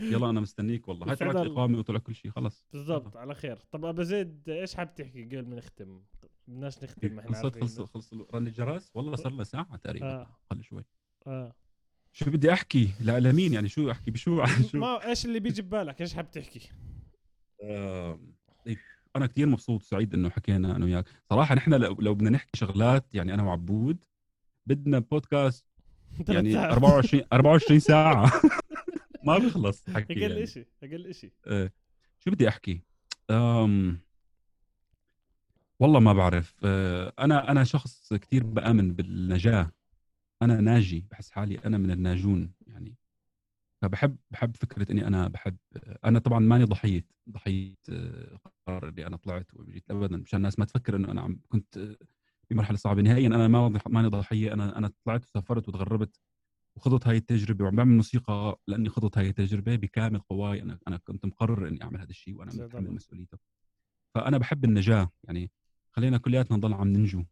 يلا 0.00 0.30
أنا 0.30 0.40
مستنيك 0.40 0.88
والله. 0.88 1.10
هاي 1.10 1.16
طلعت. 1.16 1.36
إقامة 1.36 1.78
وطلع 1.78 1.98
كل 1.98 2.14
شيء 2.14 2.30
خلص. 2.30 2.66
بالضبط 2.72 3.16
على 3.16 3.34
خير. 3.34 3.56
طب 3.56 3.84
أبو 3.84 4.02
زيد 4.02 4.48
إيش 4.48 4.74
حاب 4.74 4.94
تحكي 4.94 5.24
قبل 5.24 5.48
ما 5.48 5.56
نختم؟ 5.56 6.02
بدناش 6.48 6.84
نختم 6.84 7.12
ما 7.12 7.20
إحنا 7.20 7.36
خلصت 7.36 7.60
خلص 7.60 7.80
خلص 7.80 8.14
رن 8.34 8.46
الجرس؟ 8.46 8.90
والله 8.94 9.16
صار 9.16 9.32
لها 9.32 9.44
ساعة 9.44 9.76
تقريبا. 9.76 10.06
آه. 10.06 10.36
أقل 10.52 10.62
شوي. 10.64 10.84
آه. 11.26 11.54
شو 12.12 12.30
بدي 12.30 12.52
أحكي؟ 12.52 12.90
لمين 13.00 13.52
يعني 13.52 13.68
شو 13.68 13.90
أحكي؟ 13.90 14.10
بشو؟ 14.10 14.44
شو؟ 14.72 14.78
ما 14.78 15.06
إيش 15.08 15.24
اللي 15.24 15.40
بيجي 15.40 15.62
ببالك؟ 15.62 16.00
إيش 16.00 16.14
حاب 16.14 16.30
تحكي؟ 16.30 16.70
آم، 17.62 18.34
إيه، 18.66 18.76
أنا 19.16 19.26
كثير 19.26 19.46
مبسوط 19.46 19.80
وسعيد 19.80 20.14
إنه 20.14 20.30
حكينا 20.30 20.76
أنا 20.76 20.84
وياك. 20.84 21.04
صراحة 21.30 21.54
نحن 21.54 21.74
لو, 21.74 21.96
لو 22.00 22.14
بدنا 22.14 22.30
نحكي 22.30 22.50
شغلات 22.58 23.14
يعني 23.14 23.34
أنا 23.34 23.42
وعبود 23.42 23.98
بدنا 24.66 24.98
بودكاست 24.98 25.66
يعني 26.28 26.52
ساعات. 26.52 26.72
24 26.72 27.24
24 27.32 27.80
ساعة. 27.80 28.32
ما 29.26 29.38
بيخلص 29.38 29.90
حكي 29.90 30.12
أقل 30.12 30.32
يعني. 30.32 30.46
شيء 30.46 30.66
أقل 30.82 31.14
شيء 31.14 31.32
آه، 31.46 31.70
شو 32.18 32.30
بدي 32.30 32.48
أحكي؟ 32.48 32.82
أم... 33.30 34.00
والله 35.80 36.00
ما 36.00 36.12
بعرف. 36.12 36.54
آه، 36.64 37.12
أنا 37.18 37.50
أنا 37.50 37.64
شخص 37.64 38.14
كثير 38.14 38.44
بأمن 38.44 38.92
بالنجاة. 38.94 39.70
أنا 40.42 40.60
ناجي 40.60 41.06
بحس 41.10 41.30
حالي 41.30 41.58
أنا 41.64 41.78
من 41.78 41.90
الناجون 41.90 42.52
يعني. 42.66 42.94
فبحب 43.82 44.16
بحب 44.30 44.56
فكرة 44.56 44.92
إني 44.92 45.06
أنا 45.06 45.28
بحب 45.28 45.56
أنا 46.04 46.18
طبعا 46.18 46.38
ماني 46.38 46.64
ضحية 46.64 47.06
ضحية 47.30 47.74
آه، 47.90 48.38
قرار 48.66 48.88
اللي 48.88 49.06
أنا 49.06 49.16
طلعت 49.16 49.54
وجيت 49.54 49.90
ابدا 49.90 50.16
مشان 50.16 50.36
الناس 50.36 50.58
ما 50.58 50.64
تفكر 50.64 50.96
إنه 50.96 51.10
أنا 51.10 51.20
عم 51.20 51.40
كنت 51.48 51.76
آه، 51.76 51.96
في 52.48 52.54
مرحلة 52.54 52.76
صعبة. 52.76 53.02
نهائيا 53.02 53.26
أنا 53.26 53.48
ما 53.48 53.80
ماني 53.86 54.08
ضحية. 54.08 54.52
أنا 54.52 54.78
أنا 54.78 54.92
طلعت 55.04 55.24
وسافرت 55.24 55.68
وتغربت 55.68 56.20
وخضت 56.76 57.06
هاي 57.06 57.16
التجربة 57.16 57.64
وعم 57.64 57.76
بعمل 57.76 57.96
موسيقى 57.96 58.60
لأني 58.66 58.88
خضت 58.88 59.18
هاي 59.18 59.28
التجربة 59.28 59.76
بكامل 59.76 60.20
قواي. 60.20 60.62
أنا 60.62 60.78
أنا 60.88 60.96
كنت 60.96 61.26
مقرر 61.26 61.68
إني 61.68 61.82
أعمل 61.82 62.00
هذا 62.00 62.10
الشيء 62.10 62.36
وأنا 62.36 62.52
متحمل. 62.54 62.90
مسؤوليته. 62.90 63.38
فأنا 64.14 64.38
بحب 64.38 64.64
النجاة. 64.64 65.10
يعني 65.24 65.50
خلينا 65.90 66.18
كلياتنا 66.18 66.56
نضل 66.56 66.72
عم 66.72 66.88
ننجو. 66.88 67.24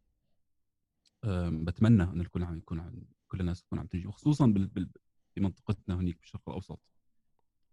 بتمنى 1.37 2.03
انه 2.03 2.21
الكل 2.21 2.43
عم 2.43 2.57
يكون 2.57 2.79
عم 2.79 3.01
كل 3.27 3.39
الناس 3.39 3.61
تكون 3.63 3.79
عم 3.79 3.85
تنجو 3.87 4.11
خصوصا 4.11 4.45
بال... 4.47 4.67
بال... 4.67 4.89
في 5.39 5.43
منطقتنا 5.43 5.95
هنيك 5.95 6.19
بالشرق 6.19 6.41
الأوسط. 6.49 6.79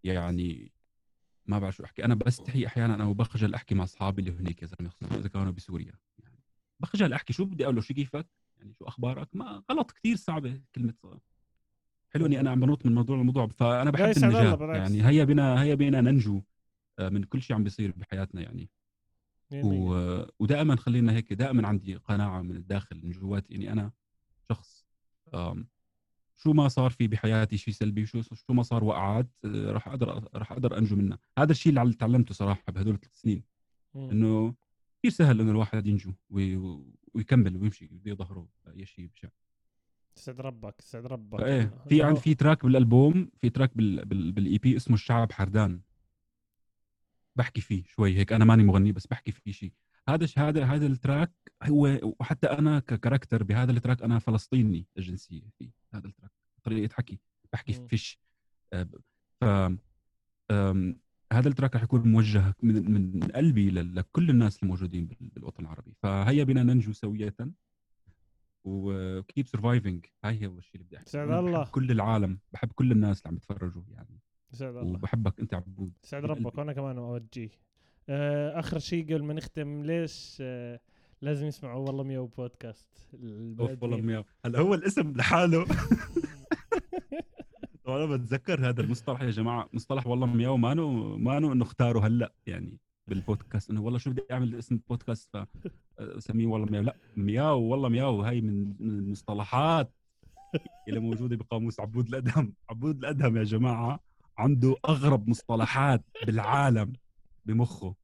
يعني 0.03 0.71
ما 1.45 1.59
بعرف 1.59 1.75
شو 1.75 1.83
أحكي. 1.83 2.05
أنا 2.05 2.15
بستحي 2.15 2.65
أحيانا 2.65 2.95
أنا 2.95 3.05
وبخجل 3.05 3.53
أحكي 3.53 3.75
مع 3.75 3.83
أصحابي 3.83 4.21
اللي 4.21 4.31
هنيك 4.31 4.61
يا 4.61 4.67
زلمة 4.67 4.89
خصوصا 4.89 5.15
إذا 5.15 5.27
كانوا 5.27 5.51
بسوريا. 5.51 5.93
يعني 6.19 6.39
بخجل 6.79 7.13
أحكي 7.13 7.33
شو 7.33 7.45
بدي 7.45 7.63
أقول 7.63 7.75
له؟ 7.75 7.81
شو 7.81 7.93
كيفك؟ 7.93 8.27
يعني 8.57 8.73
شو 8.73 8.85
أخبارك؟ 8.85 9.35
ما 9.35 9.63
غلط 9.71 9.91
كثير 9.91 10.15
صعبة 10.15 10.61
كلمة 10.75 10.93
حلو 12.09 12.25
إني 12.25 12.39
أنا 12.39 12.51
عم 12.51 12.59
بنط 12.59 12.85
من 12.85 12.95
موضوع 12.95 13.17
لموضوع 13.17 13.47
فأنا 13.47 13.91
بحب 13.91 14.17
النجاة. 14.17 14.75
يعني 14.75 15.07
هيا 15.07 15.23
بنا 15.23 15.61
هيا 15.61 15.75
بنا 15.75 16.01
ننجو 16.01 16.41
آه، 16.99 17.09
من 17.09 17.23
كل 17.23 17.41
شيء 17.41 17.55
عم 17.55 17.63
بيصير 17.63 17.91
بحياتنا 17.91 18.41
يعني. 18.41 18.69
و... 19.53 20.23
ودائما 20.39 20.75
خلينا 20.75 21.13
هيك 21.13 21.33
دائما 21.33 21.67
عندي 21.67 21.95
قناعة 21.95 22.41
من 22.41 22.55
الداخل 22.55 23.01
من 23.03 23.11
جواتي 23.11 23.55
إني 23.55 23.71
أنا 23.71 23.91
شخص 24.49 24.85
شو 26.37 26.53
ما 26.53 26.67
صار 26.67 26.89
في 26.89 27.07
بحياتي 27.07 27.57
شيء 27.57 27.73
سلبي 27.73 28.05
شو 28.05 28.21
شو 28.21 28.53
ما 28.53 28.63
صار 28.63 28.83
وقعات 28.83 29.27
آه، 29.45 29.71
راح 29.71 29.87
أقدر 29.87 30.29
راح 30.35 30.51
أقدر 30.51 30.77
أنجو 30.77 30.95
منها. 30.95 31.19
هذا 31.37 31.51
الشيء 31.51 31.79
اللي 31.81 31.93
تعلمته 31.93 32.33
صراحة 32.33 32.71
بهدول 32.71 32.93
الثلاث 32.93 33.15
سنين. 33.15 33.43
إنه 33.95 34.55
كثير 34.99 35.11
سهل 35.11 35.41
إنه 35.41 35.51
الواحد 35.51 35.87
ينجو 35.87 36.13
وي... 36.29 36.55
ويكمل 37.13 37.57
ويمشي 37.57 37.89
بظهره 37.91 38.47
اي 38.67 38.85
شيء 38.85 39.09
بشع 39.15 39.29
يسعد 40.17 40.41
ربك 40.41 40.75
يسعد 40.79 41.05
ربك. 41.05 41.39
فايه 41.39 41.83
في 41.89 42.03
عندي 42.03 42.19
في 42.19 42.35
track 42.35 42.65
بالألبوم 42.65 43.29
في 43.41 43.49
track 43.49 43.77
بال... 43.77 44.05
بال... 44.05 44.31
بال 44.31 44.57
EP 44.57 44.75
اسمه 44.75 44.95
الشعب 44.95 45.31
حردان. 45.31 45.81
بحكي 47.35 47.61
فيه 47.61 47.83
شوي 47.83 48.17
هيك 48.17 48.33
أنا 48.33 48.45
ماني 48.45 48.63
مغني 48.63 48.91
بس 48.91 49.07
بحكي 49.07 49.31
فيه 49.31 49.51
شيء. 49.51 49.71
هذا 50.09 50.27
هذا 50.37 50.65
هذا 50.65 50.87
ال 50.87 50.94
track 50.94 51.31
هو 51.63 51.99
وحتى 52.19 52.47
أنا 52.47 52.79
ك 52.79 52.85
character 52.85 53.43
بهذا 53.43 53.71
ال 53.71 53.76
track 53.76 54.01
أنا 54.01 54.19
فلسطيني 54.19 54.85
الجنسيه 54.97 55.41
في 55.57 55.71
هذا 55.93 56.07
ال 56.07 56.11
track 56.11 56.31
طريقة 56.63 56.93
حكي 56.93 57.19
بحكي. 57.53 57.73
فيش. 57.87 58.19
آه، 58.73 58.87
ف 59.41 59.43
هذا 61.33 61.49
ال 61.49 61.53
track 61.53 61.75
رح 61.75 61.83
يكون 61.83 62.07
موجه 62.07 62.53
من 62.63 62.91
من 62.91 63.23
قلبي 63.23 63.69
لكل 63.71 64.29
الناس 64.29 64.63
الموجودين 64.63 65.05
بال- 65.07 65.29
بالوطن 65.29 65.63
العربي. 65.63 65.93
فهيا 66.03 66.43
بنا 66.43 66.63
ننجو 66.63 66.93
سوية. 66.93 67.35
و 68.63 68.80
keep 68.80 69.47
surviving 69.47 70.05
هاي 70.23 70.47
هو 70.47 70.57
الشيء 70.57 70.75
اللي 70.75 70.83
بدي 70.85 70.97
احكيه 70.97 71.11
سعد 71.11 71.29
الله. 71.29 71.65
كل 71.65 71.91
العالم 71.91 72.39
بحب 72.53 72.71
كل 72.71 72.91
الناس 72.91 73.17
اللي 73.19 73.29
عم 73.29 73.35
يتفرجوا 73.35 73.83
يعني. 73.89 74.19
يسعد 74.53 74.75
الله. 74.75 74.93
وبحبك 74.93 75.39
أنت 75.39 75.53
عبود. 75.53 75.93
يسعد 76.03 76.23
من 76.23 76.29
ربك. 76.29 76.57
وأنا 76.57 76.73
كمان 76.73 76.97
أوجيه. 76.97 77.49
آخر 78.09 78.79
شيء 78.79 79.05
قبل 79.05 79.23
ما 79.23 79.33
نختم 79.33 79.83
ليش 79.83 80.37
آه، 80.41 80.79
لازم 81.21 81.45
يسمعوا 81.45 81.87
والله 81.87 82.03
مياو 82.03 82.25
بودكاست؟ 82.25 82.87
أوف 83.59 83.83
والله. 83.83 83.97
مياو. 83.97 84.23
هلا 84.45 84.59
هو 84.59 84.73
الاسم 84.73 85.13
لحاله. 85.15 85.65
وأنا 87.85 88.05
بتذكر 88.05 88.69
هذا 88.69 88.81
المصطلح 88.81 89.21
يا 89.21 89.29
جماعة 89.29 89.69
مصطلح 89.73 90.07
والله 90.07 90.25
مياو 90.27 90.57
مانو 90.57 91.17
مانو 91.17 91.51
إنه 91.51 91.63
اختاره 91.63 92.07
هلا 92.07 92.33
يعني 92.47 92.77
بالبودكاست 93.07 93.69
إنه 93.69 93.81
والله 93.81 93.99
شو 93.99 94.09
بدي 94.11 94.21
أعمل 94.31 94.55
اسم 94.55 94.79
بودكاست 94.89 95.37
فسميه 95.97 96.47
والله 96.47 96.71
مياو. 96.71 96.83
لا 96.83 96.95
مياو 97.17 97.61
والله 97.61 97.89
مياو 97.89 98.21
هاي 98.21 98.41
من 98.41 98.73
من 98.79 98.99
المصطلحات 98.99 99.91
اللي 100.87 100.99
موجودة 100.99 101.35
بقاموس 101.35 101.79
عبود 101.79 102.07
الأدهم. 102.07 102.53
عبود 102.69 102.97
الأدهم 102.97 103.37
يا 103.37 103.43
جماعة 103.43 103.99
عنده 104.37 104.75
أغرب 104.89 105.29
مصطلحات 105.29 106.03
بالعالم. 106.25 106.93
بمخه. 107.47 107.95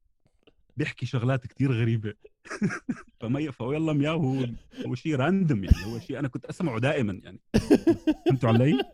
بيحكي 0.76 1.06
شغلات 1.06 1.46
كتير 1.46 1.72
غريبة. 1.72 2.14
فما 3.20 3.50
في 3.50 3.64
والله 3.64 3.92
مياو 3.92 4.20
هو 4.20 4.46
هو 4.86 4.94
شيء 4.94 5.16
random 5.16 5.64
يعني 5.64 5.84
هو 5.86 5.98
شيء 5.98 6.18
أنا 6.18 6.28
كنت 6.28 6.44
أسمعه 6.44 6.78
دائما 6.78 7.20
يعني. 7.22 7.40
فهمتوا 8.26 8.48
علي؟ 8.48 8.80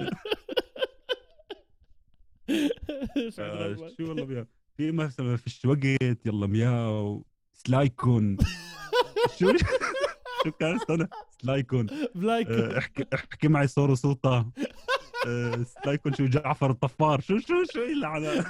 آه،. 3.38 3.76
شو 3.98 4.08
والله 4.08 4.26
مياو 4.26 4.46
في 4.76 4.92
مثلا 4.92 5.36
فيش 5.36 5.64
وقت 5.64 6.26
يلا 6.26 6.46
مياو 6.46 7.24
سلايكون. 7.52 8.36
شو؟ 9.38 9.52
شو 10.44 10.50
كان 10.60 10.76
استنى 10.76 11.08
سلايكون. 11.42 11.86
آه، 11.90 12.78
احكي 12.78 13.04
احكي 13.14 13.48
معي 13.48 13.66
صورة 13.66 13.94
صوتة 13.94 14.46
آه، 15.26 15.64
سلايكون 15.82 16.14
شو 16.14 16.26
جعفر 16.26 16.70
الطفار. 16.70 17.20
شو 17.20 17.38
شو 17.38 17.64
شو 17.72 17.82
اللعنة 17.82 18.46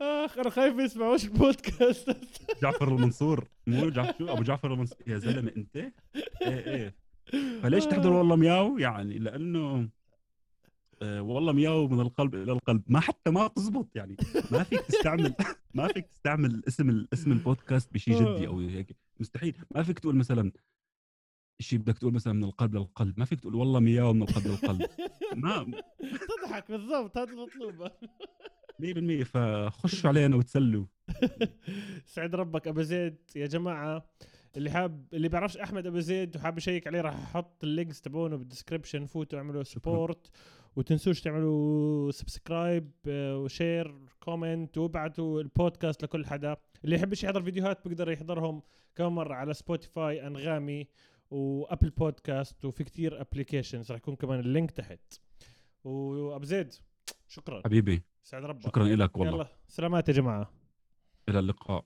آخ 0.00 0.38
أنا 0.38 0.50
خايف 0.50 0.74
ما 0.74 0.82
يسمعوش 0.82 1.24
البودكاست 1.24 2.16
جعفر 2.62 2.88
المنصور. 2.88 3.48
مو 3.66 3.88
جعفر 3.88 4.14
شو؟ 4.18 4.32
أبو 4.32 4.42
جعفر 4.42 4.72
المنصور. 4.72 4.98
يا 5.06 5.18
زلمة 5.18 5.52
أنت؟ 5.56 5.76
إيه 5.76 5.92
إيه. 6.42 6.94
فليش 7.62 7.84
تحضر 7.84 8.12
والله 8.12 8.36
مياو؟ 8.36 8.78
يعني 8.78 9.18
لأنه 9.18 9.88
آه 11.02 11.22
والله 11.22 11.52
مياو 11.52 11.88
من 11.88 12.00
القلب 12.00 12.34
إلى 12.34 12.52
القلب. 12.52 12.82
ما 12.86 13.00
حتى 13.00 13.30
ما 13.30 13.48
تزبط 13.48 13.96
يعني 13.96 14.16
ما 14.50 14.62
فيك 14.62 14.80
تستعمل 14.80 15.34
ما 15.74 15.88
فيك 15.88 16.06
تستعمل 16.06 16.62
اسم 16.68 17.06
اسم 17.12 17.32
البودكاست 17.32 17.94
بشيء 17.94 18.14
جدي 18.14 18.46
أو 18.46 18.58
هيك. 18.60 18.96
مستحيل. 19.20 19.56
ما 19.74 19.82
فيك 19.82 19.98
تقول 19.98 20.16
مثلا 20.16 20.52
شيء 21.60 21.78
بدك 21.78 21.98
تقول 21.98 22.12
مثلا 22.12 22.32
من 22.32 22.44
القلب 22.44 22.74
للقلب. 22.74 23.18
ما 23.18 23.24
فيك 23.24 23.40
تقول 23.40 23.54
والله 23.54 23.80
مياو 23.80 24.12
من 24.12 24.22
القلب 24.22 24.46
للقلب. 24.46 24.86
ما 25.36 25.66
تضحك 26.44 26.70
بالضبط 26.70 27.18
هذا 27.18 27.32
المطلوب. 27.32 27.90
100% 28.82 29.24
فخشوا 29.24 30.08
علينا 30.08 30.36
وتسلوا. 30.36 30.84
سعد 32.14 32.34
ربك 32.34 32.68
أبو 32.68 32.82
زيد. 32.82 33.16
يا 33.36 33.46
جماعة 33.46 34.06
اللي 34.56 34.70
حاب 34.70 35.06
اللي 35.12 35.28
بيعرفش 35.28 35.56
أحمد 35.56 35.86
أبو 35.86 35.98
زيد 35.98 36.36
وحاب 36.36 36.58
يشيك 36.58 36.86
عليه 36.86 37.00
راح 37.00 37.14
أحط 37.14 37.64
ال 37.64 37.70
links 37.70 38.00
تبعونه 38.00 38.36
بال 38.36 38.47
description 38.47 39.06
فوتوا 39.06 39.38
اعملوا 39.38 39.62
support 39.62 40.30
وتنسوش 40.76 41.20
تعملوا 41.20 42.10
subscribe 42.10 42.90
و 43.08 43.22
share 43.22 43.94
comment 44.20 44.78
وابعتوا 44.78 45.40
البودكاست 45.40 46.02
لكل 46.02 46.26
حدا. 46.26 46.56
اللي 46.84 46.96
يحبش 46.96 47.24
يحضر 47.24 47.42
فيديوهات 47.42 47.88
بيقدر 47.88 48.10
يحضرهم 48.10 48.62
كم 48.94 49.14
مرة 49.14 49.34
على 49.34 49.54
Spotify 49.54 50.26
أنغامي 50.26 50.86
و 51.30 51.40
Apple 51.40 51.90
Podcast 51.90 52.64
وفي 52.64 52.84
كتير 52.84 53.20
applications 53.20 53.90
راح 53.92 53.98
يكون 53.98 54.16
كمان 54.16 54.40
ال 54.40 54.46
link 54.46 54.70
تحت. 54.70 55.14
وأبو 55.84 56.44
زيد 56.44 56.74
شكرا. 57.28 57.62
حبيبي. 57.64 58.02
سعد 58.26 58.44
ربك. 58.44 58.62
شكرا 58.62 58.84
لك 58.84 59.16
والله. 59.16 59.34
يلا 59.34 59.46
سلامات 59.68 60.08
يا 60.08 60.14
جماعة. 60.14 60.50
إلى 61.28 61.38
اللقاء. 61.38 61.84